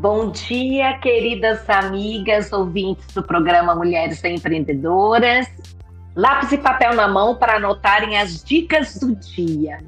Bom 0.00 0.30
dia, 0.30 0.96
queridas 0.98 1.68
amigas, 1.68 2.52
ouvintes 2.52 3.04
do 3.12 3.20
programa 3.20 3.74
Mulheres 3.74 4.22
Empreendedoras. 4.22 5.48
Lápis 6.14 6.52
e 6.52 6.58
papel 6.58 6.94
na 6.94 7.08
mão 7.08 7.34
para 7.34 7.56
anotarem 7.56 8.16
as 8.16 8.44
dicas 8.44 9.00
do 9.00 9.16
dia. 9.16 9.78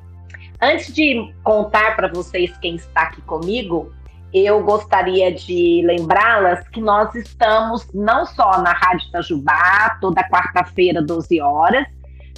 Antes 0.61 0.93
de 0.93 1.33
contar 1.45 1.95
para 1.95 2.09
vocês 2.09 2.59
quem 2.59 2.75
está 2.75 3.03
aqui 3.03 3.23
comigo, 3.23 3.93
eu 4.35 4.65
gostaria 4.65 5.33
de 5.33 5.81
lembrá-las 5.87 6.69
que 6.71 6.81
nós 6.81 7.15
estamos 7.15 7.87
não 7.95 8.27
só 8.27 8.61
na 8.61 8.73
Rádio 8.73 9.07
Itajubá, 9.11 9.97
toda 10.01 10.29
quarta-feira, 10.29 11.01
12 11.01 11.41
horas, 11.41 11.87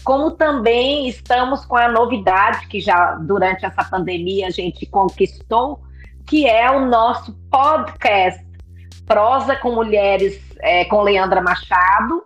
como 0.04 0.32
também 0.32 1.08
estamos 1.08 1.64
com 1.64 1.78
a 1.78 1.88
novidade 1.88 2.66
que 2.66 2.80
já 2.80 3.14
durante 3.14 3.64
essa 3.64 3.82
pandemia 3.82 4.48
a 4.48 4.50
gente 4.50 4.84
conquistou, 4.84 5.80
que 6.32 6.48
é 6.48 6.70
o 6.70 6.86
nosso 6.86 7.30
podcast. 7.50 8.42
Prosa 9.06 9.54
com 9.54 9.72
Mulheres, 9.72 10.40
é, 10.60 10.82
com 10.86 11.02
Leandra 11.02 11.42
Machado, 11.42 12.22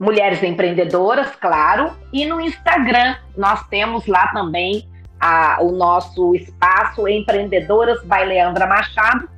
Mulheres 0.00 0.42
Empreendedoras, 0.42 1.36
claro, 1.36 1.92
e 2.14 2.24
no 2.24 2.40
Instagram 2.40 3.16
nós 3.36 3.62
temos 3.68 4.06
lá 4.06 4.28
também 4.28 4.88
a, 5.20 5.58
o 5.60 5.70
nosso 5.70 6.34
espaço 6.34 7.06
Empreendedoras 7.06 8.02
by 8.04 8.24
Leandra 8.24 8.66
Machado, 8.66 9.28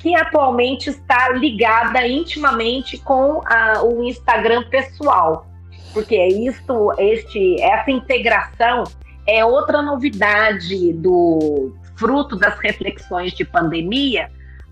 que 0.00 0.16
atualmente 0.16 0.88
está 0.88 1.28
ligada 1.28 2.08
intimamente 2.08 2.96
com 2.96 3.42
a, 3.44 3.82
o 3.82 4.02
Instagram 4.04 4.62
pessoal 4.70 5.46
porque 5.92 6.16
é 6.16 6.28
isto, 6.28 6.92
este, 6.98 7.60
essa 7.60 7.90
integração 7.90 8.84
é 9.26 9.44
outra 9.44 9.82
novidade 9.82 10.92
do 10.92 11.74
fruto 11.98 12.36
das 12.36 12.58
reflexões 12.58 13.32
de 13.32 13.44
pandemia, 13.44 14.30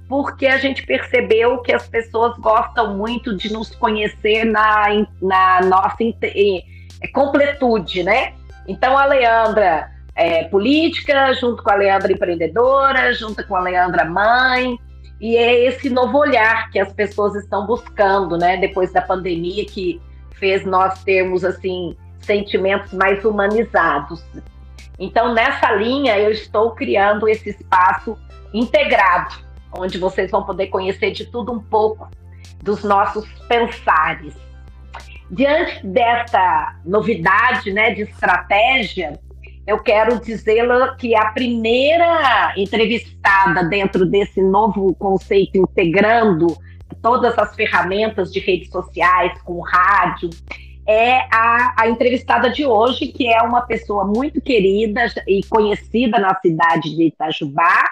porque 0.08 0.46
a 0.46 0.56
gente 0.56 0.86
percebeu 0.86 1.58
que 1.58 1.72
as 1.72 1.88
pessoas 1.88 2.38
gostam 2.38 2.96
muito 2.96 3.36
de 3.36 3.52
nos 3.52 3.74
conhecer 3.74 4.44
na, 4.44 4.86
na 5.20 5.60
nossa 5.62 5.96
é, 6.02 7.08
completude, 7.12 8.02
né? 8.04 8.32
Então 8.68 8.96
a 8.96 9.04
Leandra 9.04 9.90
é 10.14 10.44
política, 10.44 11.32
junto 11.34 11.62
com 11.62 11.70
a 11.70 11.74
Leandra 11.74 12.12
empreendedora, 12.12 13.12
junto 13.12 13.46
com 13.46 13.56
a 13.56 13.60
Leandra 13.60 14.04
mãe, 14.04 14.78
e 15.20 15.36
é 15.36 15.66
esse 15.66 15.90
novo 15.90 16.18
olhar 16.18 16.70
que 16.70 16.78
as 16.78 16.92
pessoas 16.92 17.34
estão 17.34 17.66
buscando, 17.66 18.36
né? 18.36 18.56
Depois 18.58 18.92
da 18.92 19.02
pandemia, 19.02 19.64
que 19.64 20.00
fez 20.34 20.64
nós 20.64 21.02
termos 21.02 21.44
assim 21.44 21.96
sentimentos 22.20 22.92
mais 22.92 23.24
humanizados. 23.24 24.22
Então, 24.98 25.34
nessa 25.34 25.72
linha, 25.72 26.18
eu 26.18 26.30
estou 26.30 26.70
criando 26.72 27.28
esse 27.28 27.50
espaço 27.50 28.16
integrado, 28.52 29.34
onde 29.76 29.98
vocês 29.98 30.30
vão 30.30 30.44
poder 30.44 30.68
conhecer 30.68 31.10
de 31.10 31.26
tudo 31.26 31.52
um 31.52 31.60
pouco 31.60 32.08
dos 32.62 32.82
nossos 32.82 33.26
pensares. 33.48 34.34
Diante 35.30 35.86
desta 35.86 36.76
novidade, 36.84 37.72
né, 37.72 37.92
de 37.92 38.02
estratégia, 38.02 39.18
eu 39.66 39.78
quero 39.80 40.20
dizer 40.20 40.64
que 40.96 41.14
a 41.16 41.32
primeira 41.32 42.54
entrevistada 42.56 43.64
dentro 43.64 44.06
desse 44.06 44.40
novo 44.40 44.94
conceito 44.94 45.58
integrando 45.58 46.56
todas 47.02 47.36
as 47.36 47.54
ferramentas 47.54 48.32
de 48.32 48.38
redes 48.38 48.70
sociais, 48.70 49.40
com 49.42 49.60
rádio, 49.60 50.30
é 50.86 51.18
a, 51.32 51.74
a, 51.78 51.88
entrevistada 51.88 52.50
de 52.50 52.64
hoje, 52.64 53.08
que 53.08 53.26
é 53.26 53.42
uma 53.42 53.62
pessoa 53.62 54.04
muito 54.04 54.40
querida 54.40 55.06
e 55.26 55.40
conhecida 55.48 56.18
na 56.18 56.34
cidade 56.40 56.94
de 56.94 57.08
Itajubá, 57.08 57.82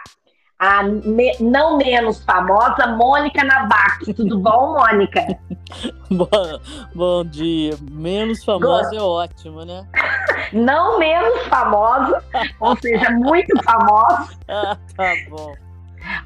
a 0.59 0.83
me, 0.83 1.37
não 1.41 1.77
menos 1.77 2.23
famosa 2.25 2.87
Mônica 2.87 3.43
Nabac. 3.43 4.15
Tudo 4.15 4.39
bom, 4.39 4.79
Mônica? 4.79 5.21
bom, 6.11 6.61
bom 6.95 7.25
dia. 7.25 7.77
Menos 7.91 8.45
famosa 8.45 8.95
é 8.95 9.01
ótimo, 9.01 9.65
né? 9.65 9.87
não 10.53 10.99
menos 10.99 11.43
famosa, 11.49 12.23
ou 12.61 12.77
seja, 12.77 13.11
muito 13.11 13.63
famosa. 13.63 14.29
ah, 14.49 14.77
tá 14.97 15.13
bom. 15.29 15.55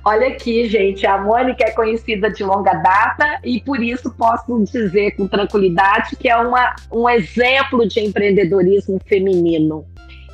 Olha 0.04 0.28
aqui, 0.28 0.68
gente, 0.68 1.06
a 1.06 1.18
Mônica 1.18 1.64
é 1.64 1.70
conhecida 1.70 2.30
de 2.30 2.42
longa 2.42 2.74
data 2.74 3.40
e 3.44 3.60
por 3.60 3.82
isso 3.82 4.12
posso 4.14 4.62
dizer 4.64 5.12
com 5.12 5.26
tranquilidade 5.26 6.16
que 6.16 6.28
é 6.28 6.36
uma, 6.36 6.74
um 6.90 7.08
exemplo 7.08 7.86
de 7.86 8.00
empreendedorismo 8.00 8.98
feminino. 9.06 9.84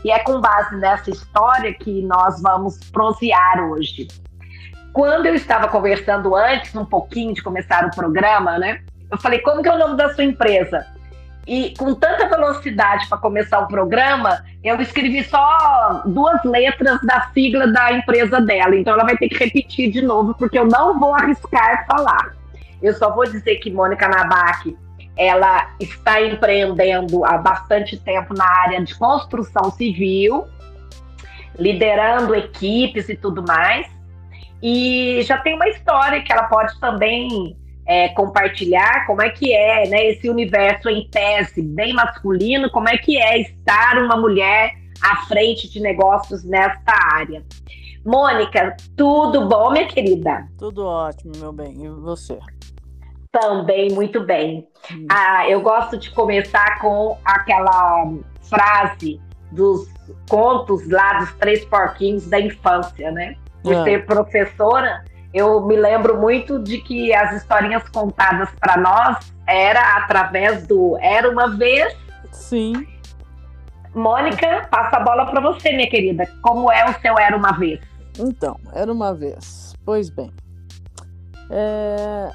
E 0.04 0.10
é 0.10 0.19
com 0.19 0.41
base 0.41 0.77
nessa 0.77 1.10
história 1.10 1.72
que 1.72 2.03
nós 2.03 2.41
vamos 2.43 2.78
prosear 2.91 3.71
hoje. 3.71 4.06
Quando 4.93 5.27
eu 5.27 5.34
estava 5.34 5.66
conversando 5.66 6.37
antes, 6.37 6.75
um 6.75 6.84
pouquinho 6.84 7.34
de 7.34 7.43
começar 7.43 7.87
o 7.87 7.91
programa, 7.91 8.59
né? 8.59 8.81
Eu 9.10 9.19
falei, 9.19 9.41
como 9.41 9.62
que 9.62 9.69
é 9.69 9.72
o 9.72 9.78
nome 9.78 9.97
da 9.97 10.15
sua 10.15 10.25
empresa? 10.25 10.87
E 11.47 11.75
com 11.77 11.94
tanta 11.94 12.27
velocidade 12.27 13.06
para 13.06 13.19
começar 13.19 13.60
o 13.60 13.69
programa, 13.69 14.44
eu 14.62 14.81
escrevi 14.81 15.22
só 15.25 16.03
duas 16.06 16.43
letras 16.43 17.00
da 17.03 17.28
sigla 17.34 17.66
da 17.66 17.93
empresa 17.93 18.41
dela. 18.41 18.75
Então 18.75 18.94
ela 18.94 19.05
vai 19.05 19.16
ter 19.16 19.28
que 19.28 19.44
repetir 19.44 19.91
de 19.91 20.00
novo, 20.00 20.34
porque 20.34 20.59
eu 20.59 20.66
não 20.66 20.99
vou 20.99 21.15
arriscar 21.15 21.87
falar. 21.87 22.34
Eu 22.83 22.94
só 22.94 23.15
vou 23.15 23.25
dizer 23.25 23.56
que 23.56 23.71
Mônica 23.71 24.09
Nabac, 24.09 24.75
ela 25.16 25.71
está 25.78 26.21
empreendendo 26.22 27.25
há 27.25 27.37
bastante 27.37 27.97
tempo 27.99 28.34
na 28.34 28.47
área 28.62 28.83
de 28.83 28.94
construção 28.94 29.71
civil, 29.71 30.47
liderando 31.59 32.34
equipes 32.34 33.09
e 33.09 33.16
tudo 33.16 33.44
mais. 33.47 33.87
E 34.62 35.21
já 35.22 35.37
tem 35.38 35.54
uma 35.54 35.69
história 35.69 36.22
que 36.22 36.33
ela 36.33 36.44
pode 36.44 36.78
também 36.81 37.54
é, 37.87 38.09
compartilhar 38.11 39.06
como 39.06 39.22
é 39.22 39.31
que 39.31 39.53
é 39.53 39.89
né, 39.89 40.06
esse 40.06 40.28
universo 40.28 40.89
em 40.89 41.06
tese 41.09 41.62
bem 41.62 41.93
masculino, 41.93 42.71
como 42.71 42.89
é 42.89 42.97
que 42.97 43.19
é 43.19 43.41
estar 43.41 43.99
uma 43.99 44.17
mulher 44.17 44.72
à 45.03 45.17
frente 45.27 45.69
de 45.69 45.81
negócios 45.81 46.45
nesta 46.45 46.93
área. 47.15 47.43
Mônica, 48.05 48.77
tudo 48.97 49.49
bom, 49.49 49.71
minha 49.71 49.87
querida? 49.87 50.47
Tudo 50.59 50.84
ótimo, 50.87 51.33
meu 51.39 51.53
bem. 51.53 51.84
E 51.84 51.89
você? 51.89 52.39
Também 53.33 53.91
muito 53.93 54.21
bem. 54.21 54.69
Hum. 54.93 55.06
Ah, 55.11 55.49
eu 55.49 55.61
gosto 55.62 55.97
de 55.97 56.11
começar 56.11 56.78
com 56.81 57.19
aquela 57.25 58.12
frase 58.43 59.21
dos 59.51 59.89
contos 60.28 60.89
lá 60.89 61.19
dos 61.19 61.33
três 61.34 61.65
porquinhos 61.65 62.27
da 62.27 62.39
infância, 62.39 63.11
né? 63.11 63.37
Por 63.62 63.72
é. 63.72 63.84
ser 63.84 64.05
professora, 64.05 65.03
eu 65.34 65.67
me 65.67 65.75
lembro 65.75 66.21
muito 66.21 66.61
de 66.61 66.78
que 66.78 67.12
as 67.12 67.33
historinhas 67.43 67.83
contadas 67.89 68.49
para 68.61 68.81
nós 68.81 69.34
era 69.49 69.97
através 69.97 70.65
do 70.65 70.97
Era 71.00 71.28
uma 71.28 71.56
vez. 71.56 71.93
Sim. 72.31 72.87
Mônica, 73.93 74.67
passa 74.71 74.97
a 74.97 75.00
bola 75.00 75.27
para 75.27 75.41
você, 75.41 75.72
minha 75.72 75.91
querida. 75.91 76.25
Como 76.41 76.71
é 76.71 76.89
o 76.89 76.95
seu 77.00 77.19
Era 77.19 77.37
uma 77.37 77.50
vez? 77.53 77.81
Então, 78.17 78.59
Era 78.72 78.93
uma 78.93 79.12
vez. 79.12 79.75
Pois 79.84 80.09
bem, 80.09 80.33
é... 81.51 82.31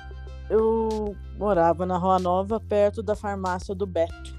eu 0.50 1.16
morava 1.38 1.86
na 1.86 1.98
Rua 1.98 2.20
Nova, 2.20 2.60
perto 2.60 3.02
da 3.02 3.16
farmácia 3.16 3.74
do 3.74 3.88
Beto. 3.88 4.38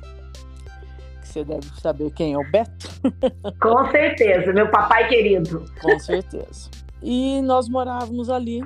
Que 1.22 1.28
você 1.28 1.44
deve 1.44 1.66
saber 1.80 2.10
quem 2.12 2.34
é 2.34 2.38
o 2.38 2.50
Beto. 2.50 2.88
Com 3.60 3.90
certeza, 3.90 4.52
meu 4.52 4.70
papai 4.70 5.08
querido. 5.08 5.64
Com 5.80 5.98
certeza. 5.98 6.70
E 7.02 7.40
nós 7.42 7.68
morávamos 7.68 8.28
ali, 8.28 8.62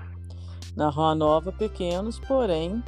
na 0.76 0.90
Rua 0.90 1.14
Nova, 1.14 1.52
pequenos, 1.52 2.18
porém, 2.18 2.82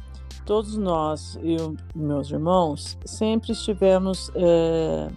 todos 0.44 0.76
nós 0.76 1.38
e 1.42 1.56
meus 1.94 2.30
irmãos 2.30 2.98
sempre 3.04 3.52
estivemos 3.52 4.30
é, 4.34 5.08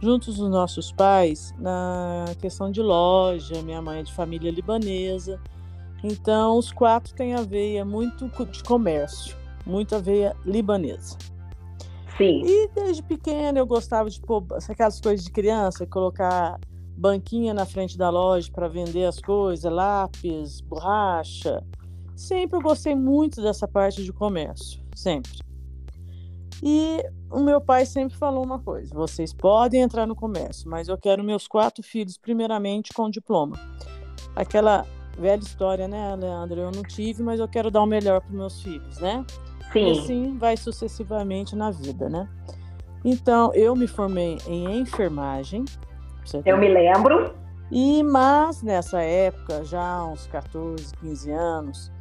juntos 0.00 0.36
dos 0.36 0.50
nossos 0.50 0.92
pais 0.92 1.54
na 1.58 2.26
questão 2.40 2.70
de 2.70 2.80
loja. 2.80 3.62
Minha 3.62 3.82
mãe 3.82 4.00
é 4.00 4.02
de 4.02 4.12
família 4.12 4.50
libanesa, 4.50 5.40
então 6.02 6.56
os 6.56 6.72
quatro 6.72 7.14
têm 7.14 7.34
a 7.34 7.42
veia 7.42 7.84
muito 7.84 8.28
de 8.46 8.62
comércio, 8.62 9.36
muita 9.66 9.98
veia 9.98 10.34
libanesa. 10.44 11.18
Sim. 12.16 12.42
E 12.46 12.68
desde 12.74 13.02
pequena 13.02 13.58
eu 13.58 13.66
gostava 13.66 14.08
de 14.08 14.20
pôr 14.20 14.42
aquelas 14.68 15.00
coisas 15.00 15.24
de 15.24 15.30
criança, 15.30 15.86
colocar 15.86 16.58
banquinha 16.96 17.52
na 17.52 17.66
frente 17.66 17.98
da 17.98 18.08
loja 18.08 18.50
para 18.52 18.68
vender 18.68 19.04
as 19.04 19.18
coisas, 19.20 19.70
lápis, 19.70 20.60
borracha. 20.60 21.62
Sempre 22.14 22.56
eu 22.58 22.62
gostei 22.62 22.94
muito 22.94 23.42
dessa 23.42 23.68
parte 23.68 24.02
de 24.02 24.12
comércio, 24.12 24.80
sempre. 24.94 25.32
E 26.62 27.04
o 27.30 27.40
meu 27.40 27.60
pai 27.60 27.84
sempre 27.84 28.16
falou 28.16 28.42
uma 28.44 28.58
coisa: 28.58 28.94
vocês 28.94 29.32
podem 29.32 29.82
entrar 29.82 30.06
no 30.06 30.16
comércio, 30.16 30.70
mas 30.70 30.88
eu 30.88 30.96
quero 30.96 31.22
meus 31.22 31.46
quatro 31.46 31.82
filhos, 31.82 32.16
primeiramente, 32.16 32.92
com 32.94 33.10
diploma. 33.10 33.58
Aquela 34.34 34.86
velha 35.18 35.40
história, 35.40 35.86
né, 35.86 36.14
Leandro? 36.16 36.60
Eu 36.60 36.70
não 36.70 36.82
tive, 36.82 37.22
mas 37.22 37.40
eu 37.40 37.48
quero 37.48 37.70
dar 37.70 37.82
o 37.82 37.86
melhor 37.86 38.20
para 38.22 38.30
meus 38.30 38.62
filhos, 38.62 38.98
né? 38.98 39.24
Sim. 39.72 39.86
E 39.86 39.90
assim 39.98 40.38
vai 40.38 40.56
sucessivamente 40.56 41.54
na 41.54 41.70
vida, 41.70 42.08
né? 42.08 42.28
Então, 43.04 43.52
eu 43.54 43.76
me 43.76 43.86
formei 43.86 44.38
em 44.46 44.80
enfermagem, 44.80 45.64
eu 46.44 46.58
me 46.58 46.68
lembro. 46.68 47.34
E 47.70 48.02
mas 48.02 48.62
nessa 48.62 49.02
época, 49.02 49.64
já 49.64 50.04
uns 50.04 50.26
14, 50.26 50.94
15 51.00 51.30
anos, 51.32 51.92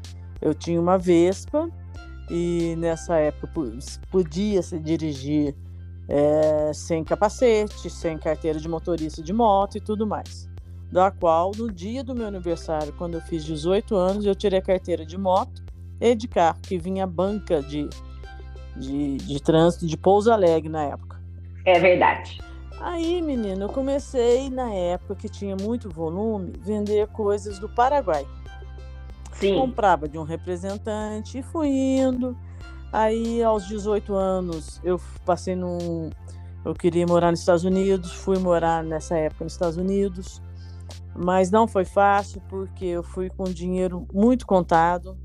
eu 0.42 0.54
tinha 0.54 0.80
uma 0.80 0.98
Vespa 0.98 1.70
e 2.30 2.76
nessa 2.78 3.18
época 3.18 3.50
podia 4.12 4.62
se 4.62 4.80
dirigir 4.80 5.56
é, 6.08 6.72
sem 6.74 7.04
capacete, 7.04 7.90
sem 7.90 8.18
carteira 8.18 8.60
de 8.60 8.68
motorista 8.68 9.24
de 9.24 9.34
moto 9.34 9.78
e 9.78 9.82
tudo 9.82 10.06
mais. 10.06 10.50
Da 10.92 11.10
qual, 11.10 11.52
no 11.58 11.72
dia 11.72 12.04
do 12.04 12.16
meu 12.16 12.28
aniversário, 12.28 12.94
quando 12.94 13.16
eu 13.16 13.22
fiz 13.22 13.44
18 13.44 13.96
anos, 13.96 14.26
eu 14.26 14.36
tirei 14.36 14.60
a 14.60 14.62
carteira 14.62 15.06
de 15.06 15.18
moto 15.18 15.64
e 16.00 16.14
de 16.14 16.28
carro, 16.28 16.60
que 16.62 16.78
vinha 16.78 17.08
banca 17.08 17.62
de, 17.62 17.90
de, 18.78 19.18
de 19.18 19.42
trânsito 19.42 19.88
de 19.88 19.98
Pouso 19.98 20.32
Alegre 20.32 20.70
na 20.70 20.84
época. 20.84 21.20
É 21.66 21.80
verdade. 21.80 22.40
Aí, 22.80 23.22
menina, 23.22 23.66
eu 23.66 23.70
comecei 23.70 24.50
na 24.50 24.72
época 24.74 25.16
que 25.16 25.30
tinha 25.30 25.56
muito 25.56 25.90
volume, 25.90 26.54
vender 26.60 27.08
coisas 27.08 27.58
do 27.58 27.70
Paraguai. 27.70 28.28
Sim. 29.34 29.56
Comprava 29.56 30.08
de 30.08 30.18
um 30.18 30.24
representante 30.24 31.40
e 31.40 31.44
fui 31.44 31.68
indo. 31.70 32.38
Aí, 32.92 33.44
aos 33.44 33.68
18 33.68 34.14
anos, 34.14 34.80
eu 34.84 35.00
passei 35.26 35.56
num. 35.56 36.10
Eu 36.64 36.74
queria 36.74 37.06
morar 37.06 37.32
nos 37.32 37.42
Estados 37.42 37.64
Unidos, 37.64 38.12
fui 38.12 38.40
morar 38.40 38.84
nessa 38.84 39.16
época 39.18 39.44
nos 39.44 39.54
Estados 39.54 39.78
Unidos, 39.78 40.42
mas 41.16 41.52
não 41.52 41.68
foi 41.68 41.86
fácil 41.86 42.42
porque 42.50 42.86
eu 42.86 43.04
fui 43.04 43.30
com 43.30 43.44
dinheiro 43.44 44.08
muito 44.12 44.48
contado. 44.48 45.18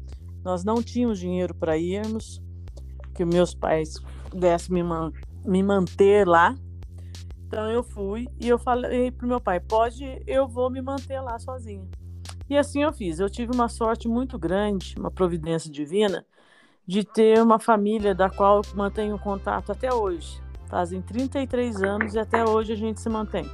Nós 0.45 0.65
não 0.65 0.83
tínhamos 0.83 1.19
dinheiro 1.19 1.55
para 1.55 1.79
irmos, 1.79 2.43
que 3.15 3.25
meus 3.25 3.55
pais 3.55 3.99
pudessem 4.29 4.75
me, 4.75 4.83
man 4.83 5.13
me 5.45 5.63
manter 5.63 6.27
lá. 6.27 6.55
Então 7.51 7.69
eu 7.69 7.83
fui 7.83 8.29
e 8.41 8.49
eu 8.49 8.61
falei 8.61 9.11
pro 9.11 9.27
meu 9.27 9.41
pai: 9.41 9.59
pode, 9.59 10.23
eu 10.25 10.47
vou 10.47 10.71
me 10.71 10.81
manter 10.81 11.21
lá 11.21 11.37
sozinha. 11.37 11.85
E 12.49 12.57
assim 12.57 12.85
eu 12.85 12.93
fiz. 12.93 13.19
Eu 13.19 13.29
tive 13.29 13.53
uma 13.53 13.69
sorte 13.69 14.07
muito 14.07 14.39
grande, 14.39 14.95
uma 14.97 15.11
providência 15.11 15.69
divina, 15.69 16.25
de 16.87 17.03
ter 17.03 17.43
uma 17.43 17.59
família 17.59 18.15
da 18.15 18.31
qual 18.31 18.59
eu 18.59 18.77
mantenho 18.77 19.19
contato 19.19 19.73
até 19.73 19.93
hoje. 19.93 20.41
Fazem 20.69 21.03
33 21.03 21.83
anos 21.83 22.15
e 22.15 22.21
até 22.21 22.45
hoje 22.45 22.73
a 22.73 22.77
gente 22.77 23.01
se 23.01 23.09
mantém. 23.09 23.51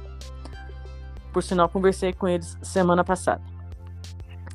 Por 1.33 1.41
sinal, 1.41 1.67
conversei 1.67 2.13
com 2.13 2.27
eles 2.27 2.55
semana 2.61 3.03
passada. 3.03 3.41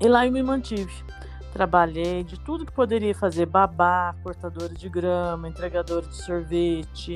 E 0.00 0.06
lá 0.06 0.24
eu 0.24 0.30
me 0.30 0.42
mantive. 0.44 1.04
Trabalhei 1.52 2.22
de 2.22 2.38
tudo 2.38 2.64
que 2.64 2.72
poderia 2.72 3.12
fazer: 3.12 3.46
babá, 3.46 4.14
cortadora 4.22 4.72
de 4.72 4.88
grama, 4.88 5.48
entregadora 5.48 6.06
de 6.06 6.14
sorvete. 6.14 7.14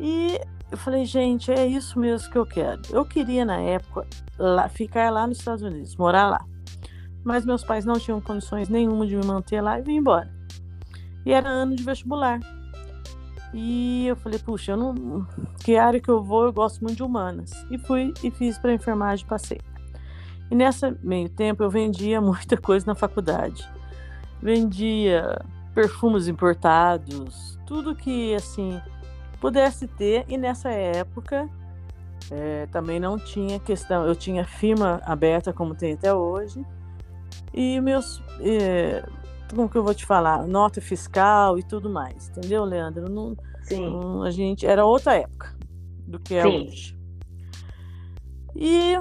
E 0.00 0.40
eu 0.70 0.76
falei, 0.76 1.04
gente, 1.04 1.50
é 1.50 1.66
isso 1.66 1.98
mesmo 1.98 2.30
que 2.30 2.38
eu 2.38 2.46
quero. 2.46 2.80
Eu 2.90 3.04
queria, 3.04 3.44
na 3.44 3.58
época, 3.58 4.06
lá, 4.38 4.68
ficar 4.68 5.10
lá 5.10 5.26
nos 5.26 5.38
Estados 5.38 5.62
Unidos, 5.62 5.96
morar 5.96 6.28
lá. 6.28 6.44
Mas 7.24 7.44
meus 7.44 7.64
pais 7.64 7.84
não 7.84 7.98
tinham 7.98 8.20
condições 8.20 8.68
nenhuma 8.68 9.06
de 9.06 9.16
me 9.16 9.24
manter 9.24 9.60
lá 9.60 9.78
e 9.78 9.82
vim 9.82 9.96
embora. 9.96 10.30
E 11.24 11.32
era 11.32 11.48
ano 11.48 11.74
de 11.74 11.82
vestibular. 11.82 12.40
E 13.52 14.06
eu 14.06 14.16
falei, 14.16 14.38
puxa, 14.38 14.72
eu 14.72 14.76
não. 14.76 15.26
Que 15.64 15.76
área 15.76 16.00
que 16.00 16.10
eu 16.10 16.22
vou? 16.22 16.44
Eu 16.44 16.52
gosto 16.52 16.82
muito 16.82 16.96
de 16.96 17.02
humanas. 17.02 17.50
E 17.70 17.78
fui 17.78 18.12
e 18.22 18.30
fiz 18.30 18.58
para 18.58 18.72
enfermagem 18.72 19.26
passei. 19.26 19.60
E 20.50 20.54
nessa 20.54 20.96
meio 21.02 21.28
tempo 21.28 21.62
eu 21.62 21.70
vendia 21.70 22.20
muita 22.22 22.56
coisa 22.56 22.86
na 22.86 22.94
faculdade. 22.94 23.68
Vendia 24.40 25.44
perfumes 25.74 26.28
importados, 26.28 27.58
tudo 27.66 27.94
que 27.94 28.34
assim 28.34 28.80
pudesse 29.40 29.86
ter. 29.86 30.24
E 30.28 30.36
nessa 30.36 30.70
época 30.70 31.48
é, 32.30 32.66
também 32.66 33.00
não 33.00 33.18
tinha 33.18 33.58
questão. 33.58 34.06
Eu 34.06 34.14
tinha 34.14 34.44
firma 34.44 35.00
aberta 35.04 35.52
como 35.52 35.74
tem 35.74 35.94
até 35.94 36.12
hoje. 36.12 36.64
E 37.52 37.80
meus. 37.80 38.22
É, 38.40 39.04
como 39.54 39.68
que 39.68 39.76
eu 39.76 39.82
vou 39.82 39.94
te 39.94 40.04
falar? 40.04 40.46
Nota 40.46 40.80
fiscal 40.80 41.58
e 41.58 41.62
tudo 41.62 41.88
mais, 41.88 42.28
entendeu, 42.28 42.64
Leandro? 42.64 43.10
Não, 43.10 43.34
Sim. 43.62 43.90
Não, 43.90 44.22
a 44.22 44.30
gente 44.30 44.66
era 44.66 44.84
outra 44.84 45.14
época 45.14 45.54
do 46.06 46.18
que 46.18 46.34
é 46.34 46.42
Sim. 46.42 46.66
hoje. 46.66 46.98
E, 48.56 48.94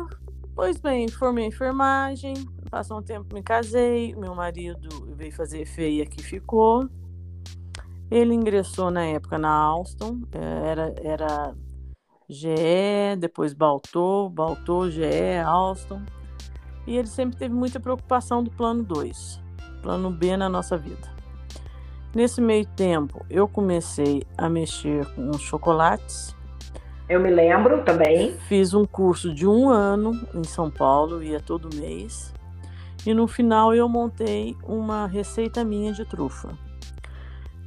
pois 0.54 0.78
bem, 0.78 1.08
formei 1.08 1.46
enfermagem, 1.46 2.34
passou 2.70 3.00
um 3.00 3.02
tempo 3.02 3.34
me 3.34 3.42
casei, 3.42 4.14
meu 4.16 4.36
marido 4.36 4.90
veio 5.16 5.32
fazer 5.32 5.66
feia 5.66 6.06
que 6.06 6.22
ficou. 6.22 6.88
Ele 8.10 8.34
ingressou 8.34 8.90
na 8.90 9.06
época 9.06 9.38
na 9.38 9.50
Alstom, 9.50 10.22
é, 10.32 10.70
era, 10.70 10.96
era 11.04 11.56
GE, 12.30 13.18
depois 13.20 13.54
Baltou, 13.54 14.30
Baltou, 14.30 14.90
GE, 14.90 15.38
Alstom. 15.46 16.02
E 16.86 16.96
ele 16.96 17.08
sempre 17.08 17.38
teve 17.38 17.54
muita 17.54 17.80
preocupação 17.80 18.44
do 18.44 18.50
plano 18.50 18.84
2 18.84 19.48
plano 19.88 20.12
B 20.12 20.36
na 20.36 20.50
nossa 20.50 20.76
vida. 20.76 21.08
Nesse 22.14 22.42
meio 22.42 22.66
tempo, 22.66 23.26
eu 23.30 23.48
comecei 23.48 24.24
a 24.38 24.50
mexer 24.50 25.06
com 25.14 25.32
chocolates. 25.38 26.36
Eu 27.08 27.22
me 27.22 27.30
lembro 27.30 27.84
também. 27.86 28.34
Fiz 28.50 28.74
um 28.74 28.84
curso 28.84 29.34
de 29.34 29.48
um 29.48 29.70
ano 29.70 30.12
em 30.34 30.44
São 30.44 30.70
Paulo, 30.70 31.24
ia 31.24 31.40
todo 31.40 31.74
mês. 31.74 32.34
E 33.06 33.14
no 33.14 33.28
final 33.28 33.74
eu 33.74 33.88
montei 33.88 34.58
uma 34.64 35.08
receita 35.08 35.64
minha 35.64 35.94
de 35.94 36.04
trufa. 36.04 36.50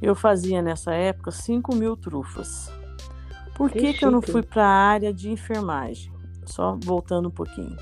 Eu 0.01 0.15
fazia 0.15 0.61
nessa 0.61 0.93
época 0.93 1.31
5 1.31 1.75
mil 1.75 1.95
trufas. 1.95 2.71
Por 3.55 3.69
que, 3.69 3.79
que, 3.79 3.93
que 3.93 4.05
eu 4.05 4.11
não 4.11 4.21
fui 4.21 4.41
para 4.41 4.65
a 4.65 4.89
área 4.89 5.13
de 5.13 5.29
enfermagem? 5.29 6.11
Só 6.45 6.77
voltando 6.83 7.27
um 7.27 7.31
pouquinho. 7.31 7.77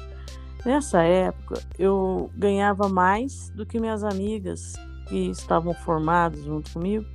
Nessa 0.66 1.02
época, 1.04 1.62
eu 1.78 2.30
ganhava 2.36 2.90
mais 2.90 3.50
do 3.52 3.66
que 3.66 3.80
minhas 3.80 4.04
amigas 4.04 4.74
que 5.08 5.30
estavam 5.30 5.74
formadas 5.74 6.44
junto 6.44 6.72
comigo, 6.72 7.06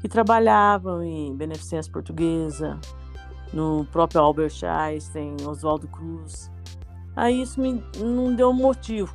que 0.00 0.08
trabalhavam 0.08 1.02
em 1.02 1.34
beneficência 1.34 1.90
portuguesa, 1.90 2.78
no 3.52 3.86
próprio 3.86 4.20
Albert 4.20 4.62
Einstein, 4.62 5.36
Oswaldo 5.46 5.88
Cruz. 5.88 6.50
Aí 7.16 7.42
isso 7.42 7.60
me, 7.60 7.82
não 7.98 8.34
deu 8.34 8.52
motivo, 8.52 9.14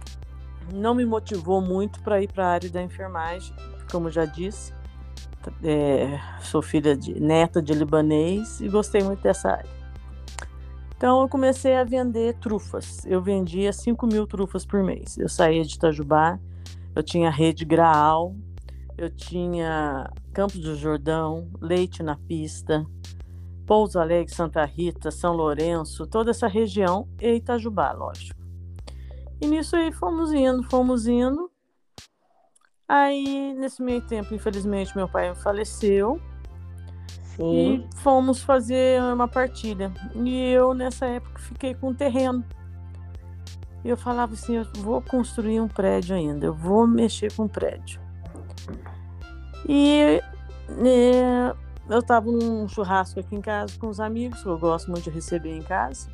não 0.73 0.95
me 0.95 1.05
motivou 1.05 1.61
muito 1.61 1.99
para 2.01 2.21
ir 2.21 2.31
para 2.31 2.45
a 2.45 2.51
área 2.51 2.69
da 2.69 2.81
enfermagem, 2.81 3.55
como 3.91 4.09
já 4.09 4.25
disse. 4.25 4.73
É, 5.63 6.19
sou 6.41 6.61
filha 6.61 6.95
de 6.95 7.19
neta 7.19 7.61
de 7.61 7.73
libanês 7.73 8.59
e 8.61 8.67
gostei 8.67 9.03
muito 9.03 9.21
dessa 9.21 9.51
área. 9.51 9.77
Então 10.95 11.21
eu 11.21 11.29
comecei 11.29 11.75
a 11.75 11.83
vender 11.83 12.35
trufas. 12.39 13.05
Eu 13.05 13.21
vendia 13.21 13.71
5 13.71 14.07
mil 14.07 14.25
trufas 14.25 14.65
por 14.65 14.83
mês. 14.83 15.17
Eu 15.17 15.29
saía 15.29 15.63
de 15.63 15.75
Itajubá, 15.75 16.39
eu 16.95 17.03
tinha 17.03 17.29
rede 17.29 17.63
Graal, 17.63 18.35
eu 18.97 19.09
tinha 19.09 20.11
Campos 20.33 20.59
do 20.59 20.75
Jordão, 20.75 21.47
Leite 21.61 22.01
na 22.01 22.15
Pista, 22.15 22.83
Pouso 23.65 23.99
Alegre, 23.99 24.33
Santa 24.33 24.65
Rita, 24.65 25.11
São 25.11 25.35
Lourenço, 25.35 26.07
toda 26.07 26.31
essa 26.31 26.47
região 26.47 27.07
e 27.21 27.35
Itajubá, 27.35 27.91
lógico. 27.91 28.39
E 29.39 29.45
nisso 29.45 29.75
aí 29.75 29.91
fomos 29.91 30.33
indo, 30.33 30.63
fomos 30.63 31.05
indo. 31.05 31.51
Aí, 32.87 33.53
nesse 33.53 33.81
meio 33.81 34.01
tempo, 34.01 34.33
infelizmente, 34.33 34.95
meu 34.95 35.09
pai 35.09 35.35
faleceu. 35.35 36.21
Sim. 37.35 37.85
E 37.91 37.97
fomos 37.97 38.41
fazer 38.41 39.01
uma 39.01 39.27
partilha. 39.27 39.91
E 40.15 40.51
eu, 40.51 40.73
nessa 40.73 41.05
época, 41.05 41.39
fiquei 41.39 41.75
com 41.75 41.89
um 41.89 41.93
terreno. 41.93 42.43
E 43.83 43.89
eu 43.89 43.97
falava 43.97 44.33
assim: 44.33 44.55
eu 44.55 44.65
vou 44.77 45.01
construir 45.01 45.59
um 45.59 45.67
prédio 45.67 46.15
ainda, 46.15 46.45
eu 46.45 46.53
vou 46.53 46.87
mexer 46.87 47.31
com 47.33 47.43
um 47.43 47.47
prédio. 47.47 48.01
E 49.67 50.21
é, 50.85 51.53
eu 51.89 51.99
estava 51.99 52.31
num 52.31 52.67
churrasco 52.67 53.19
aqui 53.19 53.35
em 53.35 53.41
casa 53.41 53.77
com 53.77 53.87
os 53.87 53.99
amigos, 53.99 54.41
que 54.41 54.49
eu 54.49 54.57
gosto 54.57 54.89
muito 54.89 55.03
de 55.03 55.09
receber 55.09 55.55
em 55.55 55.61
casa. 55.61 56.09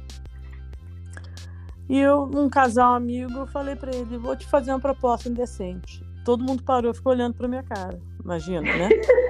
E 1.87 1.99
eu, 1.99 2.23
um 2.33 2.49
casal 2.49 2.95
amigo, 2.95 3.31
eu 3.33 3.47
falei 3.47 3.75
para 3.75 3.95
ele: 3.95 4.17
vou 4.17 4.35
te 4.35 4.45
fazer 4.47 4.71
uma 4.71 4.79
proposta 4.79 5.29
indecente. 5.29 6.03
Todo 6.23 6.43
mundo 6.43 6.63
parou, 6.63 6.93
ficou 6.93 7.11
olhando 7.11 7.33
para 7.35 7.47
minha 7.47 7.63
cara. 7.63 7.99
Imagina, 8.23 8.61
né? 8.61 8.89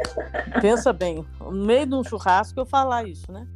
Pensa 0.61 0.93
bem, 0.93 1.25
no 1.39 1.65
meio 1.65 1.85
de 1.85 1.95
um 1.95 2.03
churrasco 2.03 2.59
eu 2.59 2.65
falar 2.65 3.07
isso, 3.07 3.31
né? 3.31 3.47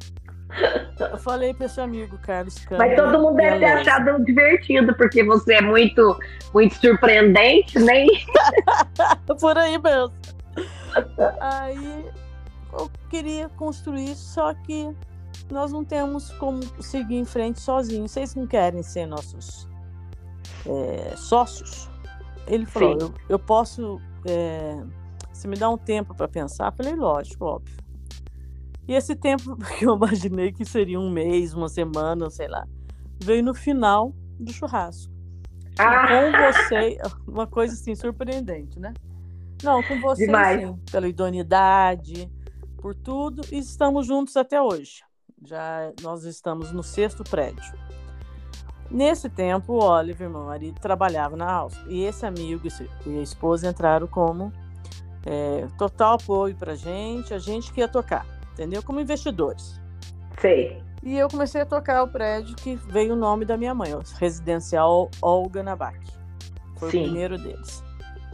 Eu 0.98 1.18
falei 1.18 1.54
para 1.54 1.66
esse 1.66 1.80
amigo, 1.80 2.18
Carlos 2.18 2.58
Câmara. 2.64 2.88
Mas 2.88 2.96
todo 2.96 3.22
mundo 3.22 3.36
deve 3.36 3.58
ter 3.58 3.66
achado 3.66 4.24
divertido, 4.24 4.94
porque 4.94 5.22
você 5.22 5.54
é 5.54 5.60
muito, 5.60 6.18
muito 6.52 6.74
surpreendente, 6.74 7.78
nem. 7.78 8.08
Por 9.40 9.56
aí 9.56 9.78
mesmo. 9.78 10.12
Aí 11.40 12.06
eu 12.72 12.90
queria 13.08 13.48
construir, 13.50 14.14
só 14.16 14.52
que 14.54 14.90
nós 15.50 15.70
não 15.70 15.84
temos 15.84 16.32
como 16.32 16.60
seguir 16.82 17.16
em 17.16 17.24
frente 17.24 17.60
sozinhos. 17.60 18.10
Vocês 18.10 18.34
não 18.34 18.46
querem 18.46 18.82
ser 18.82 19.06
nossos 19.06 19.68
é, 20.66 21.14
sócios? 21.16 21.88
Ele 22.48 22.66
falou: 22.66 22.98
eu, 22.98 23.14
eu, 23.28 23.38
posso. 23.38 24.00
É, 24.26 24.82
se 25.32 25.46
me 25.46 25.56
dá 25.56 25.68
um 25.70 25.78
tempo 25.78 26.14
para 26.14 26.28
pensar, 26.28 26.72
falei, 26.72 26.94
lógico, 26.94 27.44
óbvio. 27.44 27.76
E 28.86 28.94
esse 28.94 29.14
tempo 29.14 29.56
que 29.78 29.84
eu 29.84 29.94
imaginei 29.94 30.52
que 30.52 30.64
seria 30.64 30.98
um 30.98 31.10
mês, 31.10 31.54
uma 31.54 31.68
semana, 31.68 32.30
sei 32.30 32.48
lá, 32.48 32.66
veio 33.22 33.42
no 33.42 33.54
final 33.54 34.12
do 34.38 34.52
churrasco. 34.52 35.12
Ah. 35.78 36.08
Com 36.08 36.52
você, 36.52 36.98
uma 37.26 37.46
coisa 37.46 37.74
assim 37.74 37.94
surpreendente, 37.94 38.80
né? 38.80 38.92
Não, 39.62 39.82
com 39.82 40.00
você 40.00 40.24
sim, 40.26 40.78
pela 40.90 41.08
idoneidade, 41.08 42.30
por 42.76 42.94
tudo, 42.94 43.42
e 43.50 43.58
estamos 43.58 44.06
juntos 44.06 44.36
até 44.36 44.60
hoje. 44.62 45.02
Já 45.44 45.92
nós 46.02 46.24
estamos 46.24 46.72
no 46.72 46.82
sexto 46.82 47.22
prédio. 47.24 47.72
Nesse 48.90 49.28
tempo, 49.28 49.74
o 49.74 49.84
Oliver, 49.84 50.30
meu 50.30 50.44
marido, 50.44 50.80
trabalhava 50.80 51.36
na 51.36 51.50
Alfa. 51.50 51.78
E 51.88 52.04
esse 52.04 52.24
amigo 52.24 52.66
e 53.06 53.18
a 53.18 53.22
esposa 53.22 53.68
entraram 53.68 54.06
como 54.06 54.52
é, 55.26 55.66
total 55.76 56.14
apoio 56.14 56.54
para 56.54 56.74
gente, 56.74 57.34
a 57.34 57.38
gente 57.38 57.72
que 57.72 57.80
ia 57.80 57.88
tocar, 57.88 58.24
entendeu? 58.52 58.82
Como 58.82 58.98
investidores. 58.98 59.78
Sei. 60.40 60.82
E 61.02 61.16
eu 61.16 61.28
comecei 61.28 61.60
a 61.60 61.66
tocar 61.66 62.02
o 62.02 62.08
prédio 62.08 62.56
que 62.56 62.76
veio 62.76 63.12
o 63.12 63.16
nome 63.16 63.44
da 63.44 63.56
minha 63.56 63.74
mãe, 63.74 63.94
o 63.94 64.02
Residencial 64.18 65.10
Olga 65.20 65.62
Nabak. 65.62 65.98
Foi 66.76 66.90
Sim. 66.90 67.00
o 67.00 67.02
primeiro 67.04 67.38
deles. 67.38 67.84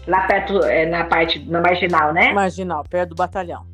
Lá 0.07 0.27
perto, 0.27 0.63
é, 0.65 0.87
na 0.87 1.05
parte, 1.05 1.39
na 1.49 1.61
marginal, 1.61 2.13
né? 2.13 2.33
Marginal, 2.33 2.85
perto 2.89 3.11
do 3.11 3.17
batalhão. 3.17 3.67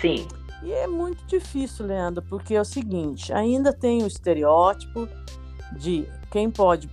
Sim. 0.00 0.26
E 0.62 0.72
é 0.72 0.86
muito 0.86 1.24
difícil, 1.26 1.86
Leandro, 1.86 2.24
porque 2.28 2.54
é 2.54 2.60
o 2.60 2.64
seguinte, 2.64 3.32
ainda 3.32 3.72
tem 3.72 4.02
o 4.02 4.06
estereótipo 4.06 5.08
de 5.72 6.06
quem 6.30 6.50
pode, 6.50 6.88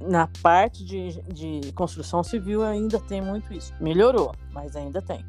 na 0.00 0.28
parte 0.42 0.84
de, 0.84 1.20
de 1.32 1.72
construção 1.72 2.22
civil, 2.22 2.62
ainda 2.62 2.98
tem 2.98 3.20
muito 3.20 3.52
isso. 3.52 3.72
Melhorou, 3.80 4.34
mas 4.52 4.76
ainda 4.76 5.02
tem. 5.02 5.24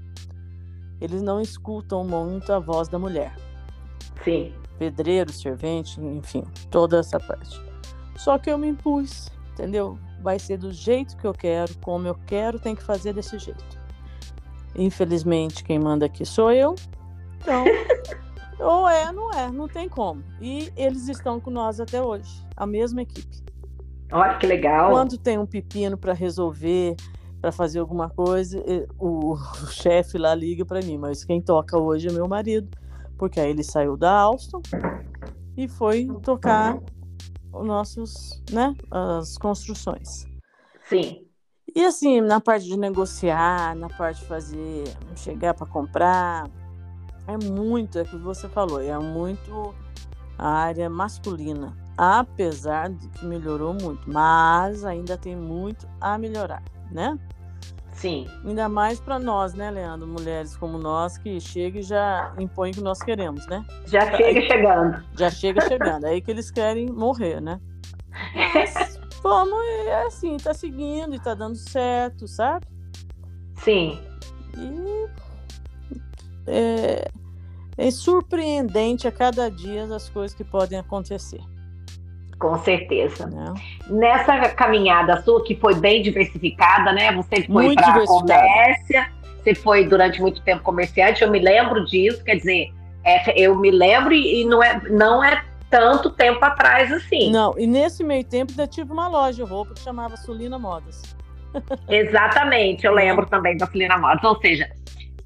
Eles 1.01 1.21
não 1.21 1.39
escutam 1.39 2.03
muito 2.03 2.51
a 2.51 2.59
voz 2.59 2.87
da 2.87 2.99
mulher. 2.99 3.33
Sim. 4.23 4.53
Pedreiro, 4.77 5.31
servente, 5.31 5.99
enfim, 5.99 6.43
toda 6.69 6.99
essa 6.99 7.19
parte. 7.19 7.61
Só 8.15 8.37
que 8.37 8.49
eu 8.49 8.57
me 8.57 8.67
impus, 8.67 9.29
entendeu? 9.51 9.97
Vai 10.21 10.37
ser 10.39 10.57
do 10.57 10.71
jeito 10.71 11.15
que 11.17 11.25
eu 11.25 11.33
quero, 11.33 11.73
como 11.79 12.07
eu 12.07 12.15
quero, 12.25 12.59
tem 12.59 12.75
que 12.75 12.83
fazer 12.83 13.13
desse 13.13 13.37
jeito. 13.39 13.79
Infelizmente, 14.75 15.63
quem 15.63 15.79
manda 15.79 16.05
aqui 16.05 16.25
sou 16.25 16.51
eu. 16.51 16.75
Então, 17.41 17.63
ou 18.59 18.87
é, 18.87 19.11
não 19.11 19.31
é, 19.31 19.51
não 19.51 19.67
tem 19.67 19.87
como. 19.87 20.23
E 20.41 20.71
eles 20.75 21.07
estão 21.07 21.39
com 21.39 21.49
nós 21.49 21.79
até 21.79 22.01
hoje, 22.01 22.45
a 22.55 22.65
mesma 22.65 23.01
equipe. 23.01 23.43
Olha 24.11 24.37
que 24.37 24.47
legal. 24.47 24.91
Quando 24.91 25.17
tem 25.17 25.37
um 25.37 25.45
pepino 25.45 25.97
para 25.97 26.13
resolver, 26.13 26.95
para 27.41 27.51
fazer 27.51 27.79
alguma 27.79 28.09
coisa, 28.09 28.63
o, 28.97 29.33
o 29.33 29.67
chefe 29.67 30.17
lá 30.17 30.33
liga 30.35 30.65
para 30.65 30.81
mim, 30.81 30.97
mas 30.97 31.23
quem 31.23 31.41
toca 31.41 31.77
hoje 31.77 32.07
é 32.07 32.11
meu 32.11 32.27
marido, 32.27 32.69
porque 33.17 33.39
aí 33.39 33.49
ele 33.49 33.63
saiu 33.63 33.95
da 33.95 34.11
Alstom 34.11 34.61
e 35.55 35.67
foi 35.67 36.07
tocar 36.21 36.77
os 37.53 37.65
nossos, 37.65 38.43
né, 38.51 38.75
as 38.91 39.37
construções. 39.37 40.25
Sim. 40.85 41.25
E 41.75 41.85
assim, 41.85 42.19
na 42.19 42.41
parte 42.41 42.65
de 42.65 42.77
negociar, 42.77 43.75
na 43.75 43.89
parte 43.89 44.21
de 44.21 44.25
fazer, 44.25 44.83
chegar 45.15 45.53
para 45.53 45.67
comprar, 45.67 46.49
é 47.31 47.37
muito, 47.37 47.99
é 47.99 48.01
o 48.01 48.05
que 48.05 48.17
você 48.17 48.47
falou, 48.49 48.81
é 48.81 48.97
muito 48.97 49.73
a 50.37 50.49
área 50.49 50.89
masculina 50.89 51.75
apesar 51.99 52.89
de 52.89 53.09
que 53.09 53.25
melhorou 53.25 53.73
muito, 53.73 54.09
mas 54.09 54.85
ainda 54.85 55.17
tem 55.17 55.35
muito 55.35 55.85
a 55.99 56.17
melhorar, 56.17 56.63
né? 56.89 57.19
Sim. 57.91 58.25
Ainda 58.45 58.69
mais 58.69 59.01
para 59.01 59.19
nós, 59.19 59.53
né, 59.53 59.69
Leandro? 59.69 60.07
Mulheres 60.07 60.55
como 60.55 60.77
nós 60.77 61.17
que 61.17 61.41
chega 61.41 61.79
e 61.79 61.81
já 61.81 62.33
impõe 62.39 62.71
o 62.71 62.73
que 62.73 62.79
nós 62.79 63.01
queremos, 63.03 63.45
né? 63.47 63.65
Já 63.85 64.15
chega 64.15 64.41
chegando. 64.43 65.03
Já 65.17 65.29
chega 65.29 65.61
chegando. 65.67 66.05
É 66.05 66.11
aí 66.11 66.21
que 66.21 66.31
eles 66.31 66.49
querem 66.49 66.85
morrer, 66.89 67.41
né? 67.41 67.59
Mas, 68.33 68.97
vamos, 69.21 69.59
é 69.85 70.03
assim, 70.03 70.37
tá 70.37 70.53
seguindo 70.53 71.13
e 71.13 71.19
tá 71.19 71.33
dando 71.33 71.57
certo, 71.57 72.29
sabe? 72.29 72.65
Sim. 73.57 73.99
E 74.57 75.09
é, 76.47 77.11
é 77.79 77.89
surpreendente 77.89 79.07
a 79.07 79.11
cada 79.11 79.49
dia 79.49 79.83
as 79.95 80.09
coisas 80.09 80.35
que 80.35 80.43
podem 80.43 80.77
acontecer. 80.77 81.39
Com 82.37 82.57
certeza. 82.59 83.27
Não. 83.27 83.53
Nessa 83.87 84.49
caminhada 84.49 85.21
sua, 85.21 85.43
que 85.43 85.55
foi 85.55 85.75
bem 85.75 86.01
diversificada, 86.01 86.91
né? 86.91 87.11
Você 87.13 87.43
foi 87.43 87.73
para 87.73 88.05
comércio, 88.05 89.05
você 89.37 89.55
foi 89.55 89.85
durante 89.85 90.21
muito 90.21 90.41
tempo 90.41 90.61
comerciante, 90.61 91.21
eu 91.21 91.31
me 91.31 91.39
lembro 91.39 91.85
disso, 91.85 92.23
quer 92.23 92.35
dizer, 92.35 92.73
é, 93.03 93.41
eu 93.41 93.57
me 93.57 93.71
lembro 93.71 94.13
e, 94.13 94.41
e 94.41 94.45
não, 94.45 94.61
é, 94.61 94.81
não 94.89 95.23
é 95.23 95.43
tanto 95.69 96.09
tempo 96.09 96.43
atrás 96.43 96.91
assim. 96.91 97.31
Não, 97.31 97.57
e 97.57 97.65
nesse 97.65 98.03
meio 98.03 98.23
tempo 98.23 98.51
ainda 98.51 98.67
tive 98.67 98.91
uma 98.91 99.07
loja 99.07 99.43
de 99.43 99.49
roupa 99.49 99.73
que 99.73 99.79
chamava 99.79 100.17
Sulina 100.17 100.59
Modas. 100.59 101.15
Exatamente, 101.87 102.85
eu 102.85 102.93
lembro 102.93 103.25
também 103.25 103.55
da 103.57 103.65
Sulina 103.67 103.97
Modas. 103.97 104.23
Ou 104.23 104.39
seja, 104.41 104.69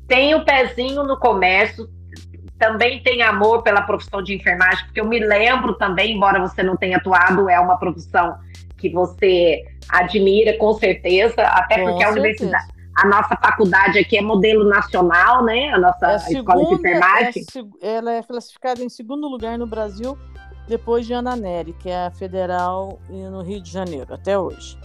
tem 0.07 0.36
o 0.36 0.43
pezinho 0.45 1.03
no 1.03 1.17
comércio, 1.17 1.88
também 2.63 3.03
tem 3.03 3.22
amor 3.22 3.62
pela 3.62 3.82
profissão 3.82 4.24
de 4.24 4.34
enfermagem, 4.34 4.86
porque 4.86 5.01
eu 5.01 5.05
me 5.05 5.20
lembro 5.20 5.74
também, 5.74 6.15
embora 6.15 6.39
você 6.39 6.63
não 6.63 6.77
tenha 6.77 6.96
atuado, 6.96 7.50
é 7.50 7.60
uma 7.60 7.77
profissão 7.77 8.38
que 8.77 8.89
você 8.89 9.65
admira 9.89 10.58
com 10.58 10.74
certeza, 10.74 11.41
até 11.41 11.79
com 11.79 11.89
porque 11.89 12.05
certeza. 12.05 12.08
a 12.08 12.12
universidade, 12.12 12.67
a 12.96 13.08
nossa 13.08 13.36
faculdade 13.36 14.00
aqui 14.00 14.17
é 14.17 14.22
modelo 14.22 14.63
nacional, 14.63 15.43
né? 15.43 15.74
A 15.74 15.77
nossa 15.77 16.05
é 16.05 16.15
a 16.15 16.20
segunda, 16.20 16.39
escola 16.39 16.67
de 16.70 16.74
enfermagem. 16.75 17.46
É, 17.82 17.96
ela 17.96 18.13
é 18.13 18.24
classificada 18.24 18.82
em 18.82 18.89
segundo 18.89 19.27
lugar 19.27 19.58
no 19.58 19.67
Brasil, 19.67 20.17
depois 20.67 21.05
de 21.05 21.13
Ana 21.13 21.36
Nery, 21.36 21.74
que 21.74 21.89
é 21.89 22.05
a 22.05 22.12
federal 22.12 22.98
no 23.10 23.41
Rio 23.41 23.62
de 23.62 23.70
Janeiro, 23.70 24.13
até 24.13 24.39
hoje. 24.39 24.77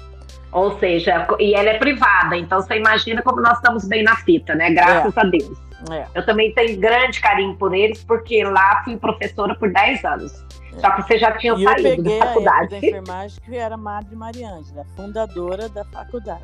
Ou 0.50 0.76
seja, 0.80 1.28
e 1.38 1.54
ela 1.54 1.68
é 1.68 1.78
privada, 1.78 2.37
então 2.37 2.61
você 2.61 2.76
imagina 2.76 3.23
como 3.23 3.40
nós 3.40 3.58
estamos 3.58 3.87
bem 3.87 4.02
na 4.02 4.16
fita, 4.16 4.54
né? 4.54 4.70
Graças 4.73 5.16
é. 5.16 5.20
a 5.20 5.25
Deus. 5.25 5.67
É. 5.90 6.06
Eu 6.14 6.26
também 6.26 6.52
tenho 6.54 6.78
grande 6.80 7.20
carinho 7.20 7.54
por 7.56 7.75
eles, 7.75 8.02
porque 8.04 8.42
lá 8.44 8.82
fui 8.85 8.97
professora 8.97 9.54
por 9.54 9.73
10 9.73 10.04
anos. 10.04 10.44
É. 10.75 10.80
Só 10.80 10.90
que 10.92 11.02
você 11.02 11.18
já 11.18 11.32
tinha 11.32 11.54
e 11.54 11.62
saído 11.62 11.88
eu 11.88 11.97
peguei 11.97 12.18
da 12.18 12.26
faculdade. 12.26 12.76
A 12.76 12.80
da 12.80 12.87
enfermagem, 12.87 13.40
que 13.44 13.56
era 13.56 13.76
Madre 13.76 14.16
Mariângela, 14.16 14.85
fundadora 14.97 15.68
da 15.68 15.85
faculdade. 15.85 16.42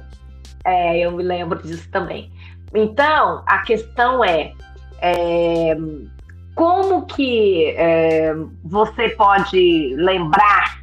É, 0.64 0.98
eu 1.00 1.12
me 1.12 1.22
lembro 1.22 1.62
disso 1.62 1.88
também. 1.90 2.32
Então, 2.74 3.42
a 3.46 3.58
questão 3.58 4.24
é, 4.24 4.52
é 5.00 5.76
como 6.54 7.04
que 7.06 7.74
é, 7.76 8.34
você 8.64 9.10
pode 9.10 9.94
lembrar 9.96 10.80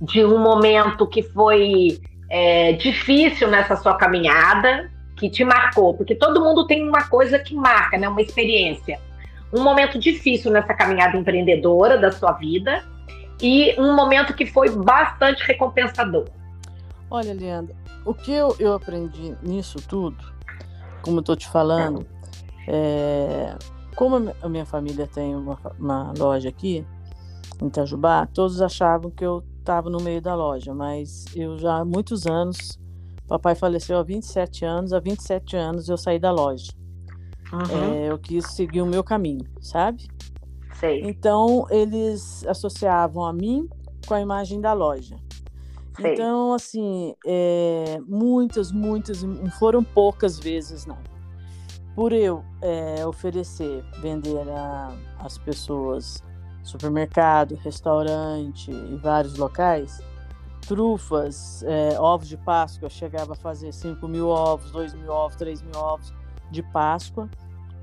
de 0.00 0.24
um 0.24 0.38
momento 0.38 1.06
que 1.06 1.22
foi 1.22 2.00
é, 2.28 2.72
difícil 2.72 3.48
nessa 3.48 3.76
sua 3.76 3.94
caminhada, 3.94 4.90
que 5.22 5.30
te 5.30 5.44
marcou? 5.44 5.94
Porque 5.94 6.16
todo 6.16 6.40
mundo 6.40 6.66
tem 6.66 6.88
uma 6.88 7.04
coisa 7.04 7.38
que 7.38 7.54
marca, 7.54 7.96
né? 7.96 8.08
Uma 8.08 8.20
experiência. 8.20 9.00
Um 9.52 9.62
momento 9.62 9.96
difícil 9.96 10.50
nessa 10.50 10.74
caminhada 10.74 11.16
empreendedora 11.16 11.96
da 11.96 12.10
sua 12.10 12.32
vida 12.32 12.82
e 13.40 13.72
um 13.78 13.94
momento 13.94 14.34
que 14.34 14.44
foi 14.44 14.68
bastante 14.70 15.44
recompensador. 15.44 16.24
Olha, 17.08 17.32
Leandra, 17.32 17.76
o 18.04 18.12
que 18.12 18.32
eu, 18.32 18.56
eu 18.58 18.72
aprendi 18.72 19.36
nisso 19.42 19.78
tudo, 19.86 20.16
como 21.02 21.18
eu 21.18 21.20
estou 21.20 21.36
te 21.36 21.48
falando, 21.48 22.04
é, 22.66 23.54
como 23.94 24.34
a 24.42 24.48
minha 24.48 24.66
família 24.66 25.06
tem 25.06 25.36
uma, 25.36 25.56
uma 25.78 26.12
loja 26.18 26.48
aqui 26.48 26.84
em 27.60 27.66
Itajubá, 27.68 28.26
todos 28.26 28.60
achavam 28.60 29.10
que 29.10 29.24
eu 29.24 29.44
estava 29.60 29.88
no 29.88 30.00
meio 30.00 30.20
da 30.20 30.34
loja, 30.34 30.74
mas 30.74 31.26
eu 31.36 31.58
já 31.58 31.76
há 31.76 31.84
muitos 31.84 32.26
anos 32.26 32.81
Papai 33.32 33.54
faleceu 33.54 33.96
há 33.96 34.02
27 34.02 34.62
anos, 34.62 34.92
há 34.92 35.00
27 35.00 35.56
anos 35.56 35.88
eu 35.88 35.96
saí 35.96 36.18
da 36.18 36.30
loja. 36.30 36.70
Uhum. 37.50 37.94
É, 37.94 38.10
eu 38.10 38.18
quis 38.18 38.44
seguir 38.48 38.82
o 38.82 38.86
meu 38.86 39.02
caminho, 39.02 39.46
sabe? 39.58 40.06
Sei. 40.78 41.00
Então, 41.00 41.66
eles 41.70 42.44
associavam 42.46 43.24
a 43.24 43.32
mim 43.32 43.66
com 44.06 44.12
a 44.12 44.20
imagem 44.20 44.60
da 44.60 44.74
loja. 44.74 45.16
Sei. 45.98 46.12
Então, 46.12 46.52
assim, 46.52 47.14
é, 47.24 47.98
muitas, 48.06 48.70
muitas, 48.70 49.22
não 49.22 49.50
foram 49.52 49.82
poucas 49.82 50.38
vezes, 50.38 50.84
não. 50.84 50.98
Por 51.94 52.12
eu 52.12 52.44
é, 52.60 53.06
oferecer, 53.06 53.82
vender 54.02 54.44
às 55.18 55.38
pessoas 55.38 56.22
supermercado, 56.62 57.54
restaurante 57.54 58.70
e 58.70 58.96
vários 58.96 59.38
locais, 59.38 60.02
trufas, 60.66 61.62
é, 61.64 62.00
ovos 62.00 62.28
de 62.28 62.36
Páscoa, 62.36 62.86
eu 62.86 62.90
chegava 62.90 63.32
a 63.32 63.36
fazer 63.36 63.72
5 63.72 64.06
mil 64.08 64.28
ovos, 64.28 64.70
2 64.70 64.94
mil 64.94 65.10
ovos, 65.10 65.36
3 65.36 65.60
mil 65.62 65.76
ovos 65.76 66.12
de 66.50 66.62
Páscoa. 66.62 67.28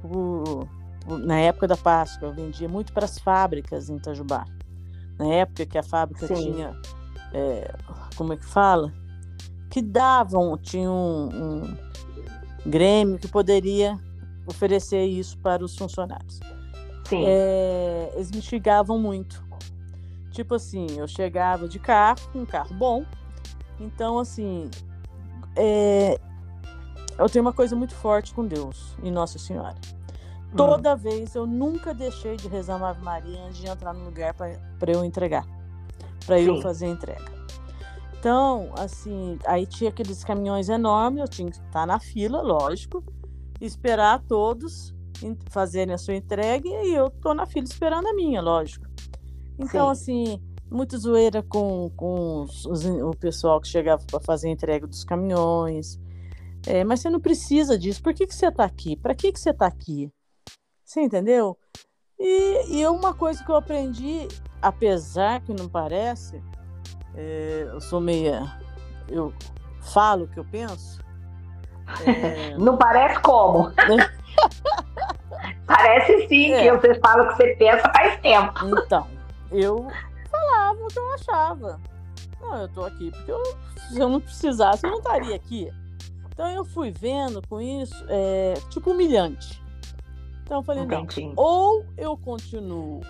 Por, 0.01 0.67
por, 1.05 1.19
na 1.19 1.38
época 1.39 1.67
da 1.67 1.77
Páscoa, 1.77 2.29
eu 2.29 2.33
vendia 2.33 2.67
muito 2.67 2.93
para 2.93 3.05
as 3.05 3.19
fábricas 3.19 3.89
em 3.89 3.98
Itajubá. 3.98 4.45
Na 5.17 5.27
época 5.27 5.65
que 5.65 5.77
a 5.77 5.83
fábrica 5.83 6.27
Sim. 6.27 6.53
tinha, 6.53 6.75
é, 7.33 7.75
como 8.15 8.33
é 8.33 8.38
que 8.38 8.45
fala? 8.45 8.93
Que 9.69 9.81
davam, 9.81 10.57
tinha 10.57 10.89
um, 10.89 11.63
um 11.63 11.77
grêmio 12.65 13.19
que 13.19 13.27
poderia 13.27 14.00
oferecer 14.48 15.05
isso 15.05 15.38
para 15.39 15.63
os 15.63 15.77
funcionários. 15.77 16.39
Sim. 17.05 17.24
É, 17.25 18.12
eles 18.15 18.31
me 18.31 18.41
xingavam 18.41 18.98
muito 18.98 19.48
Tipo 20.39 20.55
assim, 20.55 20.88
eu 20.98 21.05
chegava 21.05 21.67
de 21.67 21.77
carro, 21.79 22.17
um 22.34 22.46
carro 22.46 22.74
bom. 22.74 23.05
Então, 23.77 24.17
assim, 24.17 24.72
é, 25.53 26.17
eu 27.17 27.27
tenho 27.27 27.43
uma 27.43 27.51
coisa 27.51 27.75
muito 27.75 27.93
forte 27.93 28.34
com 28.34 28.48
Deus 28.48 28.96
e 29.03 29.12
Nossa 29.12 29.38
Senhora. 29.38 29.75
Hum. 30.53 30.55
Toda 30.55 30.96
vez 30.96 31.36
eu 31.36 31.46
nunca 31.46 31.93
deixei 31.93 32.38
de 32.38 32.48
rezar 32.48 32.77
uma 32.77 32.91
Ave 32.91 33.03
Maria 33.03 33.43
antes 33.43 33.58
de 33.58 33.67
entrar 33.67 33.93
no 33.93 34.05
lugar 34.05 34.34
para 34.34 34.55
eu 34.89 35.03
entregar, 35.03 35.46
para 36.25 36.39
eu 36.39 36.62
fazer 36.62 36.86
a 36.86 36.89
entrega. 36.89 37.25
Então, 38.17 38.72
assim, 38.77 39.38
aí 39.46 39.65
tinha 39.65 39.89
aqueles 39.89 40.24
caminhões 40.24 40.69
enormes, 40.69 41.19
eu 41.19 41.27
tinha 41.27 41.51
que 41.51 41.58
estar 41.58 41.86
na 41.86 42.00
fila, 42.00 42.41
lógico, 42.41 43.03
esperar 43.60 44.22
todos 44.22 44.96
fazerem 45.50 45.93
a 45.93 45.98
sua 45.98 46.15
entrega 46.15 46.69
e 46.69 46.96
eu 46.96 47.10
tô 47.10 47.34
na 47.34 47.46
fila 47.46 47.65
esperando 47.65 48.08
a 48.08 48.13
minha, 48.13 48.41
lógico. 48.41 48.88
Então, 49.59 49.93
Sim. 49.93 50.23
assim, 50.23 50.41
muito 50.71 50.97
zoeira 50.97 51.43
com, 51.43 51.91
com 51.95 52.43
os, 52.43 52.65
os, 52.65 52.85
o 52.85 53.11
pessoal 53.11 53.59
que 53.59 53.67
chegava 53.67 54.01
para 54.09 54.19
fazer 54.19 54.47
a 54.47 54.51
entrega 54.51 54.87
dos 54.87 55.03
caminhões. 55.03 55.99
É, 56.67 56.83
mas 56.83 57.01
você 57.01 57.09
não 57.09 57.19
precisa 57.19 57.77
disso. 57.77 58.01
Por 58.01 58.13
que, 58.13 58.25
que 58.25 58.33
você 58.33 58.47
está 58.47 58.63
aqui? 58.63 58.95
Para 58.95 59.15
que, 59.15 59.31
que 59.31 59.39
você 59.39 59.49
está 59.49 59.65
aqui? 59.65 60.11
Você 60.83 61.01
entendeu? 61.01 61.57
E, 62.17 62.79
e 62.79 62.87
uma 62.87 63.13
coisa 63.13 63.43
que 63.43 63.49
eu 63.49 63.55
aprendi, 63.55 64.27
apesar 64.61 65.41
que 65.41 65.53
não 65.53 65.69
parece, 65.69 66.41
é, 67.15 67.67
eu 67.71 67.81
sou 67.81 67.99
meia. 67.99 68.59
Eu 69.07 69.33
falo 69.81 70.25
o 70.25 70.27
que 70.27 70.39
eu 70.39 70.45
penso. 70.45 70.99
É... 72.05 72.55
Não 72.59 72.77
parece 72.77 73.19
como? 73.21 73.71
parece 75.65 76.27
sim, 76.27 76.53
é. 76.53 76.63
que 76.63 76.77
você 76.77 76.99
fala 76.99 77.23
o 77.23 77.27
que 77.29 77.37
você 77.37 77.55
pensa 77.55 77.91
faz 77.91 78.21
tempo. 78.21 78.53
Então, 78.65 79.07
eu 79.51 79.87
falava 80.29 80.83
o 80.83 80.87
que 80.87 80.99
eu 80.99 81.13
achava. 81.13 81.81
Não, 82.41 82.61
eu 82.61 82.69
tô 82.69 82.83
aqui 82.83 83.11
porque 83.11 83.31
eu, 83.31 83.43
se 83.89 83.99
eu 83.99 84.09
não 84.09 84.21
precisasse, 84.21 84.85
eu 84.85 84.91
não 84.91 84.99
estaria 84.99 85.35
aqui. 85.35 85.71
Então 86.31 86.47
eu 86.49 86.63
fui 86.63 86.91
vendo 86.91 87.45
com 87.47 87.59
isso, 87.59 88.05
é, 88.07 88.53
tipo 88.69 88.91
humilhante. 88.91 89.61
Então 90.43 90.59
eu 90.59 90.63
falei, 90.63 90.85
não, 90.85 91.05
ou 91.35 91.85
eu 91.97 92.17
continuo, 92.17 93.01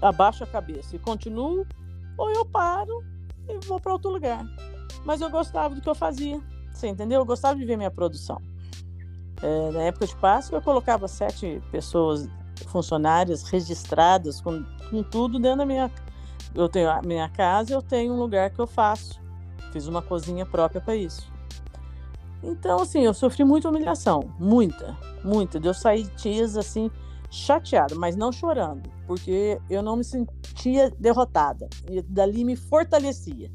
abaixo 0.00 0.44
a 0.44 0.46
cabeça 0.46 0.94
e 0.94 0.98
continuo, 0.98 1.66
ou 2.16 2.30
eu 2.30 2.44
paro 2.44 3.02
e 3.48 3.58
vou 3.66 3.80
para 3.80 3.92
outro 3.92 4.10
lugar. 4.10 4.44
Mas 5.04 5.20
eu 5.20 5.30
gostava 5.30 5.74
do 5.74 5.80
que 5.80 5.88
eu 5.88 5.94
fazia, 5.94 6.40
você 6.72 6.88
entendeu? 6.88 7.20
Eu 7.20 7.24
gostava 7.24 7.58
de 7.58 7.64
ver 7.64 7.76
minha 7.76 7.90
produção. 7.90 8.40
É, 9.42 9.70
na 9.72 9.82
época 9.82 10.06
de 10.06 10.14
Páscoa, 10.16 10.58
eu 10.58 10.62
colocava 10.62 11.08
sete 11.08 11.60
pessoas 11.72 12.28
funcionárias 12.68 13.42
registradas 13.42 14.40
com, 14.40 14.64
com 14.92 15.02
tudo 15.02 15.38
dentro 15.38 15.58
da 15.58 15.66
minha 15.66 15.90
eu 16.54 16.68
tenho 16.68 16.90
a 16.90 17.00
minha 17.00 17.28
casa, 17.28 17.72
eu 17.72 17.80
tenho 17.80 18.12
um 18.12 18.18
lugar 18.18 18.50
que 18.50 18.60
eu 18.60 18.66
faço. 18.66 19.20
Fiz 19.72 19.86
uma 19.86 20.02
cozinha 20.02 20.44
própria 20.44 20.80
para 20.80 20.94
isso. 20.94 21.32
Então, 22.42 22.82
assim, 22.82 23.00
eu 23.00 23.14
sofri 23.14 23.44
muita 23.44 23.70
humilhação, 23.70 24.34
muita, 24.38 24.96
muita. 25.24 25.58
De 25.58 25.68
eu 25.68 25.74
sair 25.74 26.06
dias 26.16 26.56
assim 26.56 26.90
chateada, 27.30 27.94
mas 27.94 28.14
não 28.14 28.30
chorando, 28.30 28.90
porque 29.06 29.58
eu 29.70 29.82
não 29.82 29.96
me 29.96 30.04
sentia 30.04 30.90
derrotada 30.98 31.68
e 31.90 32.02
dali 32.02 32.44
me 32.44 32.56
fortalecia. 32.56 33.50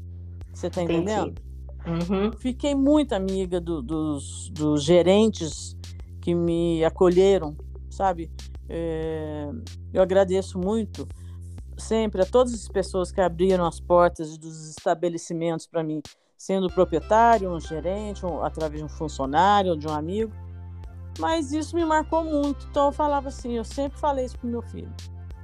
Você 0.52 0.68
tá 0.68 0.82
entendendo? 0.82 1.40
Uhum. 1.86 2.32
Fiquei 2.32 2.74
muito 2.74 3.12
amiga 3.12 3.60
do, 3.60 3.80
dos, 3.80 4.50
dos 4.50 4.82
gerentes 4.82 5.76
que 6.20 6.34
me 6.34 6.84
acolheram, 6.84 7.56
sabe? 7.88 8.32
É, 8.68 9.48
eu 9.92 10.02
agradeço 10.02 10.58
muito 10.58 11.06
sempre 11.78 12.22
a 12.22 12.26
todas 12.26 12.52
as 12.52 12.68
pessoas 12.68 13.10
que 13.10 13.20
abriram 13.20 13.64
as 13.64 13.80
portas 13.80 14.36
dos 14.36 14.68
estabelecimentos 14.70 15.66
para 15.66 15.82
mim, 15.82 16.02
sendo 16.36 16.68
proprietário, 16.68 17.50
um 17.50 17.60
gerente, 17.60 18.26
um, 18.26 18.42
através 18.42 18.80
de 18.80 18.84
um 18.84 18.88
funcionário 18.88 19.70
ou 19.70 19.76
de 19.76 19.86
um 19.86 19.92
amigo. 19.92 20.32
Mas 21.18 21.52
isso 21.52 21.74
me 21.74 21.84
marcou 21.84 22.22
muito. 22.24 22.66
Então 22.70 22.86
eu 22.86 22.92
falava 22.92 23.28
assim, 23.28 23.52
eu 23.54 23.64
sempre 23.64 23.98
falei 23.98 24.24
isso 24.24 24.38
para 24.38 24.48
meu 24.48 24.62
filho: 24.62 24.92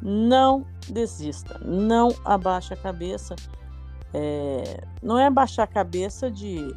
não 0.03 0.66
desista, 0.88 1.59
não 1.64 2.09
abaixe 2.25 2.75
a 2.75 2.77
cabeça. 2.77 3.35
É, 4.16 4.85
não 5.03 5.18
é 5.18 5.27
abaixar 5.27 5.64
a 5.64 5.66
cabeça 5.66 6.31
de 6.31 6.73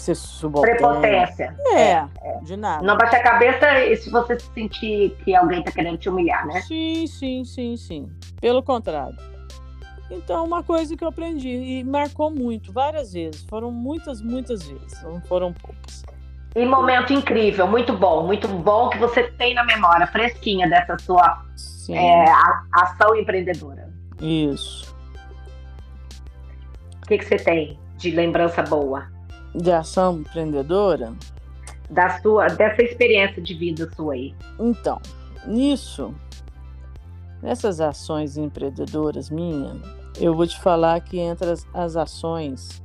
ser 0.00 0.14
subalterno. 0.14 0.78
Prepotência. 0.78 1.56
É, 1.66 1.82
é, 1.82 2.08
é, 2.22 2.38
de 2.42 2.56
nada. 2.56 2.82
Não 2.82 2.96
baixe 2.96 3.16
a 3.16 3.22
cabeça 3.22 3.66
se 3.96 4.10
você 4.10 4.38
sentir 4.38 5.16
que 5.24 5.34
alguém 5.34 5.60
está 5.60 5.70
querendo 5.70 5.98
te 5.98 6.08
humilhar, 6.08 6.46
né? 6.46 6.60
Sim, 6.62 7.06
sim, 7.06 7.44
sim, 7.44 7.76
sim. 7.76 8.10
Pelo 8.40 8.62
contrário. 8.62 9.16
Então, 10.10 10.44
uma 10.44 10.62
coisa 10.62 10.94
que 10.96 11.02
eu 11.02 11.08
aprendi 11.08 11.48
e 11.48 11.84
marcou 11.84 12.30
muito, 12.30 12.72
várias 12.72 13.12
vezes. 13.12 13.44
Foram 13.48 13.70
muitas, 13.70 14.20
muitas 14.20 14.66
vezes, 14.66 15.02
não 15.02 15.20
foram 15.22 15.52
poucas. 15.52 16.04
E 16.54 16.66
momento 16.66 17.14
incrível, 17.14 17.66
muito 17.66 17.96
bom, 17.96 18.26
muito 18.26 18.46
bom 18.46 18.90
que 18.90 18.98
você 18.98 19.22
tem 19.22 19.54
na 19.54 19.64
memória, 19.64 20.06
fresquinha 20.06 20.68
dessa 20.68 20.98
sua 20.98 21.42
é, 21.88 22.24
ação 22.72 23.16
empreendedora. 23.16 23.90
Isso. 24.20 24.94
O 27.02 27.06
que, 27.06 27.16
que 27.16 27.24
você 27.24 27.36
tem 27.36 27.80
de 27.96 28.10
lembrança 28.10 28.62
boa? 28.62 29.10
De 29.54 29.70
ação 29.70 30.20
empreendedora? 30.20 31.12
Da 31.90 32.20
sua, 32.20 32.46
dessa 32.46 32.82
experiência 32.82 33.42
de 33.42 33.54
vida 33.54 33.88
sua 33.94 34.14
aí. 34.14 34.34
Então, 34.58 35.00
nisso, 35.46 36.14
nessas 37.42 37.80
ações 37.80 38.36
empreendedoras 38.36 39.28
minhas, 39.30 39.78
eu 40.18 40.34
vou 40.34 40.46
te 40.46 40.58
falar 40.60 41.00
que 41.00 41.18
entre 41.18 41.50
as, 41.50 41.66
as 41.74 41.96
ações 41.96 42.82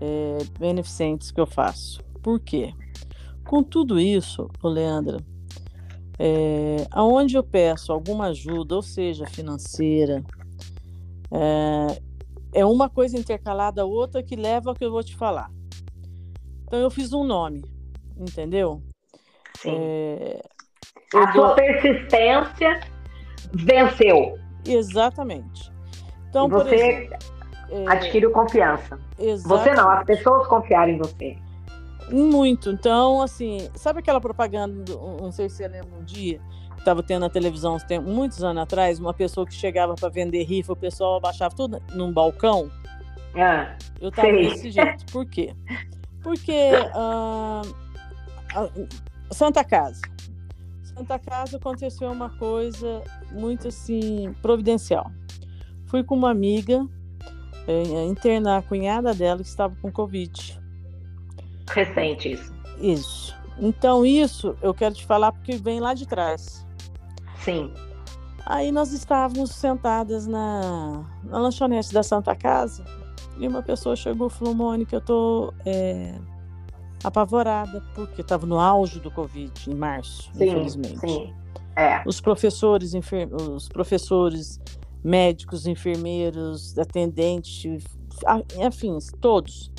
é, 0.00 0.38
beneficentes 0.58 1.30
que 1.30 1.40
eu 1.40 1.46
faço. 1.46 2.02
Por 2.22 2.40
quê? 2.40 2.72
Com 3.46 3.62
tudo 3.62 4.00
isso, 4.00 4.50
Leandra, 4.62 5.18
é, 6.18 6.86
aonde 6.90 7.36
eu 7.36 7.42
peço 7.42 7.92
alguma 7.92 8.26
ajuda, 8.28 8.76
ou 8.76 8.82
seja, 8.82 9.26
financeira, 9.26 10.24
é, 11.30 12.02
é 12.54 12.64
uma 12.64 12.88
coisa 12.88 13.18
intercalada 13.18 13.82
a 13.82 13.84
outra 13.84 14.22
que 14.22 14.36
leva 14.36 14.70
ao 14.70 14.76
que 14.76 14.84
eu 14.84 14.90
vou 14.90 15.02
te 15.02 15.14
falar. 15.14 15.50
Então 16.66 16.78
eu 16.78 16.90
fiz 16.90 17.12
um 17.12 17.24
nome, 17.24 17.64
entendeu? 18.16 18.82
Sim. 19.58 19.76
É, 19.76 20.42
a 21.14 21.32
sua 21.32 21.54
persistência 21.54 22.80
venceu. 23.52 24.38
Exatamente. 24.66 25.72
Então, 26.28 26.46
e 26.46 26.50
você 26.50 26.74
exemplo, 26.74 27.16
é, 27.70 27.84
adquiriu 27.88 28.30
confiança. 28.32 28.98
Exatamente. 29.18 29.64
Você 29.64 29.74
não, 29.74 29.90
as 29.90 30.04
pessoas 30.04 30.46
confiaram 30.48 30.92
em 30.92 30.98
você. 30.98 31.36
Muito. 32.10 32.70
Então, 32.70 33.22
assim, 33.22 33.68
sabe 33.74 34.00
aquela 34.00 34.20
propaganda, 34.20 34.92
não 35.20 35.32
sei 35.32 35.48
se 35.48 35.56
você 35.56 35.68
lembra 35.68 35.96
um 35.98 36.04
dia, 36.04 36.40
estava 36.76 37.02
tendo 37.02 37.20
na 37.20 37.30
televisão 37.30 37.78
muitos 38.02 38.42
anos 38.42 38.62
atrás, 38.62 38.98
uma 38.98 39.14
pessoa 39.14 39.46
que 39.46 39.54
chegava 39.54 39.94
para 39.94 40.08
vender 40.08 40.42
rifa, 40.42 40.72
o 40.72 40.76
pessoal 40.76 41.16
abaixava 41.16 41.54
tudo 41.54 41.80
num 41.94 42.12
balcão. 42.12 42.70
Ah, 43.34 43.76
eu 44.00 44.10
estava 44.10 44.30
desse 44.32 44.70
jeito. 44.70 45.06
Por 45.12 45.24
quê? 45.26 45.54
Porque 46.24 46.72
uh, 46.96 47.62
Santa 49.30 49.62
Casa. 49.62 50.00
Santa 50.82 51.18
Casa 51.18 51.58
aconteceu 51.58 52.10
uma 52.10 52.30
coisa 52.30 53.02
muito 53.30 53.68
assim 53.68 54.34
providencial. 54.40 55.10
Fui 55.86 56.02
com 56.02 56.16
uma 56.16 56.30
amiga 56.30 56.88
é, 57.68 58.04
internar 58.06 58.58
a 58.58 58.62
cunhada 58.62 59.12
dela 59.12 59.42
que 59.42 59.48
estava 59.48 59.76
com 59.82 59.92
Covid. 59.92 60.60
Recente 61.68 62.32
isso. 62.32 62.54
Isso. 62.80 63.36
Então, 63.58 64.04
isso 64.04 64.56
eu 64.62 64.72
quero 64.72 64.94
te 64.94 65.04
falar 65.04 65.30
porque 65.30 65.56
vem 65.56 65.78
lá 65.78 65.92
de 65.92 66.06
trás. 66.06 66.66
Sim. 67.40 67.72
Aí 68.46 68.72
nós 68.72 68.92
estávamos 68.92 69.50
sentadas 69.50 70.26
na, 70.26 71.04
na 71.24 71.38
lanchonete 71.38 71.92
da 71.92 72.02
Santa 72.02 72.34
Casa 72.34 72.84
e 73.38 73.48
uma 73.48 73.62
pessoa 73.62 73.96
chegou 73.96 74.28
e 74.28 74.30
falou: 74.30 74.54
Mônica, 74.54 74.96
eu 74.96 75.00
tô 75.00 75.52
é, 75.64 76.14
apavorada, 77.02 77.82
porque 77.94 78.20
estava 78.20 78.46
no 78.46 78.58
auge 78.58 79.00
do 79.00 79.10
Covid, 79.10 79.70
em 79.70 79.74
março, 79.74 80.30
sim, 80.34 80.44
infelizmente. 80.44 81.00
Sim. 81.00 81.34
É. 81.76 82.02
Os 82.06 82.20
professores, 82.20 82.94
enfer... 82.94 83.28
os 83.34 83.68
professores, 83.68 84.60
médicos, 85.02 85.66
enfermeiros, 85.66 86.78
atendentes, 86.78 87.84
afins, 88.64 89.10
todos, 89.20 89.70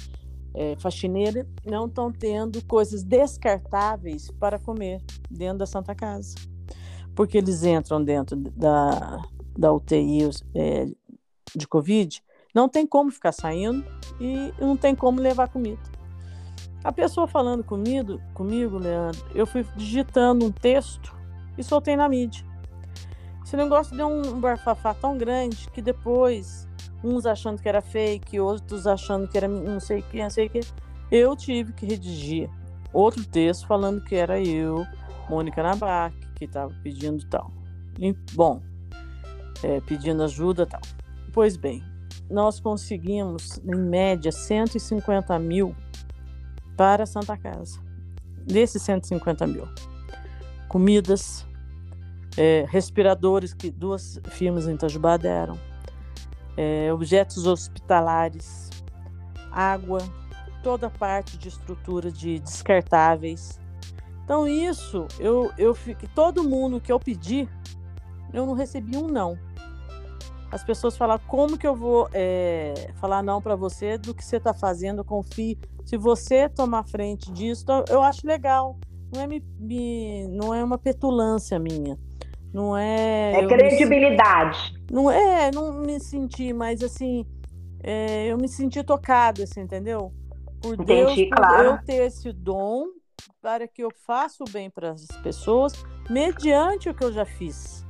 é, 0.54 0.76
faxineira, 0.78 1.48
não 1.66 1.86
estão 1.88 2.12
tendo 2.12 2.64
coisas 2.66 3.04
descartáveis 3.04 4.30
para 4.40 4.60
comer 4.60 5.02
dentro 5.30 5.60
da 5.60 5.66
Santa 5.66 5.96
Casa. 5.96 6.36
Porque 7.16 7.38
eles 7.38 7.64
entram 7.64 8.04
dentro 8.04 8.36
da, 8.36 9.22
da 9.58 9.74
UTI 9.74 10.30
é, 10.54 10.86
de 11.56 11.68
Covid 11.68 12.22
não 12.56 12.70
tem 12.70 12.88
como 12.88 13.12
ficar 13.12 13.34
saindo 13.34 13.86
e 14.20 14.54
não 14.60 14.78
tem 14.78 14.96
como 14.96 15.20
levar 15.20 15.50
comida. 15.50 15.82
A 16.82 16.92
pessoa 16.92 17.28
falando 17.28 17.64
comigo, 17.64 18.22
comigo, 18.34 18.78
Leandro, 18.78 19.26
eu 19.36 19.46
fui 19.46 19.66
digitando 19.76 20.46
um 20.46 20.52
texto 20.52 21.14
e 21.58 21.64
soltei 21.64 21.98
na 21.98 22.08
mídia. 22.08 22.46
Esse 23.44 23.58
negócio 23.58 23.96
deu 23.96 24.08
um 24.08 24.40
barfafá 24.40 24.94
tão 24.94 25.18
grande 25.18 25.70
que 25.72 25.82
depois, 25.82 26.68
uns 27.04 27.26
achando 27.26 27.62
que 27.62 27.68
era 27.68 27.82
fake, 27.82 28.40
outros 28.40 28.88
achando 28.88 29.28
que 29.28 29.38
era 29.38 29.48
não 29.48 29.80
sei 29.80 30.00
o 30.00 30.04
que, 30.04 30.24
não 30.24 30.30
sei 30.30 30.48
o 30.48 30.50
que, 30.50 30.62
eu 31.12 31.36
tive 31.36 31.74
que 31.74 31.86
redigir 31.86 32.50
outro 32.94 33.26
texto 33.26 33.68
falando 33.68 34.02
que 34.04 34.16
era 34.16 34.42
eu, 34.42 34.86
Mônica 35.30 35.62
Nabac, 35.62 36.16
que 36.36 36.46
estava 36.46 36.74
pedindo 36.82 37.26
tal. 37.28 37.52
E, 38.00 38.14
bom, 38.34 38.62
é, 39.64 39.82
pedindo 39.82 40.24
ajuda 40.24 40.66
tal. 40.66 40.82
Pois 41.34 41.58
bem, 41.58 41.84
nós 42.30 42.60
conseguimos, 42.60 43.60
em 43.64 43.76
média, 43.76 44.32
150 44.32 45.38
mil 45.40 45.76
para 46.76 47.04
a 47.04 47.06
Santa 47.06 47.38
Casa. 47.38 47.80
Desses 48.46 48.82
150 48.82 49.48
mil. 49.48 49.68
Comidas, 50.68 51.46
é, 52.38 52.66
respiradores 52.68 53.54
que 53.54 53.72
duas 53.72 54.20
firmas 54.30 54.68
em 54.68 54.74
Itajubá 54.74 55.18
deram, 55.18 55.58
é, 56.58 56.92
objetos 56.92 57.46
hospitalares, 57.46 58.70
água, 59.52 60.00
toda 60.64 60.88
a 60.88 60.90
parte 60.90 61.38
de 61.38 61.48
estrutura 61.48 62.12
de 62.12 62.40
descartáveis. 62.40 63.60
Então 64.24 64.48
isso, 64.48 65.08
eu, 65.20 65.52
eu 65.58 65.78
todo 66.14 66.44
mundo 66.44 66.82
que 66.82 66.92
eu 66.92 67.00
pedi, 67.00 67.48
eu 68.34 68.46
não 68.46 68.54
recebi 68.54 68.98
um 68.98 69.08
não. 69.08 69.38
As 70.56 70.64
pessoas 70.64 70.96
falam, 70.96 71.20
como 71.28 71.58
que 71.58 71.68
eu 71.68 71.76
vou 71.76 72.08
é, 72.14 72.94
falar 72.96 73.22
não 73.22 73.42
para 73.42 73.58
você 73.58 73.98
do 73.98 74.16
que 74.16 74.24
você 74.24 74.38
está 74.38 74.54
fazendo, 74.54 75.00
eu 75.00 75.04
confio. 75.04 75.58
Se 75.84 75.98
você 75.98 76.48
tomar 76.48 76.86
frente 76.86 77.30
disso, 77.30 77.66
eu 77.90 78.02
acho 78.02 78.26
legal. 78.26 78.80
Não 79.14 79.22
é, 79.22 79.28
me, 79.28 79.44
me, 79.60 80.26
não 80.30 80.56
é 80.56 80.64
uma 80.64 80.78
petulância 80.78 81.60
minha. 81.60 82.00
Não 82.54 82.76
é. 82.78 83.34
É 83.34 83.48
credibilidade. 83.48 84.74
Me, 84.90 84.96
não 84.96 85.12
é, 85.12 85.52
não 85.52 85.74
me 85.74 86.00
senti, 86.00 86.54
mas 86.54 86.82
assim, 86.82 87.26
é, 87.84 88.28
eu 88.28 88.38
me 88.38 88.48
senti 88.48 88.82
tocada, 88.82 89.44
assim, 89.44 89.60
entendeu? 89.60 90.14
Por 90.62 90.76
Entendi, 90.76 91.28
Deus, 91.28 91.30
claro. 91.36 91.66
eu 91.66 91.78
ter 91.84 92.06
esse 92.06 92.32
dom 92.32 92.86
para 93.42 93.68
que 93.68 93.84
eu 93.84 93.92
faça 94.08 94.42
o 94.42 94.50
bem 94.50 94.70
para 94.70 94.92
as 94.92 95.06
pessoas, 95.22 95.74
mediante 96.10 96.88
o 96.88 96.94
que 96.94 97.04
eu 97.04 97.12
já 97.12 97.26
fiz. 97.26 97.86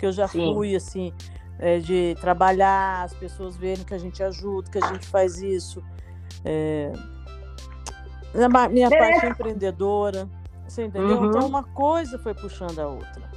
Que 0.00 0.06
eu 0.06 0.10
já 0.10 0.26
Sim. 0.26 0.52
fui, 0.52 0.74
assim, 0.74 1.12
é, 1.58 1.78
de 1.78 2.16
trabalhar, 2.20 3.04
as 3.04 3.14
pessoas 3.14 3.56
verem 3.56 3.84
que 3.84 3.94
a 3.94 3.98
gente 3.98 4.22
ajuda, 4.22 4.70
que 4.70 4.78
a 4.78 4.86
gente 4.88 5.06
faz 5.06 5.40
isso. 5.42 5.82
É, 6.44 6.92
minha 8.70 8.88
é. 8.88 8.98
parte 8.98 9.26
empreendedora, 9.26 10.28
você 10.66 10.84
entendeu? 10.84 11.18
Uhum. 11.18 11.26
Então 11.26 11.46
uma 11.46 11.62
coisa 11.62 12.18
foi 12.18 12.34
puxando 12.34 12.78
a 12.78 12.86
outra. 12.86 13.28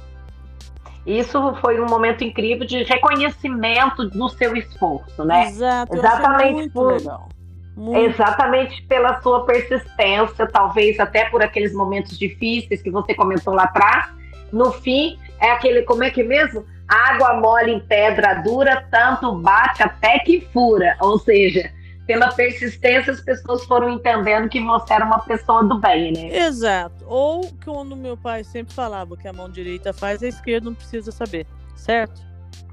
Isso 1.04 1.54
foi 1.60 1.80
um 1.80 1.86
momento 1.86 2.22
incrível 2.22 2.64
de 2.64 2.84
reconhecimento 2.84 4.08
do 4.08 4.28
seu 4.28 4.56
esforço, 4.56 5.24
né? 5.24 5.48
Exato, 5.48 5.96
Exatamente 5.96 6.70
por, 6.70 6.92
legal. 6.92 7.28
Muito. 7.76 8.10
Exatamente 8.10 8.82
pela 8.82 9.20
sua 9.20 9.44
persistência, 9.44 10.46
talvez 10.46 11.00
até 11.00 11.24
por 11.24 11.42
aqueles 11.42 11.74
momentos 11.74 12.16
difíceis 12.16 12.82
que 12.82 12.90
você 12.90 13.14
comentou 13.14 13.54
lá 13.54 13.64
atrás. 13.64 14.12
No 14.52 14.70
fim, 14.70 15.18
é 15.40 15.50
aquele, 15.50 15.82
como 15.82 16.04
é 16.04 16.10
que 16.10 16.20
é 16.20 16.24
mesmo? 16.24 16.64
Água 16.92 17.40
mole 17.40 17.72
em 17.72 17.80
pedra 17.80 18.34
dura, 18.34 18.86
tanto 18.90 19.32
bate 19.36 19.82
até 19.82 20.18
que 20.18 20.42
fura. 20.52 20.94
Ou 21.00 21.18
seja, 21.18 21.72
pela 22.06 22.28
persistência, 22.32 23.12
as 23.12 23.20
pessoas 23.20 23.64
foram 23.64 23.88
entendendo 23.88 24.48
que 24.48 24.60
você 24.60 24.92
era 24.92 25.04
uma 25.04 25.20
pessoa 25.20 25.64
do 25.64 25.78
bem, 25.78 26.12
né? 26.12 26.36
Exato. 26.36 27.04
Ou 27.06 27.50
quando 27.64 27.96
meu 27.96 28.16
pai 28.16 28.44
sempre 28.44 28.74
falava 28.74 29.16
que 29.16 29.26
a 29.26 29.32
mão 29.32 29.48
direita 29.48 29.92
faz, 29.92 30.22
a 30.22 30.28
esquerda 30.28 30.66
não 30.66 30.74
precisa 30.74 31.10
saber, 31.10 31.46
certo? 31.74 32.20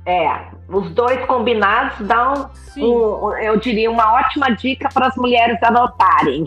É, 0.05 0.47
os 0.67 0.89
dois 0.91 1.23
combinados 1.25 2.05
dão, 2.05 2.51
um, 2.77 3.33
eu 3.37 3.57
diria, 3.57 3.89
uma 3.91 4.13
ótima 4.13 4.49
dica 4.49 4.89
para 4.93 5.07
as 5.07 5.15
mulheres 5.15 5.61
anotarem. 5.63 6.45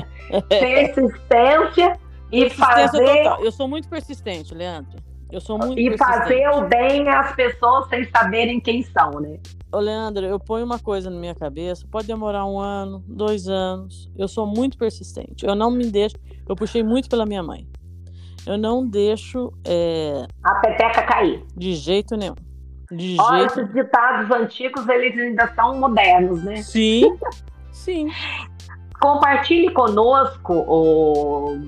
Persistência 0.48 1.98
e 2.32 2.40
Persistência 2.40 2.88
fazer. 2.88 3.22
Total. 3.22 3.44
Eu 3.44 3.52
sou 3.52 3.68
muito 3.68 3.88
persistente, 3.88 4.54
Leandro. 4.54 5.13
Eu 5.34 5.40
sou 5.40 5.58
muito 5.58 5.80
E 5.80 5.98
fazer 5.98 6.48
o 6.50 6.68
bem 6.68 7.08
às 7.08 7.34
pessoas 7.34 7.88
sem 7.88 8.08
saberem 8.08 8.60
quem 8.60 8.84
são, 8.84 9.10
né? 9.20 9.40
Ô, 9.72 9.78
Leandro, 9.78 10.24
eu 10.24 10.38
ponho 10.38 10.64
uma 10.64 10.78
coisa 10.78 11.10
na 11.10 11.18
minha 11.18 11.34
cabeça, 11.34 11.84
pode 11.90 12.06
demorar 12.06 12.46
um 12.46 12.60
ano, 12.60 13.02
dois 13.08 13.48
anos. 13.48 14.08
Eu 14.16 14.28
sou 14.28 14.46
muito 14.46 14.78
persistente. 14.78 15.44
Eu 15.44 15.56
não 15.56 15.72
me 15.72 15.86
deixo. 15.86 16.14
Eu 16.48 16.54
puxei 16.54 16.84
muito 16.84 17.08
pela 17.08 17.26
minha 17.26 17.42
mãe. 17.42 17.66
Eu 18.46 18.56
não 18.56 18.86
deixo. 18.86 19.52
É... 19.64 20.24
A 20.44 20.54
peteca 20.60 21.02
cair. 21.02 21.42
De 21.56 21.74
jeito 21.74 22.16
nenhum. 22.16 22.36
De 22.92 23.16
Olha, 23.18 23.38
jeito... 23.38 23.58
esses 23.58 23.74
ditados 23.74 24.30
antigos, 24.30 24.88
eles 24.88 25.18
ainda 25.18 25.52
são 25.56 25.80
modernos, 25.80 26.44
né? 26.44 26.56
Sim. 26.62 27.18
Sim. 27.72 28.08
Compartilhe 29.00 29.72
conosco, 29.72 30.54
ô... 30.68 31.58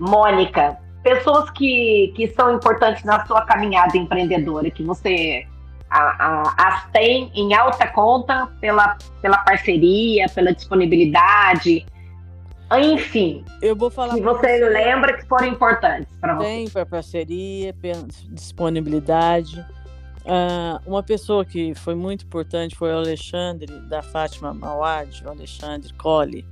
Mônica, 0.00 0.76
pessoas 1.08 1.50
que, 1.50 2.12
que 2.14 2.28
são 2.28 2.54
importantes 2.54 3.04
na 3.04 3.24
sua 3.26 3.42
caminhada 3.42 3.96
empreendedora, 3.96 4.70
que 4.70 4.82
você 4.82 5.46
a, 5.90 6.00
a, 6.00 6.68
as 6.68 6.90
tem 6.90 7.30
em 7.34 7.54
alta 7.54 7.86
conta 7.88 8.48
pela, 8.60 8.96
pela 9.22 9.38
parceria, 9.38 10.26
pela 10.28 10.52
disponibilidade, 10.52 11.86
enfim. 12.76 13.44
Eu 13.62 13.74
vou 13.74 13.90
falar. 13.90 14.14
Que 14.14 14.20
você, 14.20 14.58
você 14.58 14.68
lembra 14.68 15.16
que 15.16 15.26
foram 15.26 15.46
importantes 15.46 16.14
para 16.20 16.34
você. 16.34 16.46
Tem 16.46 16.68
para 16.68 16.84
parceria, 16.84 17.74
disponibilidade. 18.30 19.64
Uh, 20.26 20.78
uma 20.86 21.02
pessoa 21.02 21.42
que 21.42 21.74
foi 21.74 21.94
muito 21.94 22.26
importante 22.26 22.76
foi 22.76 22.92
o 22.92 22.98
Alexandre, 22.98 23.66
da 23.88 24.02
Fátima 24.02 24.52
Mawad, 24.52 25.24
o 25.24 25.30
Alexandre 25.30 25.90
Colli. 25.94 26.44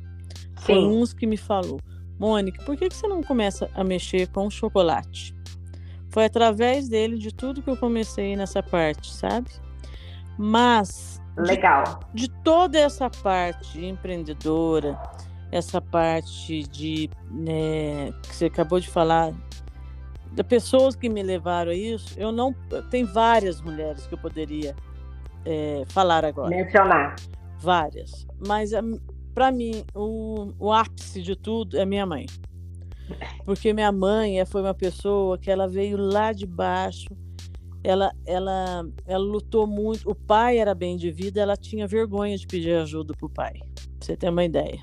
Foi 0.61 0.79
uns 0.79 1.12
que 1.12 1.27
me 1.27 1.37
falou, 1.37 1.79
Mônica, 2.19 2.63
por 2.65 2.77
que, 2.77 2.89
que 2.89 2.95
você 2.95 3.07
não 3.07 3.23
começa 3.23 3.71
a 3.75 3.85
mexer 3.85 4.29
com 4.29 4.49
chocolate? 4.49 5.35
Foi 6.09 6.25
através 6.25 6.89
dele 6.89 7.19
de 7.19 7.33
tudo 7.33 7.63
que 7.63 7.69
eu 7.69 7.77
comecei 7.77 8.37
nessa 8.37 8.63
parte, 8.63 9.13
sabe? 9.13 9.51
Mas 10.39 11.21
legal. 11.37 12.01
De, 12.15 12.27
de 12.27 12.35
toda 12.43 12.79
essa 12.79 13.11
parte 13.11 13.85
empreendedora, 13.85 14.99
essa 15.53 15.81
parte 15.81 16.63
de 16.65 17.11
né, 17.31 18.13
que 18.23 18.35
você 18.35 18.47
acabou 18.47 18.81
de 18.81 18.89
falar, 18.89 19.33
de 20.33 20.43
pessoas 20.43 20.97
que 20.97 21.09
me 21.09 21.23
levaram 21.23 21.71
a 21.71 21.75
isso, 21.75 22.19
eu 22.19 22.33
não 22.33 22.55
tem 22.91 23.05
várias 23.05 23.61
mulheres 23.61 24.07
que 24.07 24.15
eu 24.15 24.19
poderia 24.19 24.75
é, 25.45 25.85
falar 25.89 26.25
agora. 26.25 26.51
Mencionar. 26.51 27.17
Várias, 27.59 28.27
mas 28.47 28.73
para 29.37 29.53
mim 29.53 29.85
o, 29.94 30.55
o 30.59 30.72
ápice 30.72 31.20
de 31.20 31.37
tudo 31.37 31.77
é 31.77 31.85
minha 31.85 32.07
mãe. 32.07 32.25
Porque 33.44 33.70
minha 33.75 33.92
mãe 33.92 34.42
foi 34.46 34.62
uma 34.62 34.72
pessoa 34.72 35.37
que 35.37 35.51
ela 35.51 35.68
veio 35.68 35.99
lá 35.99 36.33
de 36.33 36.46
baixo, 36.46 37.09
ela, 37.85 38.11
ela, 38.25 38.83
ela 39.07 39.22
lutou 39.22 39.66
muito. 39.66 40.11
O 40.11 40.14
pai 40.14 40.57
era 40.57 40.75
bem 40.75 40.96
de 40.96 41.11
vida, 41.11 41.38
ela 41.38 41.55
tinha 41.55 41.87
vergonha 41.87 42.35
de 42.38 42.46
pedir 42.46 42.77
ajuda 42.79 43.12
para 43.14 43.27
o 43.27 43.29
pai, 43.29 43.53
pra 43.53 44.07
você 44.07 44.16
ter 44.16 44.31
uma 44.31 44.42
ideia. 44.42 44.81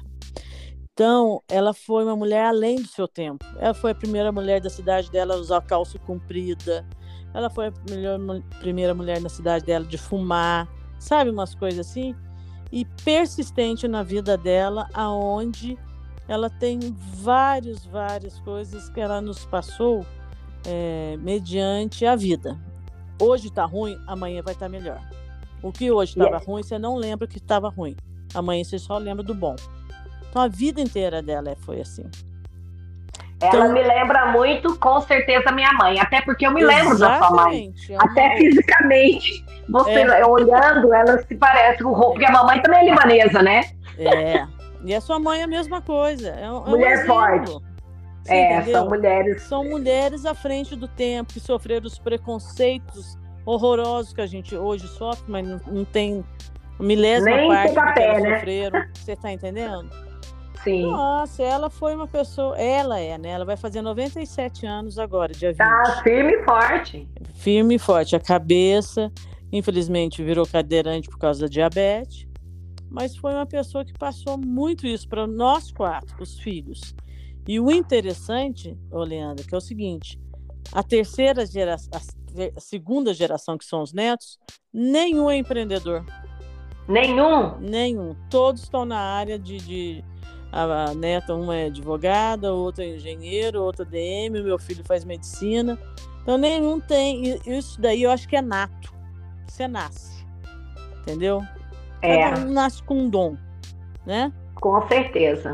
Então, 0.94 1.42
ela 1.50 1.74
foi 1.74 2.04
uma 2.04 2.16
mulher 2.16 2.46
além 2.46 2.76
do 2.76 2.88
seu 2.88 3.08
tempo. 3.08 3.44
Ela 3.58 3.74
foi 3.74 3.92
a 3.92 3.96
primeira 3.96 4.32
mulher 4.32 4.62
da 4.62 4.70
cidade 4.70 5.10
dela 5.10 5.34
a 5.34 5.38
usar 5.38 5.62
calça 5.62 5.98
comprida. 5.98 6.88
Ela 7.34 7.50
foi 7.50 7.70
a 7.70 7.74
melhor, 7.90 8.20
primeira 8.60 8.94
mulher 8.94 9.20
na 9.20 9.30
cidade 9.30 9.66
dela 9.66 9.84
de 9.84 9.98
fumar. 9.98 10.70
Sabe 11.00 11.32
umas 11.32 11.56
coisas 11.56 11.88
assim? 11.88 12.16
E 12.74 12.86
persistente 13.06 13.88
na 13.88 14.02
vida 14.02 14.36
dela, 14.36 14.90
aonde 14.96 15.78
ela 16.28 16.50
tem 16.50 16.80
várias, 17.22 17.86
várias 17.86 18.40
coisas 18.40 18.90
que 18.90 19.00
ela 19.00 19.22
nos 19.22 19.46
passou 19.46 20.04
é, 20.66 21.16
mediante 21.18 22.04
a 22.04 22.16
vida. 22.16 22.60
Hoje 23.22 23.50
está 23.50 23.64
ruim, 23.64 23.96
amanhã 24.08 24.42
vai 24.42 24.56
estar 24.56 24.66
tá 24.66 24.72
melhor. 24.72 25.00
O 25.62 25.72
que 25.72 25.92
hoje 25.92 26.14
estava 26.14 26.32
yeah. 26.32 26.46
ruim, 26.48 26.64
você 26.64 26.80
não 26.80 26.96
lembra 26.96 27.28
que 27.28 27.38
estava 27.38 27.70
ruim. 27.70 27.96
Amanhã 28.34 28.64
você 28.64 28.80
só 28.80 28.98
lembra 28.98 29.24
do 29.24 29.36
bom. 29.36 29.56
Então 30.28 30.42
a 30.42 30.48
vida 30.48 30.82
inteira 30.82 31.22
dela 31.22 31.56
foi 31.60 31.80
assim. 31.80 32.10
Ela 33.44 33.66
então, 33.66 33.74
me 33.74 33.84
lembra 33.84 34.28
muito, 34.28 34.78
com 34.80 35.02
certeza, 35.02 35.52
minha 35.52 35.72
mãe. 35.74 36.00
Até 36.00 36.22
porque 36.22 36.48
eu 36.48 36.52
me 36.52 36.64
lembro 36.64 36.98
da 36.98 37.18
sua 37.18 37.32
mãe. 37.32 37.74
Até 38.00 38.38
fisicamente. 38.38 39.46
Você 39.70 40.02
é. 40.02 40.26
olhando, 40.26 40.94
ela 40.94 41.22
se 41.24 41.36
parece 41.36 41.84
com 41.84 41.92
o 41.92 41.96
Porque 41.96 42.26
a 42.26 42.32
mamãe 42.32 42.62
também 42.62 42.80
é 42.80 42.92
libanesa, 42.92 43.42
né? 43.42 43.64
É. 43.98 44.46
E 44.84 44.94
a 44.94 45.02
sua 45.02 45.20
mãe 45.20 45.42
é 45.42 45.44
a 45.44 45.48
mesma 45.48 45.82
coisa. 45.82 46.30
É, 46.30 46.44
é 46.44 46.50
Mulher 46.50 47.04
um 47.04 47.08
forte. 47.08 47.58
é, 48.28 48.56
entendeu? 48.58 48.74
são 48.74 48.90
mulheres. 48.90 49.42
São 49.44 49.64
mulheres 49.64 50.26
à 50.26 50.34
frente 50.34 50.76
do 50.76 50.88
tempo, 50.88 51.34
que 51.34 51.40
sofreram 51.40 51.86
os 51.86 51.98
preconceitos 51.98 53.18
horrorosos 53.46 54.14
que 54.14 54.22
a 54.22 54.26
gente 54.26 54.56
hoje 54.56 54.88
sofre, 54.88 55.26
mas 55.28 55.48
não, 55.48 55.60
não 55.68 55.86
tem 55.86 56.24
milésima 56.80 57.36
Nem 57.36 57.48
parte 57.50 57.74
do 57.74 57.94
que 57.94 58.00
elas 58.00 58.24
né? 58.24 58.36
sofreram. 58.36 58.86
Você 58.94 59.12
está 59.14 59.32
entendendo? 59.32 59.90
Sim. 60.64 60.84
Nossa, 60.84 61.44
ela 61.44 61.70
foi 61.70 61.94
uma 61.94 62.08
pessoa. 62.08 62.58
Ela 62.58 63.00
é, 63.00 63.18
né? 63.18 63.30
Ela 63.30 63.46
vai 63.46 63.58
fazer 63.58 63.82
97 63.82 64.66
anos 64.66 64.98
agora, 64.98 65.34
dia 65.34 65.52
20. 65.52 65.58
Tá 65.58 66.02
firme 66.04 66.34
e 66.34 66.44
forte. 66.44 67.10
Firme 67.36 67.76
e 67.76 67.80
forte. 67.80 68.16
A 68.16 68.20
cabeça, 68.20 69.12
infelizmente, 69.52 70.24
virou 70.24 70.48
cadeirante 70.48 71.10
por 71.10 71.18
causa 71.18 71.42
da 71.42 71.48
diabetes. 71.48 72.28
Mas 72.90 73.18
foi 73.18 73.34
uma 73.34 73.46
pessoa 73.46 73.84
que 73.84 73.94
passou 73.94 74.38
muito 74.38 74.88
isso 74.88 75.10
para 75.10 75.28
nós 75.28 75.72
quatro, 75.72 76.16
os 76.22 76.40
filhos. 76.40 76.96
E 77.48 77.60
o 77.60 77.70
interessante, 77.70 78.78
ô 78.90 79.04
Leandro, 79.04 79.46
que 79.46 79.54
é 79.54 79.58
o 79.58 79.62
seguinte: 79.62 80.20
a 80.72 80.82
terceira 80.82 81.46
geração, 81.46 81.92
a 82.56 82.60
segunda 82.60 83.14
geração, 83.14 83.58
que 83.58 83.66
são 83.66 83.82
os 83.82 83.92
netos, 83.92 84.40
nenhum 84.72 85.30
é 85.30 85.38
empreendedor. 85.38 86.06
Nenhum? 86.88 87.58
Nenhum. 87.60 88.16
Todos 88.30 88.64
estão 88.64 88.86
na 88.86 89.00
área 89.00 89.40
de, 89.40 89.58
de 89.58 90.04
a 90.54 90.94
neta, 90.94 91.34
uma 91.34 91.56
é 91.56 91.66
advogada, 91.66 92.54
outra 92.54 92.84
é 92.84 92.96
engenheiro, 92.96 93.64
outra 93.64 93.84
DM, 93.84 94.44
meu 94.44 94.60
filho 94.60 94.84
faz 94.86 95.04
medicina. 95.04 95.80
Então 96.22 96.38
nenhum 96.38 96.80
tem. 96.80 97.40
Isso 97.46 97.82
daí 97.82 98.04
eu 98.04 98.12
acho 98.12 98.28
que 98.28 98.36
é 98.36 98.42
nato. 98.42 98.94
Você 99.48 99.68
nasce. 99.68 100.24
Entendeu? 101.02 101.42
É. 102.02 102.30
Cada 102.30 102.42
um 102.42 102.54
nasce 102.54 102.84
com 102.84 102.96
um 102.96 103.10
dom, 103.10 103.36
né? 104.06 104.32
Com 104.56 104.88
certeza. 104.88 105.54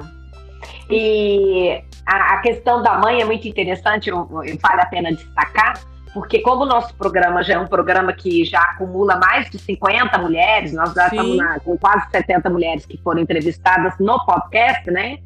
E 0.90 1.82
a, 2.06 2.34
a 2.34 2.42
questão 2.42 2.82
da 2.84 2.98
mãe 2.98 3.22
é 3.22 3.26
muito 3.26 3.48
interessante, 3.48 4.10
eu, 4.10 4.18
eu, 4.44 4.58
vale 4.58 4.82
a 4.82 4.86
pena 4.88 5.14
destacar, 5.14 5.80
porque 6.14 6.42
como 6.42 6.64
o 6.64 6.66
nosso 6.66 6.94
programa 6.96 7.44
já 7.44 7.56
é 7.56 7.60
um 7.60 7.68
programa 7.68 8.14
que 8.14 8.44
já 8.44 8.62
acumula 8.62 9.18
mais 9.18 9.50
de 9.50 9.60
50 9.60 10.18
mulheres, 10.18 10.74
nós 10.74 10.94
já 10.94 11.10
Sim. 11.10 11.16
estamos 11.16 11.38
na, 11.38 11.60
com 11.60 11.78
quase 11.78 12.10
70 12.10 12.50
mulheres 12.50 12.86
que 12.86 12.98
foram 12.98 13.22
entrevistadas 13.22 13.94
no 14.00 14.26
podcast, 14.26 14.90
né? 14.90 15.20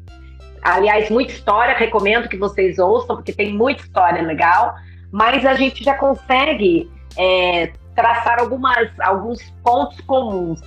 Aliás, 0.62 1.10
muita 1.10 1.32
história, 1.32 1.74
recomendo 1.74 2.28
que 2.28 2.36
vocês 2.36 2.78
ouçam, 2.78 3.16
porque 3.16 3.32
tem 3.32 3.52
muita 3.52 3.82
história 3.82 4.22
legal, 4.22 4.74
mas 5.10 5.44
a 5.44 5.54
gente 5.54 5.84
já 5.84 5.94
consegue 5.94 6.90
é, 7.16 7.72
traçar 7.94 8.40
algumas, 8.40 8.88
alguns 9.00 9.42
pontos 9.62 10.00
comuns. 10.02 10.60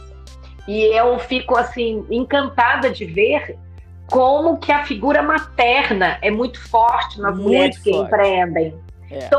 E 0.68 0.84
eu 0.96 1.18
fico, 1.20 1.58
assim, 1.58 2.06
encantada 2.10 2.90
de 2.90 3.06
ver 3.06 3.58
como 4.08 4.58
que 4.58 4.72
a 4.72 4.84
figura 4.84 5.22
materna 5.22 6.18
é 6.22 6.32
muito 6.32 6.60
forte 6.70 7.20
nas 7.20 7.34
muito 7.34 7.48
mulheres 7.48 7.78
forte. 7.78 7.90
que 7.90 7.98
empreendem. 7.98 8.87
É. 9.10 9.30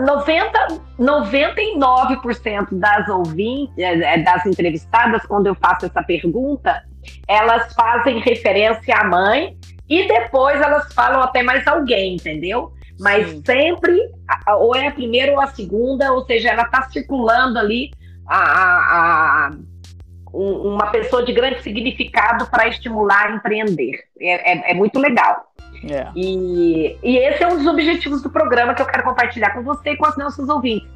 90, 0.00 0.80
99% 0.98 2.68
das 2.72 3.08
ouvintes, 3.08 3.76
é, 3.76 4.14
é, 4.14 4.18
das 4.22 4.46
entrevistadas, 4.46 5.24
quando 5.26 5.48
eu 5.48 5.54
faço 5.54 5.86
essa 5.86 6.02
pergunta, 6.02 6.82
elas 7.26 7.72
fazem 7.74 8.20
referência 8.20 8.96
à 8.96 9.04
mãe 9.04 9.56
e 9.88 10.06
depois 10.06 10.60
elas 10.60 10.92
falam 10.94 11.22
até 11.22 11.42
mais 11.42 11.66
alguém, 11.66 12.14
entendeu? 12.14 12.72
Mas 12.98 13.28
Sim. 13.28 13.42
sempre, 13.44 14.00
ou 14.58 14.74
é 14.74 14.88
a 14.88 14.92
primeira 14.92 15.32
ou 15.32 15.40
a 15.40 15.46
segunda, 15.48 16.12
ou 16.12 16.24
seja, 16.24 16.50
ela 16.50 16.62
está 16.62 16.82
circulando 16.90 17.58
ali 17.58 17.90
a, 18.26 18.38
a, 18.38 19.46
a 19.46 19.50
um, 20.32 20.74
uma 20.74 20.90
pessoa 20.90 21.24
de 21.24 21.32
grande 21.32 21.62
significado 21.62 22.46
para 22.46 22.68
estimular 22.68 23.28
a 23.28 23.36
empreender. 23.36 24.00
É, 24.20 24.52
é, 24.52 24.70
é 24.72 24.74
muito 24.74 24.98
legal. 24.98 25.47
É. 25.84 26.08
E, 26.14 26.98
e 27.02 27.16
esse 27.18 27.42
é 27.42 27.48
um 27.48 27.56
dos 27.56 27.66
objetivos 27.66 28.22
do 28.22 28.30
programa 28.30 28.74
que 28.74 28.82
eu 28.82 28.86
quero 28.86 29.04
compartilhar 29.04 29.50
com 29.50 29.62
você 29.62 29.90
e 29.90 29.96
com 29.96 30.08
os 30.08 30.16
nossos 30.16 30.48
ouvintes. 30.48 30.88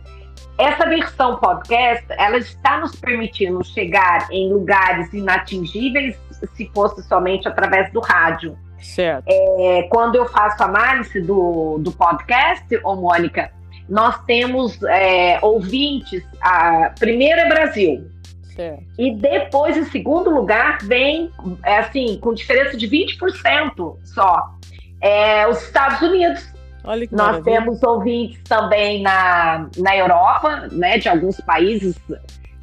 Essa 0.59 0.87
versão 0.87 1.37
podcast, 1.37 2.05
ela 2.11 2.37
está 2.37 2.79
nos 2.79 2.95
permitindo 2.97 3.65
chegar 3.65 4.29
em 4.31 4.53
lugares 4.53 5.13
inatingíveis 5.13 6.17
se 6.55 6.71
fosse 6.75 7.03
somente 7.05 7.49
através 7.49 7.93
do 7.93 8.01
rádio. 8.01 8.57
Certo. 8.79 9.25
É, 9.29 9.87
quando 9.91 10.17
eu 10.17 10.27
faço 10.27 10.63
análise 10.63 11.21
do, 11.21 11.79
do 11.79 11.93
podcast, 11.93 12.67
ô 12.85 12.97
Mônica, 12.97 13.51
nós 13.89 14.19
temos 14.25 14.83
é, 14.83 15.39
ouvintes, 15.41 16.25
a, 16.41 16.93
primeiro 16.99 17.41
é 17.41 17.49
Brasil, 17.49 18.11
Certo. 18.55 18.85
E 18.99 19.15
depois, 19.15 19.77
em 19.77 19.85
segundo 19.85 20.31
lugar, 20.31 20.79
vem, 20.83 21.31
é 21.65 21.79
assim, 21.79 22.19
com 22.21 22.35
diferença 22.35 22.77
de 22.77 22.87
20% 22.87 23.97
só, 24.05 24.55
é, 25.03 25.47
os 25.49 25.63
Estados 25.63 26.01
Unidos. 26.01 26.53
Olha 26.85 27.07
que 27.07 27.15
Nós 27.15 27.27
maravilha. 27.27 27.61
temos 27.61 27.83
ouvintes 27.83 28.41
também 28.45 29.03
na, 29.03 29.69
na 29.77 29.97
Europa, 29.97 30.69
né, 30.73 30.99
de 30.99 31.09
alguns 31.09 31.41
países, 31.41 31.97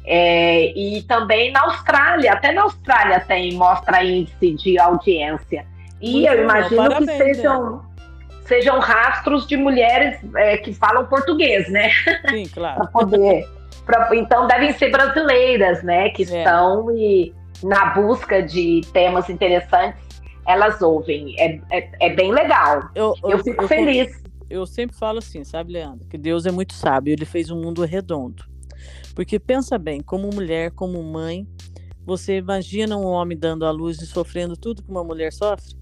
é, 0.04 0.72
e 0.76 1.02
também 1.02 1.52
na 1.52 1.62
Austrália. 1.62 2.32
Até 2.32 2.52
na 2.52 2.62
Austrália 2.62 3.20
tem, 3.20 3.54
mostra 3.54 4.02
índice 4.04 4.54
de 4.54 4.78
audiência. 4.78 5.64
E 6.00 6.12
Muito 6.12 6.28
eu 6.28 6.42
imagino 6.42 6.82
Parabéns, 6.82 7.10
que 7.10 7.16
sejam, 7.16 7.82
sejam 8.46 8.78
rastros 8.80 9.46
de 9.46 9.56
mulheres 9.56 10.18
é, 10.36 10.56
que 10.56 10.72
falam 10.74 11.06
português, 11.06 11.70
né? 11.70 11.90
Sim, 12.28 12.46
claro. 12.52 12.76
para 12.76 12.86
poder 12.88 13.46
Pra, 13.90 14.08
então 14.14 14.46
devem 14.46 14.72
ser 14.74 14.90
brasileiras, 14.90 15.82
né? 15.82 16.10
Que 16.10 16.22
é. 16.22 16.38
estão 16.38 16.90
e, 16.92 17.34
na 17.62 17.86
busca 17.86 18.42
de 18.42 18.82
temas 18.92 19.28
interessantes, 19.28 20.00
elas 20.46 20.80
ouvem. 20.82 21.34
É, 21.38 21.60
é, 21.70 21.90
é 22.00 22.14
bem 22.14 22.32
legal. 22.32 22.90
Eu, 22.94 23.14
eu, 23.22 23.30
eu 23.30 23.44
fico 23.44 23.62
eu, 23.62 23.68
feliz. 23.68 24.22
Eu 24.48 24.66
sempre 24.66 24.96
falo 24.96 25.18
assim, 25.18 25.44
sabe, 25.44 25.72
Leandro? 25.72 26.08
Que 26.08 26.18
Deus 26.18 26.46
é 26.46 26.50
muito 26.50 26.72
sábio, 26.74 27.12
ele 27.12 27.24
fez 27.24 27.50
um 27.50 27.60
mundo 27.60 27.84
redondo. 27.84 28.44
Porque 29.14 29.38
pensa 29.38 29.78
bem, 29.78 30.00
como 30.00 30.30
mulher, 30.32 30.72
como 30.72 31.02
mãe, 31.02 31.46
você 32.04 32.38
imagina 32.38 32.96
um 32.96 33.06
homem 33.06 33.38
dando 33.38 33.64
à 33.64 33.70
luz 33.70 34.00
e 34.00 34.06
sofrendo 34.06 34.56
tudo 34.56 34.82
que 34.82 34.90
uma 34.90 35.04
mulher 35.04 35.32
sofre? 35.32 35.76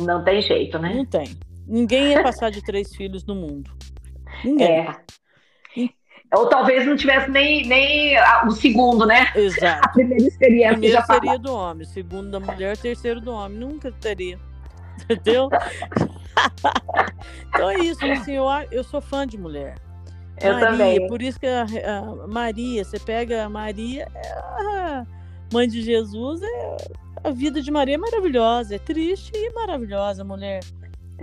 Não 0.00 0.24
tem 0.24 0.40
jeito, 0.42 0.78
né? 0.78 0.94
Não 0.94 1.04
tem. 1.04 1.36
Ninguém 1.66 2.12
ia 2.12 2.22
passar 2.22 2.50
de 2.50 2.62
três 2.62 2.94
filhos 2.94 3.24
no 3.24 3.34
mundo. 3.34 3.70
Ninguém. 4.44 4.88
É. 4.88 4.96
Ou 6.34 6.46
talvez 6.46 6.86
não 6.86 6.96
tivesse 6.96 7.30
nem, 7.30 7.66
nem 7.66 8.16
o 8.46 8.50
segundo, 8.50 9.06
né? 9.06 9.30
Exato. 9.34 9.80
A 9.84 9.88
primeira 9.88 10.26
experiência. 10.26 10.72
Primeiro 10.72 10.94
já 10.94 11.04
seria 11.04 11.38
do 11.38 11.54
homem, 11.54 11.86
segundo 11.86 12.30
da 12.30 12.40
mulher, 12.40 12.76
terceiro 12.76 13.20
do 13.20 13.32
homem. 13.32 13.58
Nunca 13.58 13.90
teria. 13.92 14.38
Entendeu? 15.08 15.48
então 17.48 17.70
é 17.70 17.78
isso, 17.78 18.04
assim, 18.04 18.32
eu, 18.32 18.46
eu 18.70 18.84
sou 18.84 19.00
fã 19.00 19.26
de 19.26 19.38
mulher. 19.38 19.76
Eu 20.40 20.54
Maria, 20.54 20.68
também. 20.68 21.06
Por 21.08 21.22
isso 21.22 21.40
que 21.40 21.46
a, 21.46 21.62
a, 21.62 22.26
Maria, 22.26 22.84
você 22.84 22.98
pega 22.98 23.44
a 23.44 23.48
Maria, 23.48 24.06
é 24.14 24.32
a 24.32 25.06
mãe 25.52 25.66
de 25.66 25.82
Jesus, 25.82 26.42
é, 26.42 26.76
a 27.24 27.30
vida 27.30 27.60
de 27.60 27.70
Maria 27.70 27.94
é 27.94 27.98
maravilhosa, 27.98 28.76
é 28.76 28.78
triste 28.78 29.32
e 29.34 29.50
maravilhosa, 29.52 30.22
mulher. 30.22 30.60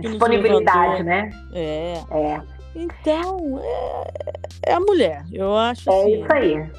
Disponibilidade, 0.00 1.02
né? 1.02 1.30
É. 1.54 1.94
É. 2.10 2.55
Então, 2.76 3.58
é, 3.64 4.70
é 4.70 4.74
a 4.74 4.80
mulher, 4.80 5.24
eu 5.32 5.56
acho. 5.56 5.90
É 5.90 6.02
assim. 6.02 6.20
isso 6.20 6.32
aí. 6.32 6.70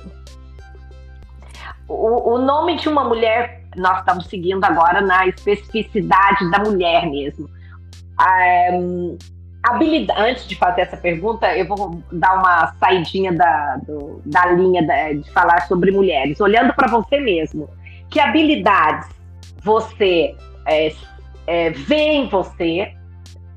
O, 1.88 2.33
o 2.33 2.38
nome 2.38 2.77
de 2.77 2.88
uma 2.88 3.03
mulher, 3.03 3.63
nós 3.75 3.99
estamos 3.99 4.27
seguindo 4.27 4.63
agora 4.63 5.01
na 5.01 5.25
especificidade 5.25 6.51
da 6.51 6.60
mulher 6.60 7.10
mesmo. 7.10 7.49
Um, 8.73 9.17
habilidade, 9.63 10.21
antes 10.21 10.47
de 10.47 10.55
fazer 10.55 10.81
essa 10.81 10.97
pergunta, 10.97 11.57
eu 11.57 11.65
vou 11.65 11.99
dar 12.12 12.36
uma 12.36 12.73
saidinha 12.73 13.33
da, 13.33 13.77
do, 13.77 14.21
da 14.23 14.45
linha 14.51 14.86
da, 14.86 15.13
de 15.13 15.31
falar 15.31 15.67
sobre 15.67 15.89
mulheres, 15.89 16.39
olhando 16.39 16.75
para 16.75 16.88
você 16.89 17.19
mesmo. 17.19 17.67
Que 18.12 18.19
habilidades 18.19 19.10
você 19.63 20.36
é, 20.67 20.93
é, 21.47 21.71
vê 21.71 21.95
em 21.95 22.29
você, 22.29 22.93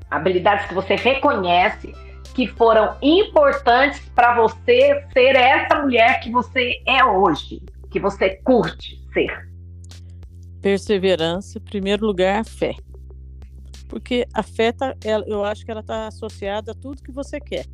habilidades 0.09 0.65
que 0.65 0.73
você 0.73 0.95
reconhece 0.95 1.93
que 2.33 2.47
foram 2.47 2.97
importantes 3.01 3.99
para 4.15 4.35
você 4.35 5.05
ser 5.13 5.35
essa 5.35 5.81
mulher 5.81 6.19
que 6.21 6.31
você 6.31 6.81
é 6.87 7.03
hoje, 7.03 7.61
que 7.89 7.99
você 7.99 8.37
curte 8.37 9.01
ser? 9.13 9.49
Perseverança, 10.61 11.57
em 11.57 11.61
primeiro 11.61 12.05
lugar, 12.05 12.45
fé. 12.45 12.75
Porque 13.87 14.25
a 14.33 14.41
fé, 14.41 14.71
tá, 14.71 14.95
eu 15.25 15.43
acho 15.43 15.65
que 15.65 15.71
ela 15.71 15.81
está 15.81 16.07
associada 16.07 16.71
a 16.71 16.75
tudo 16.75 17.03
que 17.03 17.11
você 17.11 17.39
quer. 17.39 17.65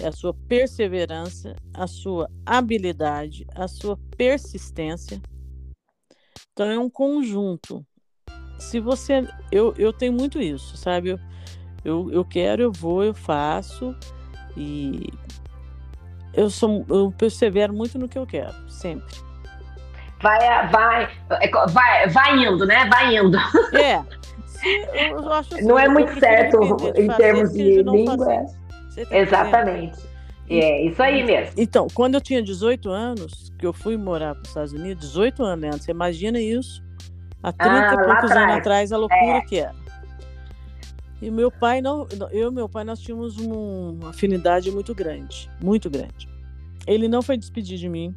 É 0.00 0.08
a 0.08 0.12
sua 0.12 0.34
perseverança, 0.34 1.54
a 1.72 1.86
sua 1.86 2.28
habilidade, 2.44 3.46
a 3.54 3.68
sua 3.68 3.96
persistência. 4.16 5.20
Então 6.52 6.70
é 6.70 6.78
um 6.78 6.88
conjunto. 6.88 7.84
Se 8.58 8.80
você. 8.80 9.28
Eu, 9.52 9.74
eu 9.76 9.92
tenho 9.92 10.12
muito 10.12 10.40
isso, 10.40 10.76
sabe? 10.76 11.10
Eu, 11.10 11.20
eu, 11.84 12.10
eu 12.10 12.24
quero, 12.24 12.62
eu 12.62 12.72
vou, 12.72 13.04
eu 13.04 13.14
faço. 13.14 13.94
E 14.56 15.08
eu 16.32 16.48
sou 16.50 16.84
eu 16.88 17.12
persevero 17.16 17.72
muito 17.72 17.98
no 17.98 18.08
que 18.08 18.18
eu 18.18 18.26
quero, 18.26 18.54
sempre. 18.68 19.14
Vai, 20.20 20.38
vai, 20.70 21.08
é, 21.30 21.50
vai, 21.68 22.08
vai 22.08 22.38
indo, 22.38 22.64
né? 22.64 22.86
Vai 22.86 23.16
indo. 23.16 23.36
É. 23.74 24.02
eu 25.10 25.32
acho 25.32 25.54
assim, 25.54 25.64
não 25.64 25.78
é 25.78 25.88
muito 25.88 26.18
certo 26.18 26.58
em 26.96 27.08
termos 27.08 27.52
de 27.52 27.82
língua. 27.82 28.16
Tá 28.26 29.16
Exatamente. 29.16 29.98
É 30.48 30.86
isso 30.86 31.02
aí 31.02 31.24
mesmo. 31.24 31.54
Então, 31.56 31.86
quando 31.92 32.14
eu 32.14 32.20
tinha 32.20 32.42
18 32.42 32.88
anos, 32.90 33.52
que 33.58 33.66
eu 33.66 33.72
fui 33.72 33.96
morar 33.96 34.34
para 34.34 34.42
os 34.42 34.48
Estados 34.48 34.72
Unidos, 34.72 35.08
18 35.08 35.42
anos, 35.42 35.60
né? 35.62 35.70
Você 35.72 35.90
imagina 35.90 36.38
isso 36.38 36.84
Há 37.44 37.52
30 37.52 37.70
ah, 37.70 37.92
e 37.92 38.06
poucos 38.06 38.30
anos 38.30 38.56
atrás, 38.56 38.90
a 38.90 38.96
loucura 38.96 39.36
é. 39.36 39.40
que 39.42 39.58
era. 39.58 39.74
E 41.24 41.30
meu 41.30 41.50
pai 41.50 41.80
não, 41.80 42.06
eu 42.30 42.50
e 42.50 42.54
meu 42.54 42.68
pai 42.68 42.84
nós 42.84 43.00
tínhamos 43.00 43.38
uma 43.38 44.10
afinidade 44.10 44.70
muito 44.70 44.94
grande, 44.94 45.50
muito 45.58 45.88
grande. 45.88 46.28
Ele 46.86 47.08
não 47.08 47.22
foi 47.22 47.38
despedir 47.38 47.78
de 47.78 47.88
mim. 47.88 48.14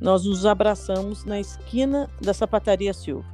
Nós 0.00 0.24
nos 0.24 0.44
abraçamos 0.44 1.24
na 1.24 1.38
esquina 1.38 2.10
da 2.20 2.34
sapataria 2.34 2.92
Silva. 2.92 3.24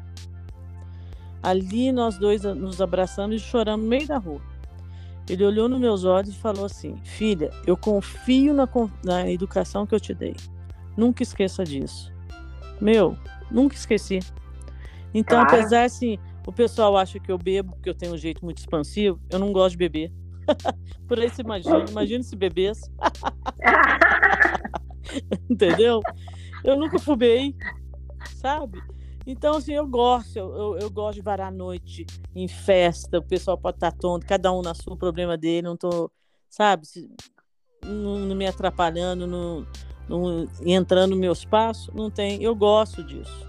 Ali 1.43 1.91
nós 1.91 2.19
dois 2.19 2.43
nos 2.43 2.83
abraçamos 2.83 3.37
e 3.37 3.39
choramos 3.39 3.83
no 3.83 3.89
meio 3.89 4.07
da 4.07 4.19
rua. 4.19 4.43
Ele 5.27 5.43
olhou 5.43 5.71
nos 5.71 5.81
meus 5.81 6.05
olhos 6.05 6.35
e 6.35 6.39
falou 6.39 6.67
assim: 6.67 7.01
Filha, 7.03 7.51
eu 7.67 7.79
confio 7.79 8.53
na, 8.53 8.69
na 9.03 9.31
educação 9.31 9.87
que 9.87 9.95
eu 9.95 10.01
te 10.01 10.13
dei. 10.13 10.37
Nunca 10.99 11.23
esqueça 11.23 11.65
disso. 11.65 12.13
Meu, 12.79 13.17
nunca 13.51 13.75
esqueci. 13.75 14.19
Então, 15.15 15.41
apesar 15.41 15.85
assim, 15.85 16.19
o 16.49 16.53
pessoal 16.53 16.97
acha 16.97 17.21
que 17.21 17.31
eu 17.31 17.37
bebo 17.37 17.73
porque 17.73 17.91
eu 17.91 17.95
tenho 17.95 18.15
um 18.15 18.17
jeito 18.17 18.43
muito 18.43 18.57
expansivo, 18.57 19.21
eu 19.29 19.39
não 19.39 19.53
gosto 19.53 19.73
de 19.73 19.77
beber. 19.77 20.11
Por 21.07 21.21
aí 21.21 21.29
você 21.29 21.43
imagina, 21.43 21.85
imagina 21.87 22.23
se 22.25 22.35
bebesse. 22.35 22.91
Entendeu? 25.51 26.01
Eu 26.65 26.75
nunca 26.79 26.99
fubei, 26.99 27.55
sabe? 28.37 28.81
Então, 29.27 29.59
assim, 29.59 29.75
eu 29.75 29.87
gosto, 29.87 30.39
eu, 30.39 30.79
eu, 30.79 30.91
gosto 30.91 31.17
de 31.17 31.21
varar 31.21 31.49
a 31.49 31.55
noite 31.55 32.07
em 32.35 32.49
festa, 32.49 33.19
o 33.19 33.23
pessoal 33.23 33.59
pode 33.59 33.77
estar 33.77 33.93
tonto, 33.93 34.25
cada 34.25 34.51
um 34.51 34.63
na 34.63 34.73
sua 34.73 34.97
problema 34.97 35.37
dele, 35.37 35.67
não 35.67 35.77
tô, 35.77 36.11
sabe, 36.49 36.87
não, 37.85 38.21
não 38.21 38.35
me 38.35 38.47
atrapalhando, 38.47 39.27
não, 39.27 39.67
não, 40.09 40.49
entrando 40.65 41.11
no 41.11 41.21
meu 41.21 41.33
espaço, 41.35 41.93
não 41.95 42.11
tem, 42.11 42.43
eu 42.43 42.57
gosto 42.57 43.05
disso. 43.05 43.47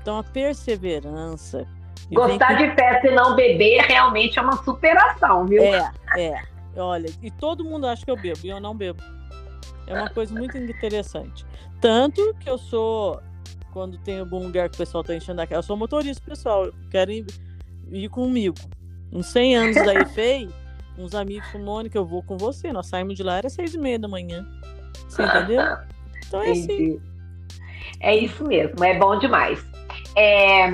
Então, 0.00 0.16
a 0.16 0.22
perseverança. 0.22 1.68
Gostar 2.10 2.54
de 2.54 2.74
festa 2.74 3.08
e 3.08 3.14
não 3.14 3.34
beber 3.34 3.82
realmente 3.82 4.38
é 4.38 4.42
uma 4.42 4.56
superação, 4.62 5.46
viu? 5.46 5.62
É, 5.62 5.92
é. 6.16 6.42
Olha, 6.76 7.10
e 7.22 7.30
todo 7.30 7.64
mundo 7.64 7.86
acha 7.86 8.04
que 8.04 8.10
eu 8.10 8.16
bebo, 8.16 8.40
e 8.44 8.50
eu 8.50 8.60
não 8.60 8.74
bebo. 8.74 9.02
É 9.86 9.94
uma 9.94 10.10
coisa 10.10 10.34
muito 10.34 10.56
interessante. 10.56 11.44
Tanto 11.80 12.34
que 12.40 12.48
eu 12.48 12.56
sou 12.56 13.20
quando 13.72 13.98
tem 13.98 14.20
algum 14.20 14.38
lugar 14.38 14.68
que 14.68 14.76
o 14.76 14.78
pessoal 14.78 15.02
tá 15.02 15.14
enchendo 15.14 15.40
a 15.40 15.46
cara. 15.46 15.58
Eu 15.58 15.62
sou 15.62 15.76
motorista, 15.76 16.22
pessoal. 16.24 16.70
Querem 16.90 17.26
ir 17.90 18.08
comigo. 18.08 18.56
Uns 19.10 19.26
100 19.26 19.56
anos 19.56 19.76
da 19.76 19.94
EFEI, 19.94 20.48
uns 20.96 21.14
amigos 21.14 21.48
com 21.50 21.58
Mônica, 21.58 21.98
eu 21.98 22.04
vou 22.04 22.22
com 22.22 22.36
você. 22.36 22.72
Nós 22.72 22.86
saímos 22.86 23.16
de 23.16 23.22
lá, 23.22 23.38
era 23.38 23.50
seis 23.50 23.74
e 23.74 23.78
meia 23.78 23.98
da 23.98 24.08
manhã. 24.08 24.46
Você 25.08 25.22
entendeu? 25.22 25.62
Então 26.26 26.42
é 26.42 26.50
assim. 26.50 27.00
É 28.00 28.16
isso 28.16 28.44
mesmo, 28.44 28.82
é 28.84 28.98
bom 28.98 29.18
demais. 29.18 29.64
É, 30.16 30.70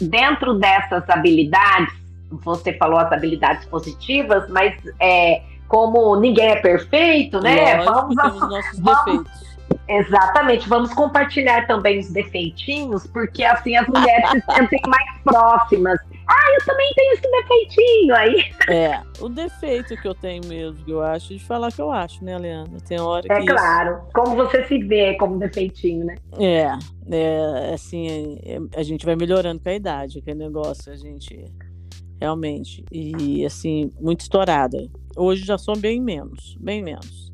dentro 0.00 0.54
dessas 0.54 1.08
habilidades, 1.08 1.92
você 2.30 2.72
falou 2.74 2.98
as 2.98 3.10
habilidades 3.10 3.66
positivas, 3.66 4.48
mas 4.48 4.74
é, 5.00 5.42
como 5.66 6.16
ninguém 6.16 6.48
é 6.48 6.56
perfeito, 6.56 7.40
né? 7.40 7.82
Lógico, 7.82 8.14
vamos, 8.14 8.40
nossos 8.40 8.78
vamos, 8.78 9.04
defeitos 9.04 9.47
Exatamente, 9.88 10.68
vamos 10.68 10.92
compartilhar 10.92 11.66
também 11.66 11.98
os 11.98 12.10
defeitinhos, 12.10 13.06
porque 13.06 13.42
assim 13.42 13.74
as 13.74 13.86
mulheres 13.88 14.30
se 14.30 14.40
sentem 14.52 14.80
mais 14.86 15.22
próximas. 15.24 15.98
Ah, 16.28 16.52
eu 16.58 16.66
também 16.66 16.92
tenho 16.94 17.12
esse 17.14 17.22
defeitinho 17.22 18.14
aí. 18.14 18.44
É, 18.68 19.00
o 19.18 19.30
defeito 19.30 19.96
que 19.96 20.06
eu 20.06 20.14
tenho 20.14 20.44
mesmo, 20.46 20.84
eu 20.86 21.00
acho, 21.00 21.28
de 21.28 21.42
falar 21.42 21.72
que 21.72 21.80
eu 21.80 21.90
acho, 21.90 22.22
né, 22.22 22.36
Leandra? 22.36 22.78
Tem 22.86 23.00
hora 23.00 23.26
é 23.30 23.40
que. 23.40 23.50
É 23.50 23.54
claro, 23.54 23.94
isso... 23.94 24.12
como 24.12 24.36
você 24.36 24.62
se 24.66 24.78
vê 24.78 25.14
como 25.14 25.38
defeitinho, 25.38 26.04
né? 26.04 26.16
É, 26.38 26.70
é 27.10 27.72
assim, 27.72 28.38
é, 28.44 28.58
a 28.78 28.82
gente 28.82 29.06
vai 29.06 29.16
melhorando 29.16 29.58
com 29.58 29.70
a 29.70 29.74
idade, 29.74 30.18
aquele 30.18 30.38
negócio, 30.38 30.92
a 30.92 30.96
gente 30.96 31.46
realmente. 32.20 32.84
E 32.92 33.42
assim, 33.46 33.90
muito 33.98 34.20
estourada. 34.20 34.86
Hoje 35.16 35.46
já 35.46 35.56
sou 35.56 35.78
bem 35.78 35.98
menos, 35.98 36.58
bem 36.60 36.82
menos 36.82 37.27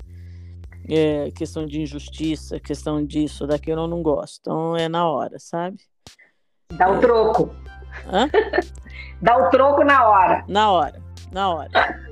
é, 0.89 1.31
questão 1.31 1.67
de 1.67 1.81
injustiça, 1.81 2.61
questão 2.61 3.05
disso, 3.05 3.47
daquilo 3.47 3.83
eu 3.83 3.89
não 3.89 4.03
gosto. 4.03 4.41
Então 4.41 4.77
é 4.77 4.89
na 4.89 5.09
hora, 5.09 5.39
sabe? 5.39 5.79
Dá 6.73 6.91
o 6.91 7.01
troco. 7.01 7.55
Hã? 8.07 8.29
Dá 9.21 9.37
o 9.37 9.51
troco 9.51 9.85
na 9.85 10.09
hora. 10.09 10.45
Na 10.49 10.71
hora, 10.73 11.03
na 11.33 11.51
hora. 11.51 11.71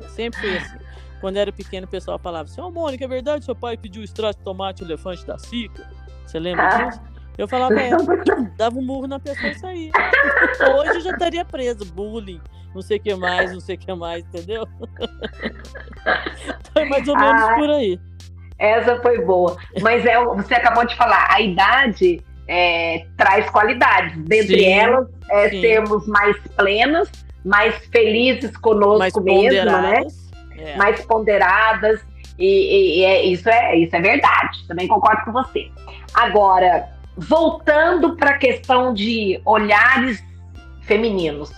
Sempre 0.08 0.40
foi 0.40 0.56
assim. 0.56 0.78
Quando 1.20 1.36
era 1.36 1.52
pequeno, 1.52 1.86
o 1.86 1.90
pessoal 1.90 2.18
falava 2.18 2.48
assim: 2.48 2.60
Ô, 2.60 2.66
oh, 2.66 2.70
Mônica, 2.70 3.04
é 3.04 3.08
verdade 3.08 3.44
seu 3.44 3.54
pai 3.54 3.76
pediu 3.76 4.02
extrato 4.02 4.38
de 4.38 4.44
tomate 4.44 4.82
elefante 4.82 5.24
da 5.26 5.38
Sica? 5.38 5.88
Você 6.26 6.38
lembra 6.38 6.66
ah. 6.66 6.84
disso? 6.84 7.00
Eu 7.38 7.48
falava, 7.48 7.74
é, 7.74 7.90
dava 8.56 8.78
um 8.78 8.86
burro 8.86 9.06
na 9.06 9.18
pessoa 9.18 9.48
e 9.48 9.58
saía. 9.58 9.92
Hoje 10.76 10.96
eu 10.96 11.00
já 11.00 11.10
estaria 11.12 11.44
preso, 11.44 11.84
bullying, 11.92 12.40
não 12.74 12.82
sei 12.82 12.98
o 12.98 13.00
que 13.00 13.14
mais, 13.14 13.52
não 13.52 13.60
sei 13.60 13.76
o 13.76 13.78
que 13.78 13.94
mais, 13.94 14.24
entendeu? 14.24 14.64
então 16.60 16.82
é 16.82 16.84
mais 16.88 17.08
ou 17.08 17.16
menos 17.16 17.42
ah. 17.42 17.54
por 17.54 17.70
aí. 17.70 18.00
Essa 18.62 19.00
foi 19.02 19.18
boa. 19.24 19.56
Mas 19.80 20.06
é, 20.06 20.16
você 20.24 20.54
acabou 20.54 20.86
de 20.86 20.96
falar, 20.96 21.26
a 21.28 21.40
idade 21.40 22.22
é, 22.46 23.04
traz 23.16 23.50
qualidades. 23.50 24.16
Dentre 24.24 24.60
sim, 24.60 24.72
elas, 24.72 25.08
é, 25.28 25.48
sermos 25.50 26.06
mais 26.06 26.36
plenas, 26.56 27.10
mais 27.44 27.74
felizes 27.86 28.56
conosco 28.56 29.20
mais 29.20 29.42
mesmo, 29.42 29.64
né? 29.64 30.02
É. 30.56 30.76
Mais 30.76 31.04
ponderadas. 31.04 32.00
E, 32.38 32.46
e, 32.46 33.00
e 33.00 33.04
é, 33.04 33.24
isso, 33.24 33.48
é, 33.48 33.76
isso 33.78 33.96
é 33.96 34.00
verdade. 34.00 34.64
Também 34.68 34.86
concordo 34.86 35.24
com 35.24 35.32
você. 35.32 35.68
Agora, 36.14 36.88
voltando 37.16 38.14
para 38.14 38.30
a 38.30 38.38
questão 38.38 38.94
de 38.94 39.40
olhares 39.44 40.22
femininos. 40.82 41.50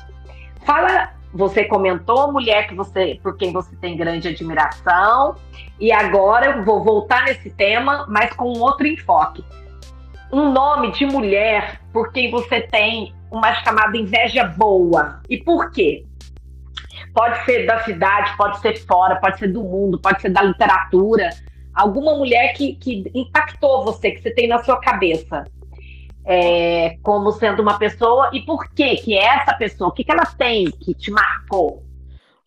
Fala 0.64 1.10
você 1.34 1.64
comentou, 1.64 2.30
mulher 2.32 2.68
que 2.68 2.74
você, 2.74 3.18
por 3.20 3.36
quem 3.36 3.52
você 3.52 3.74
tem 3.76 3.96
grande 3.96 4.28
admiração, 4.28 5.34
e 5.80 5.92
agora 5.92 6.46
eu 6.46 6.64
vou 6.64 6.84
voltar 6.84 7.24
nesse 7.24 7.50
tema, 7.50 8.06
mas 8.08 8.32
com 8.34 8.52
um 8.52 8.60
outro 8.60 8.86
enfoque. 8.86 9.44
Um 10.32 10.52
nome 10.52 10.92
de 10.92 11.04
mulher 11.04 11.80
por 11.92 12.12
quem 12.12 12.30
você 12.30 12.60
tem 12.60 13.12
uma 13.30 13.52
chamada 13.54 13.96
inveja 13.96 14.44
boa. 14.44 15.20
E 15.28 15.38
por 15.38 15.72
quê? 15.72 16.06
Pode 17.12 17.44
ser 17.44 17.66
da 17.66 17.80
cidade, 17.82 18.36
pode 18.36 18.60
ser 18.60 18.76
fora, 18.86 19.16
pode 19.16 19.38
ser 19.38 19.48
do 19.48 19.62
mundo, 19.62 19.98
pode 19.98 20.22
ser 20.22 20.30
da 20.30 20.42
literatura. 20.42 21.30
Alguma 21.74 22.16
mulher 22.16 22.52
que, 22.54 22.76
que 22.76 23.10
impactou 23.12 23.84
você, 23.84 24.12
que 24.12 24.22
você 24.22 24.30
tem 24.30 24.46
na 24.46 24.62
sua 24.62 24.80
cabeça 24.80 25.44
é, 26.24 26.96
como 27.02 27.30
sendo 27.32 27.60
uma 27.62 27.78
pessoa 27.78 28.30
e 28.32 28.40
por 28.40 28.68
que 28.70 28.96
que 28.96 29.14
é 29.14 29.24
essa 29.24 29.54
pessoa? 29.54 29.90
O 29.90 29.92
que, 29.92 30.04
que 30.04 30.10
ela 30.10 30.26
tem 30.26 30.70
que 30.70 30.94
te 30.94 31.10
marcou? 31.10 31.82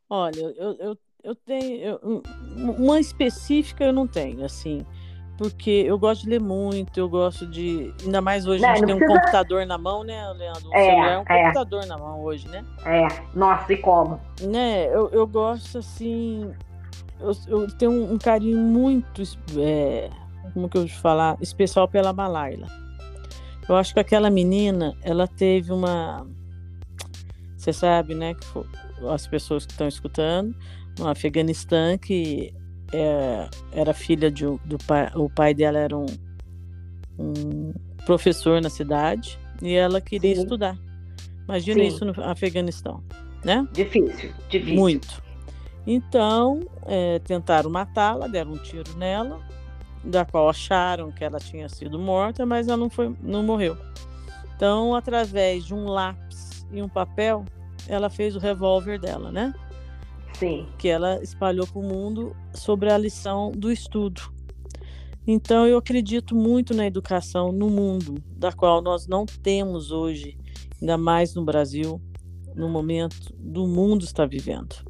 Olha, 0.10 0.40
eu, 0.58 0.76
eu, 0.80 0.98
eu 1.24 1.36
tenho 1.36 1.82
eu, 1.82 2.24
uma 2.56 3.00
específica 3.00 3.84
eu 3.84 3.94
não 3.94 4.08
tenho, 4.08 4.44
assim, 4.44 4.86
porque 5.38 5.84
eu 5.86 6.00
gosto 6.00 6.24
de 6.24 6.30
ler 6.30 6.42
muito, 6.42 6.98
eu 7.00 7.08
gosto 7.08 7.46
de. 7.46 7.94
Ainda 8.04 8.22
mais 8.22 8.48
hoje 8.48 8.62
não, 8.62 8.70
a 8.70 8.76
gente 8.76 8.88
tem 8.88 8.96
precisa... 8.96 9.14
um 9.14 9.20
computador 9.20 9.66
na 9.66 9.78
mão, 9.78 10.04
né, 10.04 10.28
Leandro? 10.32 10.74
é, 10.74 10.88
é 10.88 11.20
um 11.20 11.24
é. 11.28 11.44
computador 11.44 11.86
na 11.86 11.98
mão 11.98 12.24
hoje, 12.24 12.48
né? 12.48 12.64
É, 12.86 13.08
nossa, 13.36 13.72
e 13.72 13.78
como? 13.78 14.20
Né, 14.42 14.88
eu, 14.88 15.10
eu 15.10 15.28
gosto 15.28 15.78
assim. 15.78 16.52
Eu, 17.20 17.32
eu 17.48 17.78
tenho 17.78 17.92
um, 17.92 18.14
um 18.14 18.18
carinho 18.18 18.58
muito. 18.58 19.22
É, 19.60 20.10
como 20.54 20.68
que 20.68 20.78
eu 20.78 20.88
vou 20.88 20.98
falar? 20.98 21.38
Especial 21.40 21.88
pela 21.88 22.14
Malaila. 22.14 22.68
Eu 23.68 23.76
acho 23.76 23.94
que 23.94 24.00
aquela 24.00 24.30
menina, 24.30 24.96
ela 25.02 25.28
teve 25.28 25.72
uma. 25.72 26.26
Você 27.58 27.74
sabe, 27.74 28.16
né? 28.16 28.34
Que 28.34 28.46
foi, 28.46 28.66
as 29.10 29.28
pessoas 29.28 29.66
que 29.66 29.74
estão 29.74 29.88
escutando, 29.88 30.56
no 30.98 31.08
Afeganistão, 31.08 31.98
que 31.98 32.54
é, 32.94 33.50
era 33.72 33.94
filha 33.94 34.32
de, 34.32 34.46
do 34.66 34.78
pai. 34.86 35.12
O 35.16 35.30
pai 35.30 35.54
dela 35.54 35.78
era 35.78 35.98
um, 35.98 36.06
um 37.20 37.74
professor 38.06 38.62
na 38.62 38.70
cidade 38.70 39.38
e 39.62 39.74
ela 39.74 40.00
queria 40.00 40.36
Sim. 40.36 40.42
estudar. 40.42 40.78
Imagina 41.44 41.82
Sim. 41.82 41.88
isso 41.88 42.06
no 42.06 42.14
Afeganistão, 42.24 43.04
né? 43.44 43.68
Difícil, 43.74 44.34
difícil. 44.50 44.76
Muito. 44.76 45.22
Então, 45.86 46.62
é, 46.86 47.20
tentaram 47.20 47.70
matá-la, 47.70 48.28
deram 48.28 48.52
um 48.52 48.58
tiro 48.58 48.94
nela, 48.98 49.40
da 50.08 50.26
qual 50.26 50.50
acharam 50.50 51.12
que 51.12 51.24
ela 51.24 51.40
tinha 51.40 51.68
sido 51.68 52.00
morta, 52.00 52.46
mas 52.46 52.68
ela 52.68 52.78
não, 52.78 52.90
foi, 52.90 53.16
não 53.22 53.44
morreu. 53.44 53.78
Então, 54.56 54.96
através 54.96 55.66
de 55.66 55.74
um 55.74 55.86
lápis 55.86 56.66
e 56.72 56.82
um 56.82 56.90
papel, 56.90 57.46
ela 57.88 58.10
fez 58.10 58.36
o 58.36 58.40
revólver 58.40 59.00
dela, 59.00 59.32
né? 59.32 59.54
Sim. 60.34 60.68
Que 60.78 60.88
ela 60.88 61.22
espalhou 61.22 61.68
para 61.68 61.80
o 61.80 61.84
mundo 61.84 62.36
sobre 62.54 62.92
a 62.92 62.98
lição 62.98 63.52
do 63.52 63.72
estudo. 63.72 64.22
Então, 65.26 65.68
eu 65.68 65.78
acredito 65.78 66.34
muito 66.34 66.74
na 66.74 66.88
educação 66.88 67.52
no 67.52 67.70
mundo, 67.70 68.16
da 68.32 68.52
qual 68.52 68.82
nós 68.82 69.08
não 69.08 69.26
temos 69.26 69.92
hoje, 69.92 70.38
ainda 70.82 70.98
mais 70.98 71.36
no 71.36 71.44
Brasil, 71.44 72.02
no 72.56 72.70
momento 72.70 73.34
do 73.38 73.68
mundo 73.68 74.06
está 74.06 74.26
vivendo. 74.26 74.87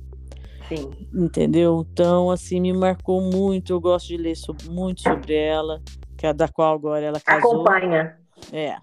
Sim. 0.67 0.89
Entendeu? 1.13 1.85
Então, 1.91 2.29
assim, 2.29 2.59
me 2.59 2.73
marcou 2.73 3.21
muito. 3.21 3.73
Eu 3.73 3.79
gosto 3.79 4.07
de 4.07 4.17
ler 4.17 4.35
sobre, 4.35 4.69
muito 4.69 5.01
sobre 5.01 5.35
ela, 5.35 5.81
que 6.17 6.27
é 6.27 6.33
da 6.33 6.47
qual 6.47 6.75
agora 6.75 7.05
ela 7.05 7.19
casou. 7.19 7.61
Acompanha. 7.61 8.17
É. 8.51 8.75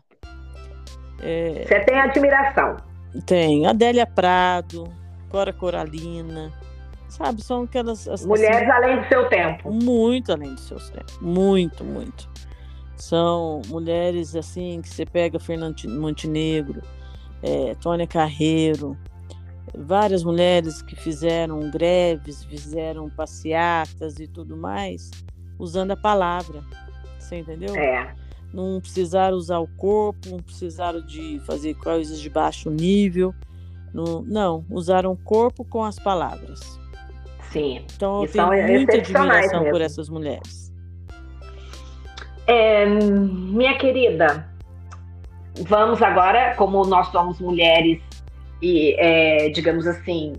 É... 1.21 1.65
Você 1.67 1.81
tem 1.81 2.01
admiração? 2.01 2.77
Tem. 3.27 3.67
Adélia 3.67 4.07
Prado, 4.07 4.85
Cora 5.29 5.53
Coralina, 5.53 6.53
sabe? 7.09 7.43
São 7.43 7.63
aquelas. 7.63 8.09
Assim, 8.09 8.27
Mulheres 8.27 8.69
além 8.69 9.01
do 9.01 9.09
seu 9.09 9.29
tempo. 9.29 9.71
Muito 9.71 10.33
além 10.33 10.55
do 10.55 10.61
seu 10.61 10.79
tempo. 10.79 11.13
Muito, 11.21 11.85
muito. 11.85 12.29
São 12.97 13.61
mulheres 13.69 14.35
assim 14.35 14.81
que 14.81 14.89
você 14.89 15.05
pega 15.05 15.39
Fernando 15.39 15.83
Montenegro, 15.89 16.81
é, 17.43 17.75
Tônia 17.75 18.07
Carreiro, 18.07 18.97
várias 19.77 20.23
mulheres 20.23 20.83
que 20.83 20.97
fizeram 20.97 21.71
greves, 21.71 22.45
fizeram 22.45 23.09
passeatas 23.09 24.19
e 24.19 24.27
tudo 24.27 24.57
mais, 24.57 25.11
usando 25.59 25.93
a 25.93 25.97
palavra. 25.97 26.63
Você 27.19 27.39
entendeu? 27.39 27.75
É. 27.75 28.15
Não 28.53 28.81
precisaram 28.81 29.37
usar 29.37 29.59
o 29.59 29.69
corpo, 29.77 30.29
não 30.29 30.39
precisaram 30.39 31.01
de 31.01 31.41
fazer 31.47 31.75
coisas 31.75 32.21
de 32.21 32.31
baixo 32.31 32.71
nível. 32.71 33.35
Não, 33.93 34.23
não 34.23 34.65
usaram 34.71 35.13
o 35.13 35.17
corpo 35.17 35.65
com 35.65 35.85
as 35.85 35.99
palavras. 35.99 36.61
Sim. 37.51 37.85
Então 37.95 38.25
eu 38.25 38.31
tenho 38.31 38.49
muita 38.49 38.97
admiração 38.97 39.61
mesmo. 39.61 39.71
por 39.71 39.81
essas 39.81 40.09
mulheres. 40.09 40.73
É, 42.47 42.85
minha 42.85 43.79
querida, 43.79 44.47
vamos 45.63 46.03
agora, 46.03 46.55
como 46.57 46.85
nós 46.85 47.09
somos 47.09 47.41
mulheres 47.41 48.03
e, 48.65 48.95
é, 48.99 49.51
digamos 49.51 49.87
assim, 49.87 50.33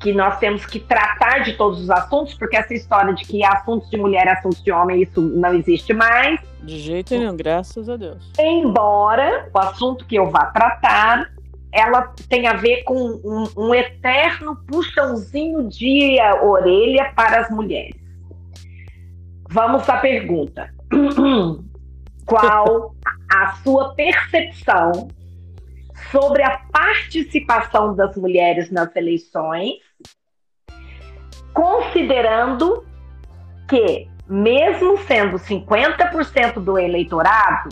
que 0.00 0.12
nós 0.12 0.38
temos 0.40 0.66
que 0.66 0.80
tratar 0.80 1.44
de 1.44 1.52
todos 1.52 1.80
os 1.80 1.88
assuntos, 1.88 2.34
porque 2.34 2.56
essa 2.56 2.74
história 2.74 3.14
de 3.14 3.24
que 3.24 3.44
assuntos 3.44 3.88
de 3.88 3.96
mulher, 3.96 4.26
assuntos 4.26 4.60
de 4.62 4.72
homem, 4.72 5.02
isso 5.02 5.20
não 5.20 5.54
existe 5.54 5.94
mais. 5.94 6.40
De 6.64 6.80
jeito 6.80 7.16
nenhum, 7.16 7.36
graças 7.36 7.88
a 7.88 7.96
Deus. 7.96 8.32
Embora 8.38 9.48
o 9.54 9.58
assunto 9.58 10.04
que 10.04 10.16
eu 10.16 10.28
vá 10.28 10.46
tratar, 10.46 11.30
ela 11.70 12.12
tem 12.28 12.48
a 12.48 12.54
ver 12.54 12.82
com 12.82 13.20
um, 13.24 13.46
um 13.56 13.74
eterno 13.74 14.56
puxãozinho 14.66 15.68
de 15.68 16.18
orelha 16.42 17.12
para 17.14 17.42
as 17.42 17.50
mulheres. 17.50 17.94
Vamos 19.48 19.88
à 19.88 19.96
pergunta. 19.98 20.68
Qual 22.26 22.94
a 23.32 23.52
sua 23.62 23.94
percepção 23.94 25.08
sobre 26.10 26.42
a 26.42 26.58
participação 26.72 27.94
das 27.94 28.16
mulheres 28.16 28.70
nas 28.70 28.94
eleições, 28.96 29.74
considerando 31.52 32.86
que, 33.68 34.08
mesmo 34.28 34.98
sendo 34.98 35.36
50% 35.36 36.60
do 36.60 36.78
eleitorado, 36.78 37.68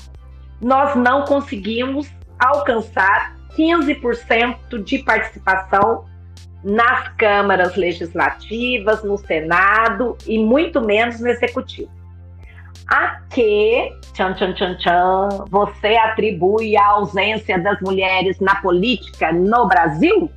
nós 0.60 0.94
não 0.94 1.24
conseguimos 1.24 2.10
alcançar 2.38 3.36
15% 3.56 4.82
de 4.82 4.98
participação 4.98 6.04
nas 6.62 7.08
câmaras 7.16 7.76
legislativas, 7.76 9.02
no 9.04 9.16
Senado 9.16 10.16
e 10.26 10.38
muito 10.38 10.80
menos 10.80 11.20
no 11.20 11.28
Executivo 11.28 11.95
a 12.88 13.20
que, 13.30 13.92
tchan, 14.14 14.34
tchan, 14.34 14.54
tchan, 14.54 14.76
tchan, 14.76 15.28
você 15.50 15.96
atribui 15.96 16.76
a 16.76 16.86
ausência 16.86 17.58
das 17.58 17.80
mulheres 17.80 18.38
na 18.40 18.54
política 18.56 19.32
no 19.32 19.66
Brasil? 19.66 20.30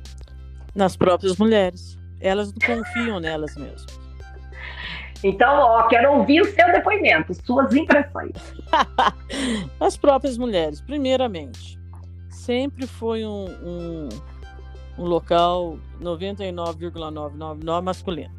Nas 0.74 0.96
próprias 0.96 1.36
mulheres. 1.38 1.98
Elas 2.20 2.52
não 2.52 2.76
confiam 2.76 3.20
nelas 3.20 3.56
mesmas. 3.56 3.86
Então, 5.22 5.58
ó, 5.58 5.86
quero 5.88 6.12
ouvir 6.14 6.40
o 6.40 6.44
seu 6.46 6.72
depoimento, 6.72 7.34
suas 7.44 7.74
impressões. 7.74 8.32
As 9.78 9.96
próprias 9.96 10.38
mulheres, 10.38 10.80
primeiramente, 10.80 11.78
sempre 12.30 12.86
foi 12.86 13.24
um, 13.24 13.46
um, 13.62 14.08
um 14.98 15.04
local 15.04 15.78
99,999 16.00 17.84
masculino. 17.84 18.34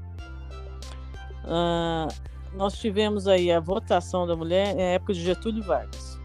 Uh, 1.45 2.30
nós 2.53 2.77
tivemos 2.77 3.27
aí 3.27 3.51
a 3.51 3.59
votação 3.59 4.27
da 4.27 4.35
mulher 4.35 4.75
na 4.75 4.81
época 4.81 5.13
de 5.13 5.21
Getúlio 5.21 5.63
Vargas. 5.63 6.19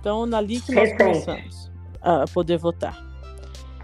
Então, 0.00 0.24
ali 0.34 0.60
que 0.60 0.74
nós 0.74 0.96
começamos 0.96 1.70
a 2.00 2.24
poder 2.32 2.58
votar. 2.58 2.96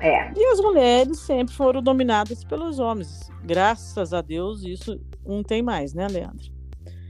É. 0.00 0.32
E 0.36 0.44
as 0.52 0.60
mulheres 0.60 1.18
sempre 1.18 1.54
foram 1.54 1.82
dominadas 1.82 2.44
pelos 2.44 2.78
homens. 2.78 3.30
Graças 3.44 4.12
a 4.12 4.20
Deus, 4.20 4.62
isso 4.64 5.00
não 5.26 5.42
tem 5.42 5.62
mais, 5.62 5.92
né, 5.92 6.06
Leandro? 6.08 6.58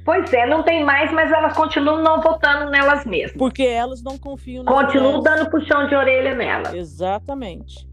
Pois 0.04 0.32
é, 0.32 0.46
não 0.46 0.62
tem 0.62 0.84
mais, 0.84 1.12
mas 1.12 1.30
elas 1.30 1.54
continuam 1.54 2.02
não 2.02 2.22
votando 2.22 2.70
nelas 2.70 3.04
mesmas. 3.04 3.36
Porque 3.36 3.62
elas 3.62 4.02
não 4.02 4.16
confiam 4.16 4.64
nelas. 4.64 4.86
Continuam 4.86 5.22
dando 5.22 5.50
puxão 5.50 5.86
de 5.86 5.94
orelha 5.94 6.34
nelas. 6.34 6.72
Exatamente. 6.72 7.86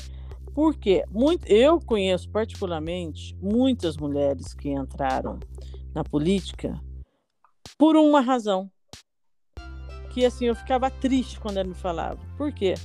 Porque 0.53 1.03
muito, 1.11 1.45
eu 1.45 1.77
conheço 1.81 2.29
particularmente 2.29 3.37
muitas 3.41 3.97
mulheres 3.97 4.53
que 4.53 4.69
entraram 4.69 5.39
na 5.95 6.03
política 6.03 6.77
por 7.77 7.95
uma 7.95 8.19
razão. 8.19 8.69
Que 10.09 10.25
assim, 10.25 10.45
eu 10.45 10.55
ficava 10.55 10.89
triste 10.89 11.39
quando 11.39 11.57
ela 11.57 11.67
me 11.67 11.73
falava. 11.73 12.19
Por 12.37 12.51
quê? 12.51 12.75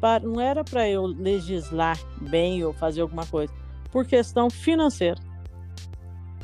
Para, 0.00 0.24
não 0.24 0.40
era 0.40 0.62
para 0.62 0.88
eu 0.88 1.06
legislar 1.06 1.98
bem 2.20 2.64
ou 2.64 2.72
fazer 2.72 3.00
alguma 3.00 3.26
coisa, 3.26 3.52
por 3.90 4.06
questão 4.06 4.50
financeira. 4.50 5.20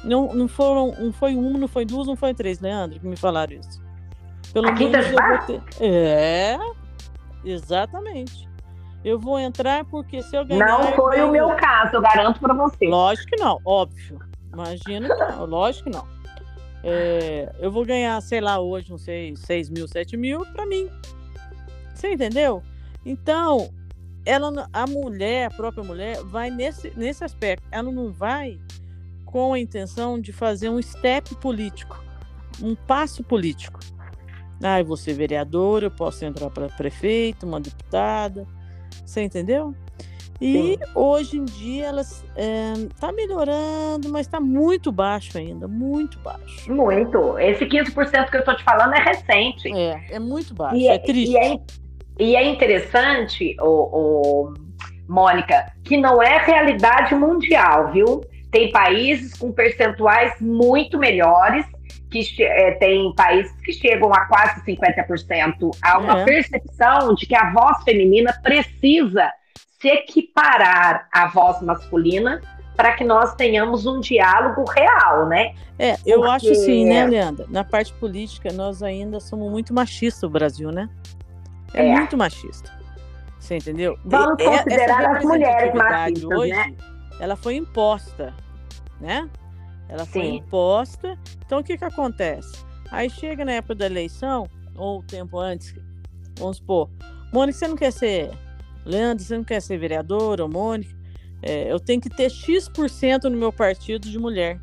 Não, 0.03 0.35
não 0.35 0.49
foram, 0.49 0.93
não 1.01 1.13
foi 1.13 1.37
uma, 1.37 1.59
não 1.59 1.69
foi 1.69 1.85
duas, 1.85 2.07
não 2.07 2.17
foi 2.17 2.35
três, 2.35 2.61
Leandro, 2.61 2.99
que 2.99 3.07
me 3.07 3.17
falaram 3.17 3.55
isso. 3.55 3.83
Pelo 4.53 4.69
Aqui 4.69 4.89
menos 4.89 5.07
eu 5.07 5.13
vou 5.13 5.39
ter. 5.47 5.63
É, 5.81 6.59
exatamente. 7.45 8.49
Eu 9.05 9.19
vou 9.21 9.39
entrar 9.39 9.85
porque 9.85 10.23
se 10.23 10.37
eu 10.37 10.45
ganhar. 10.45 10.67
Não 10.67 10.93
foi 10.95 11.23
o 11.23 11.31
meu 11.31 11.55
caso, 11.57 11.97
eu 11.97 12.03
garanto 12.03 12.41
para 12.41 12.55
você. 12.55 12.87
Lógico 12.87 13.31
que 13.31 13.37
não, 13.37 13.61
óbvio. 13.65 14.19
Imagino 14.55 15.09
que 15.09 15.25
não, 15.25 15.45
lógico 15.45 15.91
que 15.91 15.97
não. 15.97 16.07
É, 16.83 17.55
eu 17.59 17.71
vou 17.71 17.85
ganhar, 17.85 18.21
sei 18.21 18.41
lá, 18.41 18.61
hoje, 18.61 18.91
não 18.91 18.99
sei, 18.99 19.35
6 19.37 19.71
mil, 19.71 19.89
7 19.89 20.17
mil 20.17 20.45
para 20.53 20.67
mim. 20.67 20.89
Você 21.95 22.13
entendeu? 22.13 22.63
Então, 23.05 23.71
ela, 24.25 24.69
a 24.73 24.87
mulher, 24.87 25.47
a 25.47 25.51
própria 25.51 25.85
mulher, 25.85 26.23
vai 26.25 26.51
nesse, 26.51 26.93
nesse 26.97 27.25
aspecto. 27.25 27.67
Ela 27.71 27.91
não 27.91 28.13
vai 28.13 28.59
com 29.25 29.53
a 29.53 29.59
intenção 29.59 30.21
de 30.21 30.33
fazer 30.33 30.69
um 30.69 30.81
step 30.81 31.35
político, 31.37 32.03
um 32.63 32.75
passo 32.75 33.23
político. 33.25 33.81
Ah, 34.63 34.81
eu 34.81 34.85
vou 34.85 34.97
ser 34.97 35.15
vereadora, 35.15 35.87
eu 35.87 35.91
posso 35.91 36.25
entrar 36.25 36.49
para 36.51 36.69
prefeito, 36.69 37.45
uma 37.45 37.61
deputada. 37.61 38.47
Você 39.05 39.23
entendeu? 39.23 39.75
E 40.41 40.53
Sim. 40.53 40.79
hoje 40.95 41.39
em 41.39 41.45
dia 41.45 41.87
elas 41.87 42.25
está 42.91 43.07
eh, 43.07 43.11
é, 43.11 43.13
melhorando, 43.13 44.09
mas 44.11 44.27
está 44.27 44.41
muito 44.41 44.91
baixo 44.91 45.39
ainda, 45.39 45.69
muito 45.69 46.19
baixo. 46.19 46.73
Muito. 46.73 47.39
Esse 47.39 47.65
15% 47.65 48.31
que 48.31 48.37
eu 48.37 48.41
estou 48.41 48.57
te 48.57 48.65
falando 48.65 48.95
é 48.95 49.01
recente. 49.01 49.73
É, 49.73 50.01
é 50.11 50.19
muito 50.19 50.53
baixo, 50.55 50.77
e 50.77 50.89
é, 50.89 50.95
é 50.95 50.99
triste. 50.99 51.33
E 51.33 51.37
é, 51.37 51.61
e 52.19 52.37
é 52.37 52.49
interessante, 52.49 53.57
o, 53.61 53.67
o, 53.67 54.55
Mônica, 55.09 55.73
que 55.85 55.97
não 55.97 56.23
é 56.23 56.39
realidade 56.39 57.15
mundial, 57.15 57.93
viu? 57.93 58.21
Tem 58.51 58.71
países 58.71 59.35
com 59.35 59.53
percentuais 59.53 60.33
muito 60.41 60.99
melhores, 60.99 61.67
que 62.11 62.43
é, 62.43 62.73
tem 62.73 63.13
países 63.15 63.53
que 63.63 63.73
chegam 63.73 64.13
a 64.15 64.27
quase 64.27 64.65
50%. 64.65 65.77
Há 65.83 65.99
uma 65.99 66.21
é. 66.21 66.25
percepção 66.25 67.15
de 67.15 67.27
que 67.27 67.35
a 67.35 67.53
voz 67.53 67.83
feminina 67.83 68.33
precisa 68.43 69.31
se 69.85 69.89
equiparar 69.91 71.07
à 71.13 71.27
voz 71.27 71.61
masculina 71.61 72.41
para 72.75 72.95
que 72.95 73.05
nós 73.05 73.35
tenhamos 73.35 73.85
um 73.85 74.01
diálogo 74.01 74.65
real, 74.65 75.29
né? 75.29 75.55
É, 75.79 75.97
eu 76.07 76.21
Porque... 76.21 76.31
acho 76.31 76.51
assim, 76.53 76.87
né, 76.87 77.07
Leandra? 77.07 77.47
Na 77.51 77.63
parte 77.63 77.93
política, 77.93 78.51
nós 78.51 78.83
ainda 78.83 79.21
somos 79.21 79.51
muito 79.51 79.75
machistas, 79.75 80.23
o 80.23 80.31
Brasil, 80.31 80.71
né? 80.71 80.89
É, 81.75 81.87
é. 81.87 81.95
muito 81.97 82.17
machista. 82.17 82.73
Você 83.39 83.59
entendeu? 83.59 83.99
Vamos 84.07 84.43
e, 84.43 84.45
considerar 84.45 85.17
as 85.17 85.23
mulheres 85.23 85.75
machistas, 85.75 86.25
hoje, 86.25 86.53
né? 86.53 86.75
Ela 87.21 87.37
foi 87.37 87.57
imposta, 87.57 88.33
né? 88.99 89.29
Ela 89.87 90.07
Sim. 90.07 90.13
foi 90.13 90.27
imposta. 90.29 91.19
Então, 91.45 91.59
o 91.59 91.63
que 91.63 91.77
que 91.77 91.85
acontece? 91.85 92.65
Aí 92.91 93.11
chega 93.11 93.45
na 93.45 93.53
época 93.53 93.75
da 93.75 93.87
eleição, 93.87 94.49
ou 94.75 95.03
tempo 95.03 95.39
antes, 95.39 95.75
vamos 96.39 96.57
supor, 96.57 96.89
Mônica, 97.31 97.59
você 97.59 97.69
não 97.69 97.77
quer 97.77 97.93
ser 97.93 98.31
Leandro, 98.85 99.25
você 99.25 99.37
não 99.37 99.45
quer 99.45 99.61
ser 99.61 99.79
vereadora 99.79 100.43
ou 100.43 100.49
Mônica? 100.49 100.95
É, 101.43 101.71
eu 101.71 101.79
tenho 101.79 102.01
que 102.01 102.09
ter 102.09 102.31
X% 102.31 103.25
no 103.25 103.37
meu 103.37 103.53
partido 103.53 104.09
de 104.09 104.19
mulher. 104.19 104.61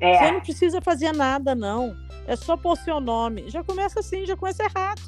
É. 0.00 0.18
Você 0.18 0.32
não 0.32 0.40
precisa 0.40 0.80
fazer 0.80 1.12
nada, 1.12 1.54
não. 1.54 1.94
É 2.26 2.36
só 2.36 2.56
pôr 2.56 2.76
seu 2.76 3.00
nome. 3.00 3.44
Já 3.48 3.62
começa 3.62 4.00
assim, 4.00 4.24
já 4.24 4.36
começa 4.36 4.64
errado. 4.64 5.02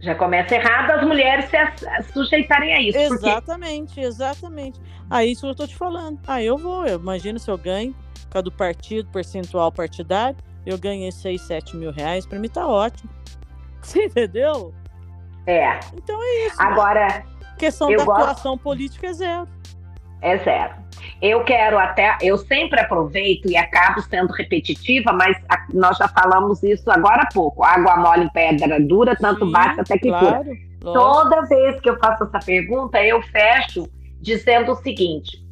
Já 0.00 0.14
começa 0.14 0.54
errado 0.54 0.90
as 0.92 1.06
mulheres 1.06 1.46
se 1.46 2.12
sujeitarem 2.12 2.74
a 2.74 2.80
isso. 2.80 2.98
Exatamente, 2.98 3.86
porque... 3.86 4.00
exatamente. 4.00 4.80
Aí 5.10 5.32
isso 5.32 5.46
eu 5.46 5.52
estou 5.52 5.66
te 5.66 5.76
falando. 5.76 6.20
Ah, 6.26 6.42
eu 6.42 6.56
vou, 6.58 6.86
eu 6.86 6.98
imagino 6.98 7.38
se 7.38 7.50
eu 7.50 7.56
ganho, 7.56 7.94
por 8.24 8.28
causa 8.30 8.44
do 8.44 8.52
partido, 8.52 9.08
percentual 9.10 9.72
partidário, 9.72 10.36
eu 10.66 10.78
ganhei 10.78 11.10
6, 11.10 11.40
7 11.40 11.76
mil 11.76 11.90
reais, 11.90 12.26
para 12.26 12.38
mim 12.38 12.48
tá 12.48 12.66
ótimo. 12.66 13.10
Você 13.80 14.06
entendeu? 14.06 14.74
É. 15.46 15.78
Então 15.94 16.22
é 16.22 16.46
isso. 16.46 16.56
Agora. 16.60 17.24
Questão 17.58 17.88
da 17.88 18.04
gosto... 18.04 18.10
atuação 18.10 18.58
política 18.58 19.08
é 19.08 19.12
zero. 19.12 19.48
É 20.20 20.38
zero. 20.38 20.84
Eu 21.20 21.44
quero 21.44 21.78
até, 21.78 22.16
eu 22.22 22.36
sempre 22.38 22.80
aproveito 22.80 23.48
e 23.48 23.56
acabo 23.56 24.00
sendo 24.02 24.32
repetitiva, 24.32 25.12
mas 25.12 25.36
a, 25.48 25.66
nós 25.72 25.96
já 25.96 26.08
falamos 26.08 26.62
isso 26.62 26.90
agora 26.90 27.22
há 27.22 27.28
pouco. 27.32 27.62
Água 27.62 27.96
mole 27.96 28.24
em 28.24 28.28
pedra 28.30 28.80
dura, 28.80 29.16
tanto 29.16 29.46
Sim, 29.46 29.52
bate 29.52 29.80
até 29.80 29.98
que 29.98 30.08
claro, 30.08 30.44
cura. 30.44 30.56
Toda 30.80 31.42
vez 31.42 31.80
que 31.80 31.88
eu 31.88 31.98
faço 31.98 32.24
essa 32.24 32.38
pergunta, 32.38 33.02
eu 33.02 33.22
fecho 33.22 33.88
dizendo 34.20 34.72
o 34.72 34.76
seguinte: 34.76 35.42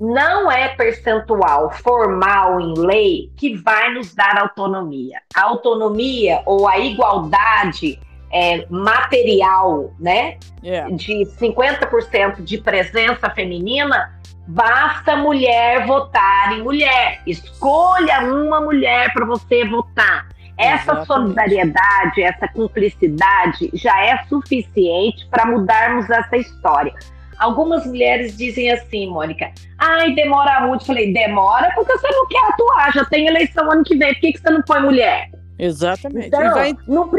não 0.00 0.50
é 0.50 0.68
percentual 0.68 1.70
formal 1.70 2.58
em 2.60 2.74
lei 2.78 3.30
que 3.36 3.56
vai 3.56 3.92
nos 3.92 4.14
dar 4.14 4.38
autonomia. 4.38 5.20
A 5.34 5.44
autonomia 5.44 6.42
ou 6.46 6.66
a 6.66 6.78
igualdade 6.78 8.00
é, 8.32 8.66
material, 8.70 9.92
né, 9.98 10.38
yeah. 10.62 10.94
de 10.94 11.26
50% 11.38 12.42
de 12.42 12.58
presença 12.58 13.28
feminina, 13.30 14.20
basta 14.46 15.16
mulher 15.16 15.86
votar 15.86 16.52
em 16.52 16.62
mulher. 16.62 17.20
Escolha 17.26 18.20
uma 18.20 18.60
mulher 18.60 19.12
para 19.12 19.24
você 19.26 19.64
votar. 19.64 20.28
Essa 20.56 20.92
Exatamente. 20.92 21.06
solidariedade, 21.06 22.22
essa 22.22 22.46
cumplicidade 22.48 23.70
já 23.72 23.98
é 24.04 24.22
suficiente 24.24 25.26
para 25.30 25.46
mudarmos 25.46 26.08
essa 26.10 26.36
história. 26.36 26.92
Algumas 27.38 27.86
mulheres 27.86 28.36
dizem 28.36 28.70
assim, 28.70 29.08
Mônica, 29.08 29.50
ai, 29.78 30.14
demora 30.14 30.60
muito. 30.66 30.84
Falei, 30.84 31.14
demora 31.14 31.72
porque 31.74 31.96
você 31.96 32.08
não 32.08 32.28
quer 32.28 32.44
atuar, 32.50 32.92
já 32.92 33.04
tem 33.06 33.26
eleição 33.26 33.70
ano 33.70 33.82
que 33.82 33.96
vem, 33.96 34.12
por 34.12 34.20
que, 34.20 34.32
que 34.34 34.40
você 34.40 34.50
não 34.50 34.60
põe 34.60 34.82
mulher? 34.82 35.30
Exatamente. 35.58 36.26
Então, 36.26 36.52
vai... 36.52 36.74
não, 36.86 37.10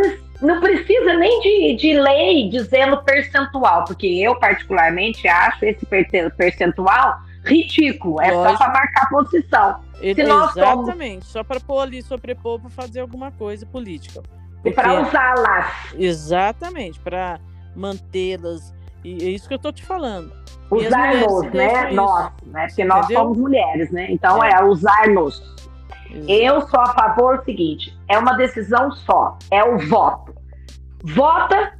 não 0.41 0.59
precisa 0.59 1.13
nem 1.13 1.39
de, 1.39 1.75
de 1.75 1.99
lei 1.99 2.49
dizendo 2.49 3.01
percentual, 3.03 3.85
porque 3.85 4.07
eu, 4.07 4.35
particularmente, 4.35 5.27
acho 5.27 5.65
esse 5.65 5.85
percentual 5.85 7.19
ridículo. 7.43 8.21
É 8.21 8.31
Lógico. 8.31 8.57
só 8.57 8.63
para 8.63 8.73
marcar 8.73 9.09
posição. 9.09 9.79
Exatamente, 10.01 11.25
somos... 11.25 11.27
só 11.27 11.43
para 11.43 11.59
pôr 11.59 11.79
ali, 11.81 12.01
sobrepor 12.01 12.59
para 12.59 12.69
fazer 12.69 13.01
alguma 13.01 13.31
coisa 13.31 13.65
política. 13.65 14.21
E 14.65 14.71
para 14.71 15.01
usá-las. 15.01 15.93
Exatamente, 15.97 16.99
para 16.99 17.39
mantê-las 17.75 18.73
e 19.03 19.25
é 19.25 19.29
isso 19.29 19.47
que 19.47 19.53
eu 19.53 19.59
tô 19.59 19.71
te 19.71 19.83
falando. 19.83 20.31
Usar-nos, 20.69 21.51
né? 21.51 21.91
Nós, 21.91 22.31
né? 22.45 22.67
Porque 22.67 22.85
nós 22.85 23.05
Entendeu? 23.05 23.23
somos 23.23 23.37
mulheres, 23.37 23.91
né? 23.91 24.11
Então 24.11 24.43
é, 24.43 24.51
é 24.51 24.63
usar-nos. 24.63 25.41
Eu 26.27 26.61
sou 26.67 26.79
a 26.79 26.93
favor 26.93 27.39
do 27.39 27.45
seguinte: 27.45 27.97
é 28.07 28.17
uma 28.17 28.33
decisão 28.33 28.91
só, 28.91 29.37
é 29.49 29.63
o 29.63 29.77
voto. 29.79 30.30
Vota 31.03 31.73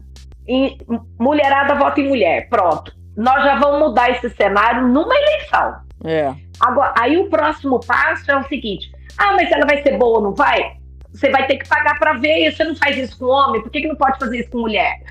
e 0.48 0.78
mulherada 1.20 1.76
vota 1.76 2.02
em 2.02 2.08
mulher. 2.08 2.50
Pronto. 2.50 2.94
Nós 3.16 3.44
já 3.44 3.60
vamos 3.60 3.80
mudar 3.80 4.10
esse 4.10 4.30
cenário 4.30 4.88
numa 4.88 5.14
eleição. 5.16 5.76
É. 6.04 6.34
Agora, 6.60 6.94
aí 6.98 7.18
o 7.18 7.30
próximo 7.30 7.80
passo 7.80 8.32
é 8.32 8.38
o 8.38 8.44
seguinte: 8.48 8.92
ah, 9.18 9.34
mas 9.34 9.52
ela 9.52 9.66
vai 9.66 9.82
ser 9.84 9.98
boa 9.98 10.20
ou 10.20 10.24
não 10.24 10.34
vai? 10.34 10.80
Você 11.14 11.30
vai 11.30 11.46
ter 11.46 11.58
que 11.58 11.68
pagar 11.68 12.00
para 12.00 12.14
ver, 12.14 12.52
você 12.52 12.64
não 12.64 12.76
faz 12.76 12.98
isso 12.98 13.20
com 13.20 13.26
homem, 13.26 13.62
por 13.62 13.70
que, 13.70 13.82
que 13.82 13.88
não 13.88 13.98
pode 13.98 14.18
fazer 14.18 14.40
isso 14.40 14.50
com 14.50 14.60
mulher? 14.60 15.02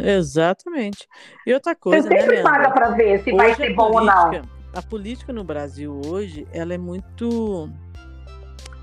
exatamente. 0.00 1.06
E 1.46 1.52
outra 1.52 1.74
coisa. 1.74 2.08
Você 2.08 2.20
sempre 2.20 2.36
né, 2.36 2.42
paga 2.42 2.70
para 2.70 2.90
ver 2.90 3.22
se 3.22 3.30
hoje 3.30 3.36
vai 3.36 3.54
ser 3.54 3.74
bom 3.74 3.92
política, 3.92 4.20
ou 4.20 4.32
não. 4.32 4.42
A 4.74 4.82
política 4.82 5.32
no 5.32 5.44
Brasil 5.44 6.00
hoje, 6.06 6.46
ela 6.52 6.72
é 6.72 6.78
muito. 6.78 7.68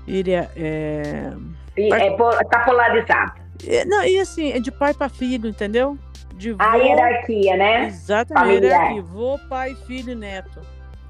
Iria, 0.06 0.48
é... 0.56 1.32
é, 1.76 2.16
tá 2.50 2.60
polarizada. 2.64 3.45
É, 3.66 3.84
não, 3.84 4.04
e 4.04 4.18
assim, 4.18 4.52
é 4.52 4.60
de 4.60 4.70
pai 4.70 4.92
para 4.92 5.08
filho, 5.08 5.48
entendeu? 5.48 5.98
De 6.34 6.52
vô, 6.52 6.62
a 6.62 6.76
hierarquia, 6.76 7.56
né? 7.56 7.86
Exatamente, 7.86 8.68
Familiar. 8.68 9.02
Vô, 9.02 9.38
pai, 9.48 9.74
filho, 9.86 10.14
neto. 10.14 10.60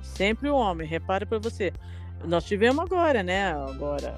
Sempre 0.03 0.49
o 0.49 0.55
homem, 0.55 0.87
repare 0.87 1.27
para 1.27 1.39
você. 1.39 1.73
Nós 2.25 2.45
tivemos 2.45 2.85
agora, 2.85 3.23
né? 3.23 3.53
Agora, 3.53 4.15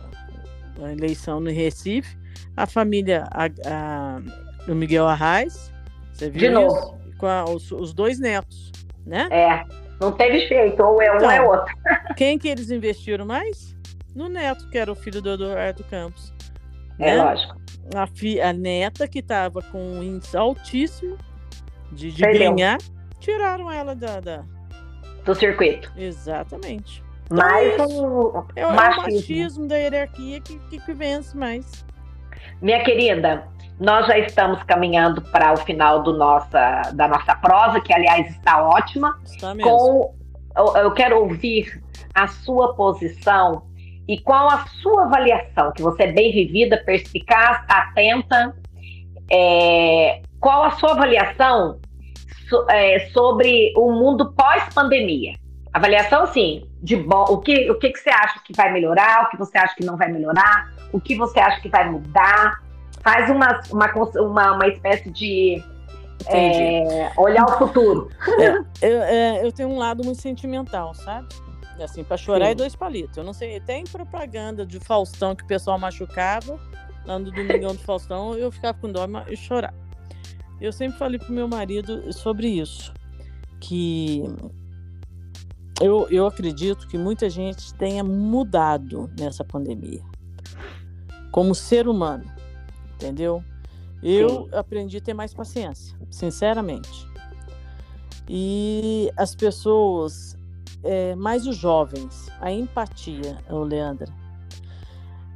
a 0.83 0.93
eleição 0.93 1.41
no 1.41 1.51
Recife, 1.51 2.17
a 2.57 2.67
família, 2.67 3.25
a, 3.31 3.47
a, 3.47 4.21
o 4.71 4.75
Miguel 4.75 5.07
Arraes, 5.07 5.73
você 6.13 6.31
viu 6.31 6.41
De 6.41 6.51
novo. 6.51 6.99
Com 7.17 7.27
a, 7.27 7.45
os, 7.45 7.73
os, 7.73 7.93
dois 7.93 8.21
netos, 8.21 8.71
né? 9.05 9.29
É, 9.31 9.65
não 10.01 10.13
teve 10.13 10.47
jeito, 10.47 10.81
ou 10.83 11.03
é 11.03 11.13
um 11.13 11.17
então, 11.17 11.27
ou 11.27 11.33
é 11.33 11.37
então, 11.37 11.49
outro. 11.49 11.75
quem 12.17 12.39
que 12.39 12.49
eles 12.49 12.71
investiram 12.71 13.27
mais? 13.27 13.77
No 14.15 14.29
neto, 14.29 14.69
que 14.71 14.79
era 14.79 14.91
o 14.91 14.95
filho 14.95 15.21
do 15.21 15.33
Eduardo 15.33 15.83
Campos. 15.85 16.33
É 16.99 17.17
né? 17.17 17.23
lógico. 17.23 17.57
A, 17.95 18.07
fi, 18.07 18.41
a 18.41 18.53
neta, 18.53 19.09
que 19.09 19.21
estava 19.21 19.63
com 19.63 19.79
um 19.79 20.03
índice 20.03 20.37
altíssimo 20.37 21.17
de, 21.93 22.13
de 22.13 22.23
ganhar, 22.23 22.79
tiraram 23.19 23.71
ela 23.71 23.95
da, 23.95 24.21
da... 24.21 24.45
Do 25.25 25.35
circuito. 25.35 25.93
Exatamente. 25.97 27.03
Então 27.27 27.37
mais 27.37 27.79
é 27.79 27.83
um 27.83 28.45
é, 28.57 28.67
o 28.67 28.75
machismo. 28.75 29.03
machismo 29.03 29.69
da 29.69 29.77
hierarquia 29.77 30.41
que, 30.41 30.59
que, 30.71 30.81
que 30.81 30.93
vence 30.95 31.37
mais. 31.37 31.85
Minha 32.61 32.83
querida, 32.83 33.47
nós 33.79 34.07
já 34.07 34.19
estamos 34.19 34.63
caminhando 34.65 35.23
para 35.23 35.53
o 35.53 35.57
final 35.59 36.03
do 36.03 36.17
nossa, 36.17 36.83
da 36.95 37.07
nossa 37.07 37.37
prosa, 37.37 37.81
que 37.81 37.93
aliás 37.93 38.29
está 38.31 38.67
ótima. 38.67 39.19
Está 39.25 39.55
mesmo. 39.55 39.71
Com, 39.71 40.15
eu, 40.57 40.77
eu 40.83 40.91
quero 40.93 41.21
ouvir 41.21 41.83
a 42.15 42.27
sua 42.27 42.75
posição 42.75 43.68
e 44.09 44.19
qual 44.19 44.49
a 44.49 44.67
sua 44.83 45.05
avaliação, 45.05 45.71
que 45.73 45.83
você 45.83 46.05
é 46.05 46.13
bem 46.13 46.33
vivida, 46.33 46.83
perspicaz, 46.85 47.63
atenta. 47.69 48.57
É, 49.31 50.23
qual 50.41 50.65
a 50.65 50.71
sua 50.71 50.93
avaliação 50.93 51.79
so, 52.49 52.65
é, 52.71 53.01
sobre 53.11 53.75
o 53.77 53.93
mundo 53.93 54.33
pós-pandemia? 54.33 55.35
Avaliação, 55.75 56.27
sim, 56.29 56.67
de 56.83 56.97
bom. 56.97 57.27
O 57.29 57.39
que, 57.39 57.71
o 57.71 57.79
que, 57.79 57.91
que 57.91 57.99
você 57.99 58.09
acha 58.09 58.41
que 58.43 58.55
vai 58.57 58.73
melhorar, 58.73 59.25
o 59.25 59.29
que 59.29 59.37
você 59.37 59.59
acha 59.59 59.77
que 59.77 59.85
não 59.85 59.99
vai 59.99 60.11
melhorar, 60.11 60.73
o 60.91 60.99
que 60.99 61.15
você 61.15 61.39
acha 61.39 61.61
que 61.61 61.69
vai 61.69 61.91
mudar. 61.91 62.63
Faz 63.03 63.29
uma, 63.29 63.61
uma, 63.71 63.93
uma, 64.17 64.53
uma 64.55 64.69
espécie 64.69 65.11
de 65.11 65.63
é, 66.27 67.13
olhar 67.19 67.45
o 67.45 67.59
futuro. 67.59 68.09
É, 68.41 68.49
eu, 68.89 69.03
é, 69.03 69.47
eu 69.47 69.53
tenho 69.53 69.69
um 69.69 69.77
lado 69.77 70.03
muito 70.03 70.21
sentimental, 70.21 70.95
sabe? 70.95 71.29
Assim, 71.81 72.03
para 72.03 72.17
chorar 72.17 72.47
Sim. 72.47 72.51
é 72.53 72.55
dois 72.55 72.75
palitos. 72.75 73.17
Eu 73.17 73.25
não 73.25 73.33
sei, 73.33 73.61
tem 73.61 73.85
propaganda 73.85 74.67
de 74.67 74.81
Faustão 74.81 75.35
que 75.35 75.45
o 75.45 75.47
pessoal 75.47 75.79
machucava, 75.79 76.59
lá 77.07 77.19
no 77.19 77.31
Domingão 77.31 77.75
do 77.75 77.81
Faustão, 77.81 78.35
eu 78.35 78.51
ficava 78.51 78.79
com 78.79 78.91
dó 78.91 79.07
e 79.29 79.37
chorar. 79.37 79.75
Eu 80.61 80.73
sempre 80.73 80.99
falei 80.99 81.19
pro 81.19 81.33
meu 81.33 81.47
marido 81.47 82.13
sobre 82.13 82.49
isso, 82.49 82.93
que 83.61 84.25
eu, 85.81 86.09
eu 86.11 86.27
acredito 86.27 86.89
que 86.89 86.99
muita 86.99 87.31
gente 87.31 87.73
tenha 87.75 88.03
mudado 88.03 89.09
nessa 89.19 89.45
pandemia. 89.45 90.03
Como 91.31 91.55
ser 91.55 91.87
humano, 91.87 92.25
entendeu? 92.95 93.43
Eu 94.03 94.29
Sim. 94.29 94.49
aprendi 94.53 94.97
a 94.97 95.01
ter 95.01 95.15
mais 95.15 95.33
paciência, 95.33 95.97
sinceramente. 96.11 97.07
E 98.29 99.11
as 99.17 99.35
pessoas, 99.35 100.37
é, 100.85 101.15
mais 101.15 101.47
os 101.47 101.57
jovens, 101.57 102.31
a 102.41 102.51
empatia, 102.51 103.39
ô 103.51 103.63
Leandra. 103.63 104.09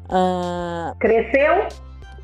Ah, 0.08 0.94
Cresceu? 0.98 1.68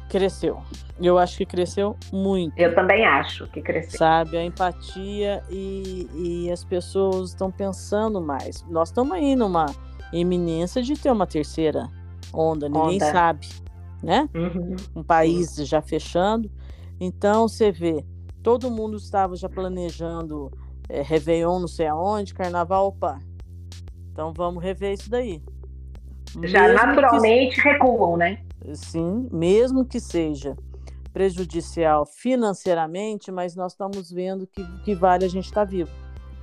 Cresceu. 0.09 0.63
Eu 1.01 1.17
acho 1.19 1.39
que 1.39 1.47
cresceu 1.47 1.97
muito. 2.13 2.59
Eu 2.59 2.75
também 2.75 3.07
acho 3.07 3.47
que 3.49 3.63
cresceu. 3.63 3.99
Sabe, 3.99 4.37
a 4.37 4.45
empatia 4.45 5.43
e, 5.49 6.09
e 6.15 6.51
as 6.51 6.65
pessoas 6.65 7.31
estão 7.31 7.51
pensando 7.51 8.21
mais. 8.21 8.65
Nós 8.69 8.89
estamos 8.89 9.13
aí 9.13 9.37
numa 9.37 9.67
iminência 10.13 10.83
de 10.83 10.95
ter 10.95 11.11
uma 11.11 11.27
terceira 11.27 11.89
onda, 12.33 12.69
ninguém 12.69 12.97
onda. 12.97 13.13
sabe, 13.13 13.47
né? 14.03 14.29
Uhum. 14.35 14.77
Um 14.97 15.03
país 15.03 15.55
já 15.57 15.81
fechando. 15.81 16.51
Então, 16.99 17.47
você 17.47 17.71
vê, 17.71 18.05
todo 18.43 18.71
mundo 18.71 18.97
estava 18.97 19.37
já 19.37 19.49
planejando 19.49 20.51
é, 20.89 21.03
Réveillon 21.03 21.61
não 21.61 21.69
sei 21.69 21.87
aonde, 21.87 22.35
Carnaval, 22.35 22.89
opa. 22.89 23.19
Então, 24.13 24.33
vamos 24.35 24.63
rever 24.63 24.95
isso 24.95 25.11
daí. 25.11 25.43
Já 26.45 26.63
Mesmo 26.63 26.87
naturalmente 26.87 27.63
que... 27.63 27.69
recuam, 27.69 28.17
né? 28.17 28.43
Sim, 28.75 29.29
mesmo 29.31 29.85
que 29.85 30.01
seja 30.01 30.57
prejudicial 31.13 32.07
financeiramente, 32.07 33.33
mas 33.33 33.57
nós 33.57 33.73
estamos 33.73 34.11
vendo 34.11 34.47
que, 34.47 34.65
que 34.83 34.95
vale 34.95 35.25
a 35.25 35.29
gente 35.29 35.47
estar 35.47 35.65
tá 35.65 35.71
vivo. 35.71 35.91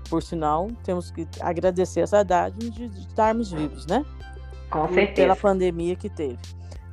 Por 0.09 0.21
sinal, 0.21 0.67
temos 0.83 1.11
que 1.11 1.27
agradecer 1.39 2.01
essa 2.01 2.21
idade 2.21 2.69
de, 2.69 2.89
de 2.89 2.99
estarmos 2.99 3.51
vivos, 3.51 3.85
né? 3.87 4.05
Com 4.69 4.87
certeza. 4.89 5.15
Pela 5.15 5.35
pandemia 5.35 5.95
que 5.95 6.09
teve. 6.09 6.39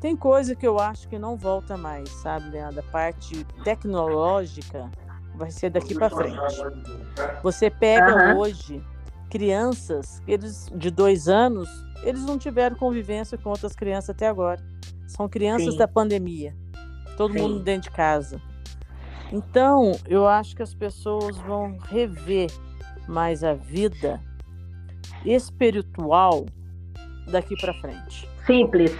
Tem 0.00 0.16
coisa 0.16 0.54
que 0.54 0.66
eu 0.66 0.78
acho 0.78 1.08
que 1.08 1.18
não 1.18 1.36
volta 1.36 1.76
mais, 1.76 2.08
sabe, 2.08 2.50
Leandro? 2.50 2.80
A 2.80 2.90
parte 2.90 3.44
tecnológica 3.62 4.90
vai 5.34 5.50
ser 5.50 5.70
daqui 5.70 5.94
para 5.94 6.10
frente. 6.10 6.38
Você 7.42 7.70
pega 7.70 8.34
uhum. 8.34 8.40
hoje 8.40 8.82
crianças, 9.30 10.22
eles 10.26 10.70
de 10.74 10.90
dois 10.90 11.28
anos, 11.28 11.68
eles 12.02 12.22
não 12.22 12.36
tiveram 12.36 12.76
convivência 12.76 13.38
com 13.38 13.50
outras 13.50 13.74
crianças 13.74 14.10
até 14.10 14.28
agora. 14.28 14.62
São 15.06 15.28
crianças 15.28 15.72
Sim. 15.72 15.78
da 15.78 15.88
pandemia. 15.88 16.54
Todo 17.16 17.32
Sim. 17.32 17.40
mundo 17.40 17.60
dentro 17.60 17.90
de 17.90 17.96
casa. 17.96 18.40
Então, 19.32 19.92
eu 20.06 20.26
acho 20.26 20.54
que 20.54 20.62
as 20.62 20.74
pessoas 20.74 21.38
vão 21.38 21.78
rever 21.78 22.50
mais 23.08 23.42
a 23.42 23.54
vida 23.54 24.20
espiritual 25.24 26.44
daqui 27.30 27.56
para 27.56 27.72
frente. 27.74 28.28
Simples. 28.46 28.94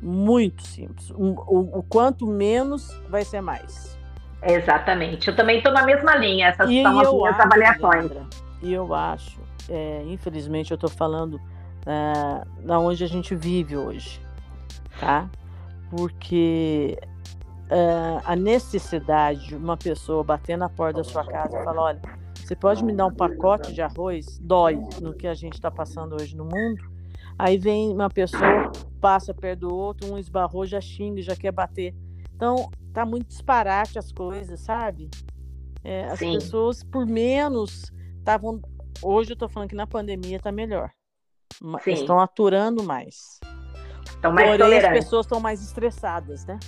Muito 0.00 0.66
simples. 0.66 1.10
O, 1.10 1.34
o, 1.46 1.78
o, 1.78 1.82
quanto 1.82 2.26
menos 2.26 2.88
vai 3.08 3.24
ser 3.24 3.40
mais. 3.40 3.96
Exatamente. 4.42 5.28
Eu 5.28 5.36
também 5.36 5.58
estou 5.58 5.72
na 5.72 5.84
mesma 5.84 6.16
linha. 6.16 6.48
Essas 6.48 6.68
e 6.70 6.82
são 6.82 6.98
as 6.98 7.12
minhas 7.12 7.34
acho, 7.34 7.42
avaliações. 7.42 7.94
Leandra, 7.94 8.26
e 8.62 8.72
eu 8.72 8.94
acho, 8.94 9.40
é, 9.68 10.02
infelizmente, 10.06 10.70
eu 10.70 10.76
estou 10.76 10.90
falando 10.90 11.40
é, 11.86 12.44
na 12.62 12.78
onde 12.78 13.02
a 13.04 13.06
gente 13.06 13.34
vive 13.34 13.76
hoje, 13.76 14.20
tá? 14.98 15.28
Porque 15.90 16.98
é, 17.70 18.20
a 18.24 18.36
necessidade 18.36 19.48
de 19.48 19.56
uma 19.56 19.76
pessoa 19.76 20.22
bater 20.24 20.56
na 20.56 20.68
porta 20.68 20.98
da 20.98 21.04
sua 21.04 21.24
casa 21.24 21.58
e 21.58 21.64
falar, 21.64 21.82
olha, 21.82 22.02
você 22.34 22.56
pode 22.56 22.84
me 22.84 22.92
dar 22.92 23.06
um 23.06 23.14
pacote 23.14 23.72
de 23.72 23.80
arroz? 23.80 24.38
Dói 24.38 24.78
no 25.00 25.14
que 25.14 25.26
a 25.26 25.34
gente 25.34 25.54
está 25.54 25.70
passando 25.70 26.14
hoje 26.14 26.36
no 26.36 26.44
mundo. 26.44 26.90
Aí 27.38 27.56
vem 27.56 27.92
uma 27.92 28.10
pessoa, 28.10 28.70
passa 29.00 29.32
perto 29.32 29.60
do 29.60 29.74
outro, 29.74 30.12
um 30.12 30.18
esbarrou, 30.18 30.66
já 30.66 30.80
xinga, 30.80 31.22
já 31.22 31.34
quer 31.34 31.50
bater. 31.50 31.94
Então, 32.34 32.70
tá 32.92 33.04
muito 33.06 33.28
disparate 33.28 33.98
as 33.98 34.12
coisas, 34.12 34.60
sabe? 34.60 35.10
É, 35.82 36.04
as 36.04 36.18
Sim. 36.18 36.34
pessoas, 36.34 36.84
por 36.84 37.06
menos, 37.06 37.92
estavam. 38.18 38.60
Hoje 39.02 39.32
eu 39.32 39.36
tô 39.36 39.48
falando 39.48 39.68
que 39.68 39.74
na 39.74 39.86
pandemia 39.86 40.38
tá 40.38 40.52
melhor. 40.52 40.90
Sim. 41.82 41.92
Estão 41.92 42.20
aturando 42.20 42.82
mais. 42.82 43.40
Estão 44.06 44.32
mais 44.32 44.56
Porém, 44.56 44.78
as 44.78 44.88
pessoas 44.88 45.26
estão 45.26 45.40
mais 45.40 45.62
estressadas, 45.62 46.46
né? 46.46 46.58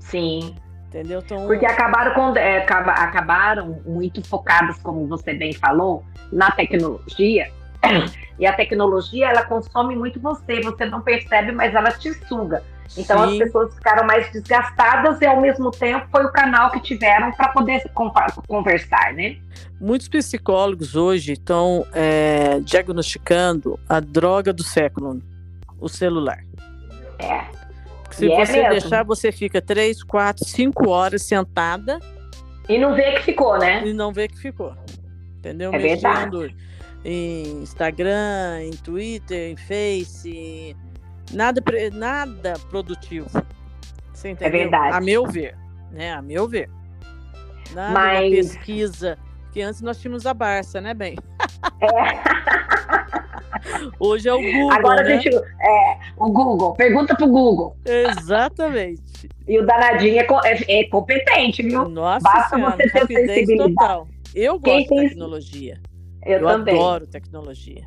Sim. 0.00 0.56
Entendeu? 0.86 1.20
Então... 1.20 1.46
Porque 1.46 1.66
acabaram, 1.66 2.14
com, 2.14 2.36
é, 2.36 2.58
acabaram 2.64 3.80
muito 3.84 4.22
focadas, 4.26 4.78
como 4.78 5.06
você 5.06 5.34
bem 5.34 5.52
falou, 5.52 6.04
na 6.32 6.50
tecnologia. 6.50 7.50
E 8.36 8.46
a 8.46 8.52
tecnologia, 8.52 9.28
ela 9.28 9.44
consome 9.44 9.94
muito 9.94 10.18
você, 10.18 10.60
você 10.60 10.84
não 10.86 11.00
percebe, 11.00 11.52
mas 11.52 11.72
ela 11.72 11.92
te 11.92 12.12
suga. 12.26 12.64
Então 12.96 13.28
Sim. 13.28 13.32
as 13.32 13.38
pessoas 13.38 13.74
ficaram 13.74 14.06
mais 14.06 14.30
desgastadas 14.30 15.20
e 15.20 15.26
ao 15.26 15.40
mesmo 15.40 15.70
tempo 15.70 16.06
foi 16.10 16.24
o 16.24 16.32
canal 16.32 16.70
que 16.70 16.80
tiveram 16.80 17.32
para 17.32 17.48
poder 17.48 17.82
conversar, 18.46 19.12
né? 19.14 19.36
Muitos 19.80 20.08
psicólogos 20.08 20.94
hoje 20.94 21.32
estão 21.32 21.86
é, 21.92 22.60
diagnosticando 22.60 23.78
a 23.88 24.00
droga 24.00 24.52
do 24.52 24.62
século, 24.62 25.20
o 25.80 25.88
celular. 25.88 26.42
É. 27.18 27.44
Se 28.10 28.26
e 28.26 28.28
você 28.28 28.60
é 28.60 28.70
deixar, 28.70 29.02
você 29.02 29.32
fica 29.32 29.60
três, 29.60 30.02
quatro, 30.02 30.44
cinco 30.44 30.88
horas 30.88 31.22
sentada. 31.22 31.98
E 32.68 32.78
não 32.78 32.94
vê 32.94 33.12
que 33.12 33.22
ficou, 33.22 33.58
né? 33.58 33.84
E 33.84 33.92
não 33.92 34.12
vê 34.12 34.28
que 34.28 34.38
ficou. 34.38 34.74
Entendeu? 35.38 35.74
É 35.74 35.78
Mexendo 35.78 36.38
verdade. 36.38 36.56
em 37.04 37.62
Instagram, 37.62 38.62
em 38.62 38.70
Twitter, 38.70 39.50
em 39.50 39.56
Face, 39.56 40.76
nada, 41.32 41.62
nada 41.92 42.54
produtivo. 42.70 43.28
Você 44.12 44.28
é 44.28 44.30
entendeu? 44.32 44.60
É 44.60 44.62
verdade. 44.62 44.96
A 44.96 45.00
meu 45.00 45.26
ver, 45.26 45.56
né? 45.90 46.12
A 46.12 46.22
meu 46.22 46.48
ver. 46.48 46.70
Nada 47.72 47.92
Mas... 47.92 48.30
pesquisa. 48.30 49.18
Que 49.52 49.62
antes 49.62 49.80
nós 49.80 50.00
tínhamos 50.00 50.26
a 50.26 50.34
Barça, 50.34 50.80
né, 50.80 50.92
bem? 50.94 51.16
É. 51.80 52.44
Hoje 53.98 54.28
é 54.28 54.34
o 54.34 54.40
Google. 54.40 54.72
Agora 54.72 55.02
né? 55.02 55.14
a 55.14 55.16
gente. 55.16 55.34
É, 55.34 55.98
o 56.16 56.30
Google. 56.30 56.74
Pergunta 56.74 57.14
pro 57.14 57.28
Google. 57.28 57.76
Exatamente. 57.84 59.28
E 59.46 59.58
o 59.58 59.66
danadinho 59.66 60.18
é, 60.18 60.26
é, 60.44 60.80
é 60.80 60.84
competente, 60.88 61.62
viu? 61.62 61.88
Nossa 61.88 62.20
Basta 62.20 62.56
senhora, 62.56 62.76
você 62.76 63.06
ter 63.06 63.26
sensibilidade. 63.26 63.74
Total. 63.74 64.08
Eu 64.34 64.58
gosto 64.58 64.94
de 64.94 65.08
tecnologia. 65.08 65.80
Eu, 66.24 66.38
eu 66.40 66.46
também. 66.46 66.74
adoro 66.74 67.06
tecnologia. 67.06 67.86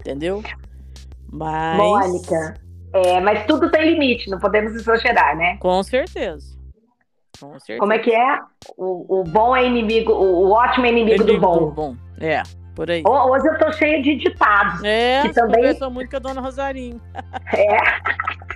Entendeu? 0.00 0.42
Mas. 1.30 1.76
Mônica, 1.78 2.54
é, 2.94 3.20
mas 3.20 3.44
tudo 3.46 3.70
tem 3.70 3.92
limite, 3.92 4.30
não 4.30 4.38
podemos 4.38 4.74
exagerar, 4.74 5.36
né? 5.36 5.56
Com 5.58 5.82
certeza. 5.82 6.56
Com 7.40 7.58
certeza. 7.58 7.80
Como 7.80 7.92
é 7.92 7.98
que 7.98 8.14
é? 8.14 8.38
O, 8.76 9.20
o 9.20 9.24
bom 9.24 9.56
é 9.56 9.66
inimigo, 9.66 10.12
o, 10.12 10.46
o 10.46 10.52
ótimo 10.52 10.86
é 10.86 10.90
inimigo, 10.90 11.22
inimigo 11.22 11.40
do 11.40 11.40
bom. 11.40 11.58
Do 11.58 11.70
bom. 11.72 11.96
É, 12.20 12.42
por 12.74 12.90
aí. 12.90 13.02
Hoje 13.04 13.48
eu 13.48 13.58
tô 13.58 13.72
cheia 13.72 14.00
de 14.00 14.14
ditados. 14.14 14.82
É, 14.84 15.22
que 15.22 15.34
também 15.34 15.56
conversou 15.56 15.90
muito 15.90 16.10
com 16.10 16.16
a 16.16 16.20
dona 16.20 16.40
Rosarinho. 16.40 17.00
É. 17.52 17.78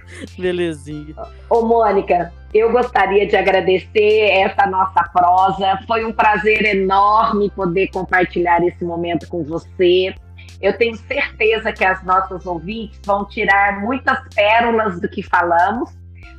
Belezinha. 0.39 1.15
Ô, 1.51 1.63
Mônica, 1.63 2.33
eu 2.53 2.73
gostaria 2.73 3.27
de 3.27 3.37
agradecer 3.37 4.31
essa 4.31 4.67
nossa 4.67 5.03
prosa. 5.13 5.79
Foi 5.87 6.05
um 6.05 6.13
prazer 6.13 6.65
enorme 6.65 7.51
poder 7.51 7.89
compartilhar 7.89 8.63
esse 8.65 8.85
momento 8.85 9.29
com 9.29 9.43
você. 9.45 10.15
Eu 10.61 10.77
tenho 10.77 10.97
certeza 10.97 11.73
que 11.73 11.85
as 11.85 12.03
nossas 12.03 12.45
ouvintes 12.45 13.01
vão 13.05 13.25
tirar 13.25 13.81
muitas 13.81 14.19
pérolas 14.35 15.01
do 15.01 15.09
que 15.09 15.23
falamos, 15.23 15.91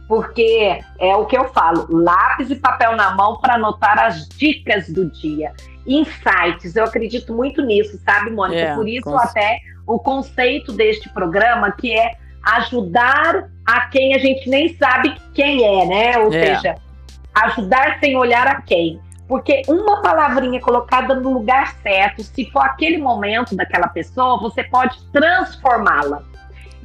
porque 0.07 0.79
é 0.99 1.15
o 1.15 1.25
que 1.25 1.37
eu 1.37 1.45
falo: 1.49 1.87
lápis 1.89 2.49
e 2.49 2.55
papel 2.55 2.95
na 2.95 3.15
mão 3.15 3.37
para 3.37 3.55
anotar 3.55 3.97
as 3.99 4.27
dicas 4.27 4.89
do 4.89 5.09
dia. 5.09 5.53
Insights, 5.85 6.75
eu 6.75 6.83
acredito 6.83 7.33
muito 7.33 7.61
nisso, 7.61 7.97
sabe, 8.03 8.29
Mônica? 8.29 8.61
É, 8.61 8.75
Por 8.75 8.87
isso, 8.87 9.15
até 9.15 9.59
o 9.87 9.97
conceito 9.97 10.71
deste 10.73 11.09
programa, 11.09 11.71
que 11.71 11.97
é 11.97 12.15
ajudar 12.43 13.49
a 13.65 13.81
quem 13.87 14.13
a 14.13 14.19
gente 14.19 14.49
nem 14.49 14.75
sabe 14.75 15.15
quem 15.33 15.63
é, 15.63 15.85
né? 15.85 16.17
Ou 16.19 16.33
é. 16.33 16.55
seja, 16.55 16.75
ajudar 17.33 17.99
sem 17.99 18.15
olhar 18.15 18.47
a 18.47 18.61
quem. 18.61 18.99
Porque 19.29 19.61
uma 19.67 20.01
palavrinha 20.01 20.59
colocada 20.59 21.13
no 21.13 21.31
lugar 21.31 21.75
certo, 21.83 22.23
se 22.23 22.49
for 22.49 22.61
aquele 22.61 22.97
momento 22.97 23.55
daquela 23.55 23.87
pessoa, 23.87 24.41
você 24.41 24.63
pode 24.63 24.99
transformá-la. 25.11 26.23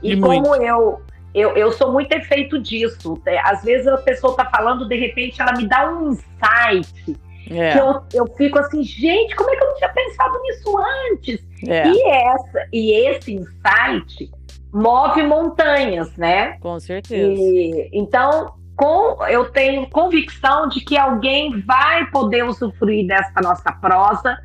E, 0.02 0.12
e 0.12 0.20
como 0.20 0.54
eu, 0.56 1.00
eu, 1.34 1.56
eu 1.56 1.72
sou 1.72 1.90
muito 1.90 2.12
efeito 2.12 2.60
disso. 2.60 3.18
É, 3.24 3.38
às 3.38 3.64
vezes 3.64 3.86
a 3.86 3.96
pessoa 3.96 4.32
está 4.32 4.44
falando, 4.44 4.86
de 4.86 4.94
repente 4.94 5.40
ela 5.40 5.54
me 5.54 5.66
dá 5.66 5.90
um 5.90 6.10
insight. 6.10 7.18
É. 7.50 7.72
Que 7.72 7.78
eu, 7.78 8.02
eu 8.12 8.26
fico 8.36 8.58
assim, 8.58 8.82
gente, 8.82 9.34
como 9.36 9.48
é 9.48 9.56
que 9.56 9.64
eu 9.64 9.68
não 9.68 9.76
tinha 9.76 9.88
pensado 9.88 10.38
nisso 10.42 10.74
antes? 11.12 11.48
É. 11.66 11.88
E, 11.88 12.08
essa, 12.10 12.68
e 12.70 13.08
esse 13.08 13.34
insight 13.36 14.30
move 14.70 15.22
montanhas, 15.22 16.14
né? 16.18 16.58
Com 16.60 16.78
certeza. 16.78 17.40
E, 17.40 17.88
então, 17.90 18.52
com, 18.76 19.24
eu 19.26 19.50
tenho 19.50 19.88
convicção 19.88 20.68
de 20.68 20.80
que 20.80 20.96
alguém 20.96 21.60
vai 21.60 22.06
poder 22.06 22.44
usufruir 22.44 23.06
dessa 23.06 23.40
nossa 23.40 23.72
prosa, 23.72 24.36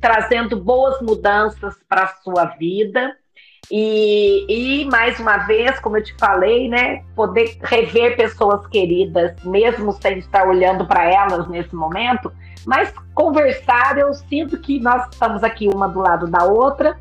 trazendo 0.00 0.56
boas 0.56 1.00
mudanças 1.00 1.74
para 1.88 2.04
a 2.04 2.14
sua 2.22 2.44
vida. 2.46 3.14
E, 3.70 4.44
e, 4.48 4.84
mais 4.86 5.18
uma 5.18 5.38
vez, 5.38 5.78
como 5.80 5.96
eu 5.96 6.04
te 6.04 6.14
falei, 6.18 6.68
né, 6.68 7.02
poder 7.16 7.56
rever 7.62 8.16
pessoas 8.16 8.66
queridas, 8.66 9.34
mesmo 9.42 9.92
sem 9.92 10.18
estar 10.18 10.46
olhando 10.46 10.86
para 10.86 11.10
elas 11.10 11.48
nesse 11.48 11.74
momento, 11.74 12.30
mas 12.66 12.92
conversar, 13.14 13.96
eu 13.98 14.12
sinto 14.12 14.58
que 14.58 14.78
nós 14.80 15.08
estamos 15.10 15.42
aqui 15.42 15.68
uma 15.68 15.88
do 15.88 16.00
lado 16.00 16.26
da 16.26 16.44
outra 16.44 16.98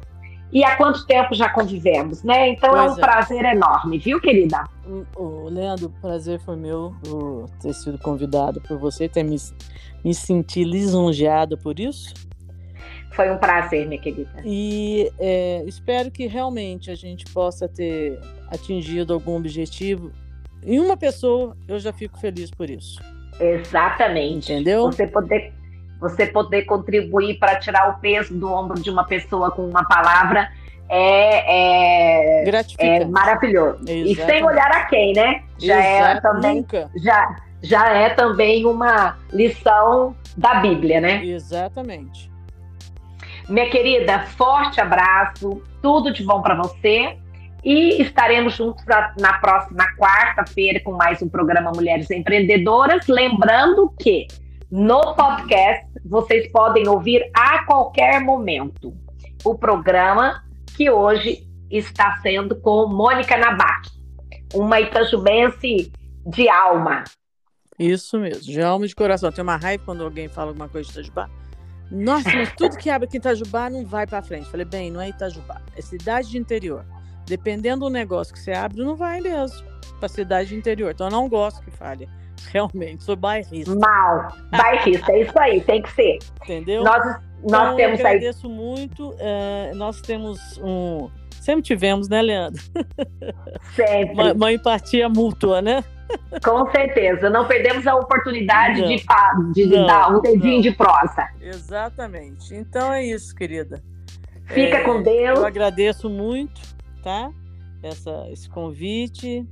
e 0.54 0.64
há 0.64 0.76
quanto 0.78 1.06
tempo 1.08 1.34
já 1.34 1.50
convivemos, 1.50 2.22
né? 2.22 2.50
Então 2.50 2.70
pois 2.70 2.84
é 2.84 2.94
um 2.94 2.98
é. 2.98 3.02
prazer 3.02 3.44
enorme, 3.44 3.98
viu, 3.98 4.22
querida? 4.22 4.64
O, 5.16 5.50
Leandro, 5.50 5.88
o 5.88 6.02
prazer 6.02 6.40
foi 6.40 6.56
meu 6.56 6.94
por 7.04 7.50
ter 7.60 7.74
sido 7.74 7.98
convidado 7.98 8.62
por 8.62 8.78
você, 8.78 9.10
ter 9.10 9.24
me, 9.24 9.36
me 10.06 10.14
sentido 10.14 10.70
lisonjeada 10.70 11.58
por 11.58 11.80
isso. 11.80 12.14
Foi 13.14 13.32
um 13.32 13.38
prazer, 13.38 13.88
minha 13.88 14.00
querida. 14.00 14.30
E 14.46 15.12
é, 15.20 15.64
espero 15.66 16.12
que 16.12 16.28
realmente 16.28 16.92
a 16.92 16.96
gente 16.96 17.26
possa 17.34 17.68
ter 17.68 18.20
atingido 18.52 19.14
algum 19.14 19.36
objetivo. 19.36 20.12
Em 20.64 20.80
uma 20.80 20.96
pessoa, 20.96 21.58
eu 21.68 21.80
já 21.80 21.92
fico 21.92 22.20
feliz 22.20 22.52
por 22.52 22.70
isso. 22.70 23.02
Exatamente. 23.40 24.54
Entendeu? 24.54 24.86
Você 24.86 25.08
poder 25.08 25.52
você 26.04 26.26
poder 26.26 26.64
contribuir 26.64 27.40
para 27.40 27.56
tirar 27.56 27.90
o 27.90 28.00
peso 28.00 28.34
do 28.34 28.52
ombro 28.52 28.80
de 28.80 28.90
uma 28.90 29.06
pessoa 29.06 29.50
com 29.52 29.66
uma 29.66 29.86
palavra 29.86 30.50
é, 30.90 32.44
é, 32.46 32.64
é 32.78 33.06
maravilhoso. 33.06 33.80
Exatamente. 33.88 34.12
E 34.12 34.26
sem 34.26 34.44
olhar 34.44 34.70
a 34.70 34.86
quem, 34.86 35.14
né? 35.14 35.42
Já 35.58 35.82
é 35.82 36.22
também 36.22 36.66
já, 36.98 37.36
já 37.62 37.90
é 37.90 38.10
também 38.10 38.66
uma 38.66 39.18
lição 39.32 40.16
da 40.38 40.56
Bíblia, 40.56 41.00
né? 41.00 41.26
Exatamente. 41.26 42.30
Minha 43.48 43.70
querida, 43.70 44.20
forte 44.38 44.80
abraço, 44.82 45.62
tudo 45.82 46.12
de 46.12 46.24
bom 46.24 46.42
para 46.42 46.56
você. 46.56 47.18
E 47.64 48.02
estaremos 48.02 48.56
juntos 48.56 48.84
na 49.18 49.34
próxima 49.40 49.86
quarta-feira 49.98 50.82
com 50.82 50.92
mais 50.92 51.22
um 51.22 51.30
programa 51.30 51.72
Mulheres 51.74 52.12
Empreendedoras. 52.12 53.08
Lembrando 53.08 53.90
que 53.98 54.28
no 54.70 55.14
podcast, 55.14 55.86
vocês 56.14 56.48
podem 56.52 56.88
ouvir 56.88 57.28
a 57.34 57.66
qualquer 57.66 58.22
momento 58.22 58.94
o 59.44 59.56
programa 59.56 60.44
que 60.78 60.88
hoje 60.88 61.44
está 61.72 62.20
sendo 62.22 62.56
com 62.56 62.86
Mônica 62.86 63.36
Nabak, 63.36 63.90
uma 64.54 64.80
itajubense 64.80 65.92
de 66.24 66.48
alma. 66.48 67.04
Isso 67.80 68.20
mesmo, 68.20 68.44
de 68.44 68.62
alma 68.62 68.86
e 68.86 68.90
de 68.90 68.94
coração. 68.94 69.32
Tem 69.32 69.42
uma 69.42 69.58
raiva 69.58 69.84
quando 69.84 70.04
alguém 70.04 70.28
fala 70.28 70.52
alguma 70.52 70.70
coisa 70.70 70.88
de 70.88 70.94
Itajubá. 71.00 71.28
Nossa, 71.90 72.30
mas 72.30 72.54
tudo 72.54 72.78
que 72.78 72.92
abre 72.92 73.08
aqui 73.08 73.18
em 73.18 73.20
Itajubá 73.20 73.68
não 73.72 73.84
vai 73.84 74.06
para 74.06 74.22
frente. 74.22 74.48
Falei, 74.52 74.68
bem, 74.68 74.92
não 74.92 75.02
é 75.02 75.10
Itajubá, 75.10 75.64
é 75.76 75.82
cidade 75.82 76.30
de 76.30 76.38
interior. 76.38 76.86
Dependendo 77.26 77.86
do 77.86 77.90
negócio 77.90 78.32
que 78.32 78.40
você 78.40 78.52
abre, 78.52 78.84
não 78.84 78.96
vai 78.96 79.20
mesmo 79.20 79.68
para 80.00 80.08
cidade 80.08 80.50
de 80.50 80.56
interior. 80.56 80.92
Então 80.92 81.08
eu 81.08 81.12
não 81.12 81.28
gosto 81.28 81.64
que 81.64 81.72
fale. 81.72 82.08
Realmente, 82.52 83.04
sou 83.04 83.16
bairrista. 83.16 83.76
Mal, 83.76 84.36
bairrista, 84.52 85.12
é 85.12 85.22
isso 85.22 85.40
aí, 85.40 85.62
tem 85.62 85.82
que 85.82 85.92
ser. 85.92 86.20
Entendeu? 86.44 86.84
Nós, 86.84 87.04
nós 87.04 87.22
então, 87.44 87.76
temos 87.76 88.00
eu 88.00 88.08
agradeço 88.08 88.48
aí... 88.48 88.54
muito. 88.54 89.16
É, 89.20 89.72
nós 89.76 90.02
temos 90.02 90.60
um. 90.64 91.10
Sempre 91.42 91.64
tivemos, 91.64 92.08
né, 92.08 92.22
Leandro? 92.22 92.62
Sempre. 93.76 94.14
Uma, 94.14 94.34
uma 94.34 94.54
empatia 94.54 95.10
mútua, 95.10 95.62
né? 95.62 95.84
Com 96.44 96.70
certeza. 96.72 97.30
Não 97.30 97.46
perdemos 97.48 97.86
a 97.88 97.96
oportunidade 97.96 98.82
não. 98.82 98.88
de, 98.88 99.04
de, 99.54 99.70
de 99.70 99.78
não, 99.78 99.86
dar 99.86 100.16
um 100.16 100.22
dedinho 100.22 100.56
não. 100.56 100.62
de 100.62 100.72
prosa. 100.72 101.28
Exatamente. 101.42 102.56
Então 102.56 102.94
é 102.94 103.04
isso, 103.04 103.36
querida. 103.36 103.82
Fica 104.46 104.78
é, 104.78 104.84
com 104.84 105.02
Deus. 105.02 105.40
Eu 105.40 105.46
agradeço 105.46 106.10
muito, 106.10 106.62
tá? 107.02 107.32
Essa, 107.82 108.28
esse 108.30 108.50
convite. 108.50 109.46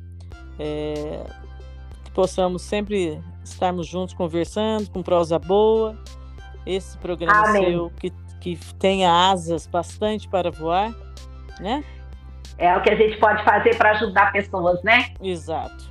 É, 0.59 1.23
que 2.11 2.15
possamos 2.15 2.61
sempre 2.61 3.19
estarmos 3.43 3.87
juntos 3.87 4.13
conversando, 4.13 4.89
com 4.91 5.01
prosa 5.01 5.39
boa. 5.39 5.97
Esse 6.65 6.97
programa 6.97 7.49
Amém. 7.49 7.71
seu 7.71 7.91
que, 7.99 8.13
que 8.39 8.59
tenha 8.77 9.31
asas 9.31 9.65
bastante 9.65 10.27
para 10.27 10.51
voar, 10.51 10.93
né? 11.59 11.83
É 12.57 12.75
o 12.77 12.81
que 12.81 12.91
a 12.91 12.95
gente 12.95 13.17
pode 13.17 13.43
fazer 13.43 13.75
para 13.77 13.91
ajudar 13.91 14.31
pessoas, 14.31 14.83
né? 14.83 15.05
Exato. 15.21 15.89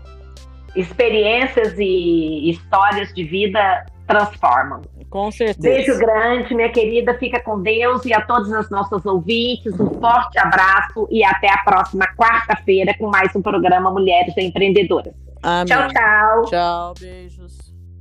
Experiências 0.77 1.75
e 1.79 2.51
histórias 2.51 3.13
de 3.13 3.25
vida 3.25 3.85
transformam. 4.07 4.83
Com 5.09 5.33
certeza. 5.33 5.61
Beijo 5.61 5.99
grande, 5.99 6.55
minha 6.55 6.71
querida. 6.71 7.19
Fica 7.19 7.41
com 7.43 7.61
Deus 7.61 8.05
e 8.05 8.15
a 8.15 8.21
todos 8.21 8.49
os 8.49 8.71
nossos 8.71 9.05
ouvintes. 9.05 9.73
Um 9.81 9.99
forte 9.99 10.39
abraço 10.39 11.09
e 11.11 11.25
até 11.25 11.51
a 11.51 11.59
próxima 11.65 12.07
quarta-feira 12.17 12.95
com 12.97 13.09
mais 13.09 13.35
um 13.35 13.43
programa 13.43 13.91
Mulheres 13.91 14.37
Empreendedoras. 14.37 15.30
Amém. 15.43 15.67
Tchau, 15.67 15.89
tchau. 15.89 16.45
Tchau, 16.47 16.95
beijos. 16.99 17.59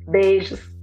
Beijos. 0.08 0.79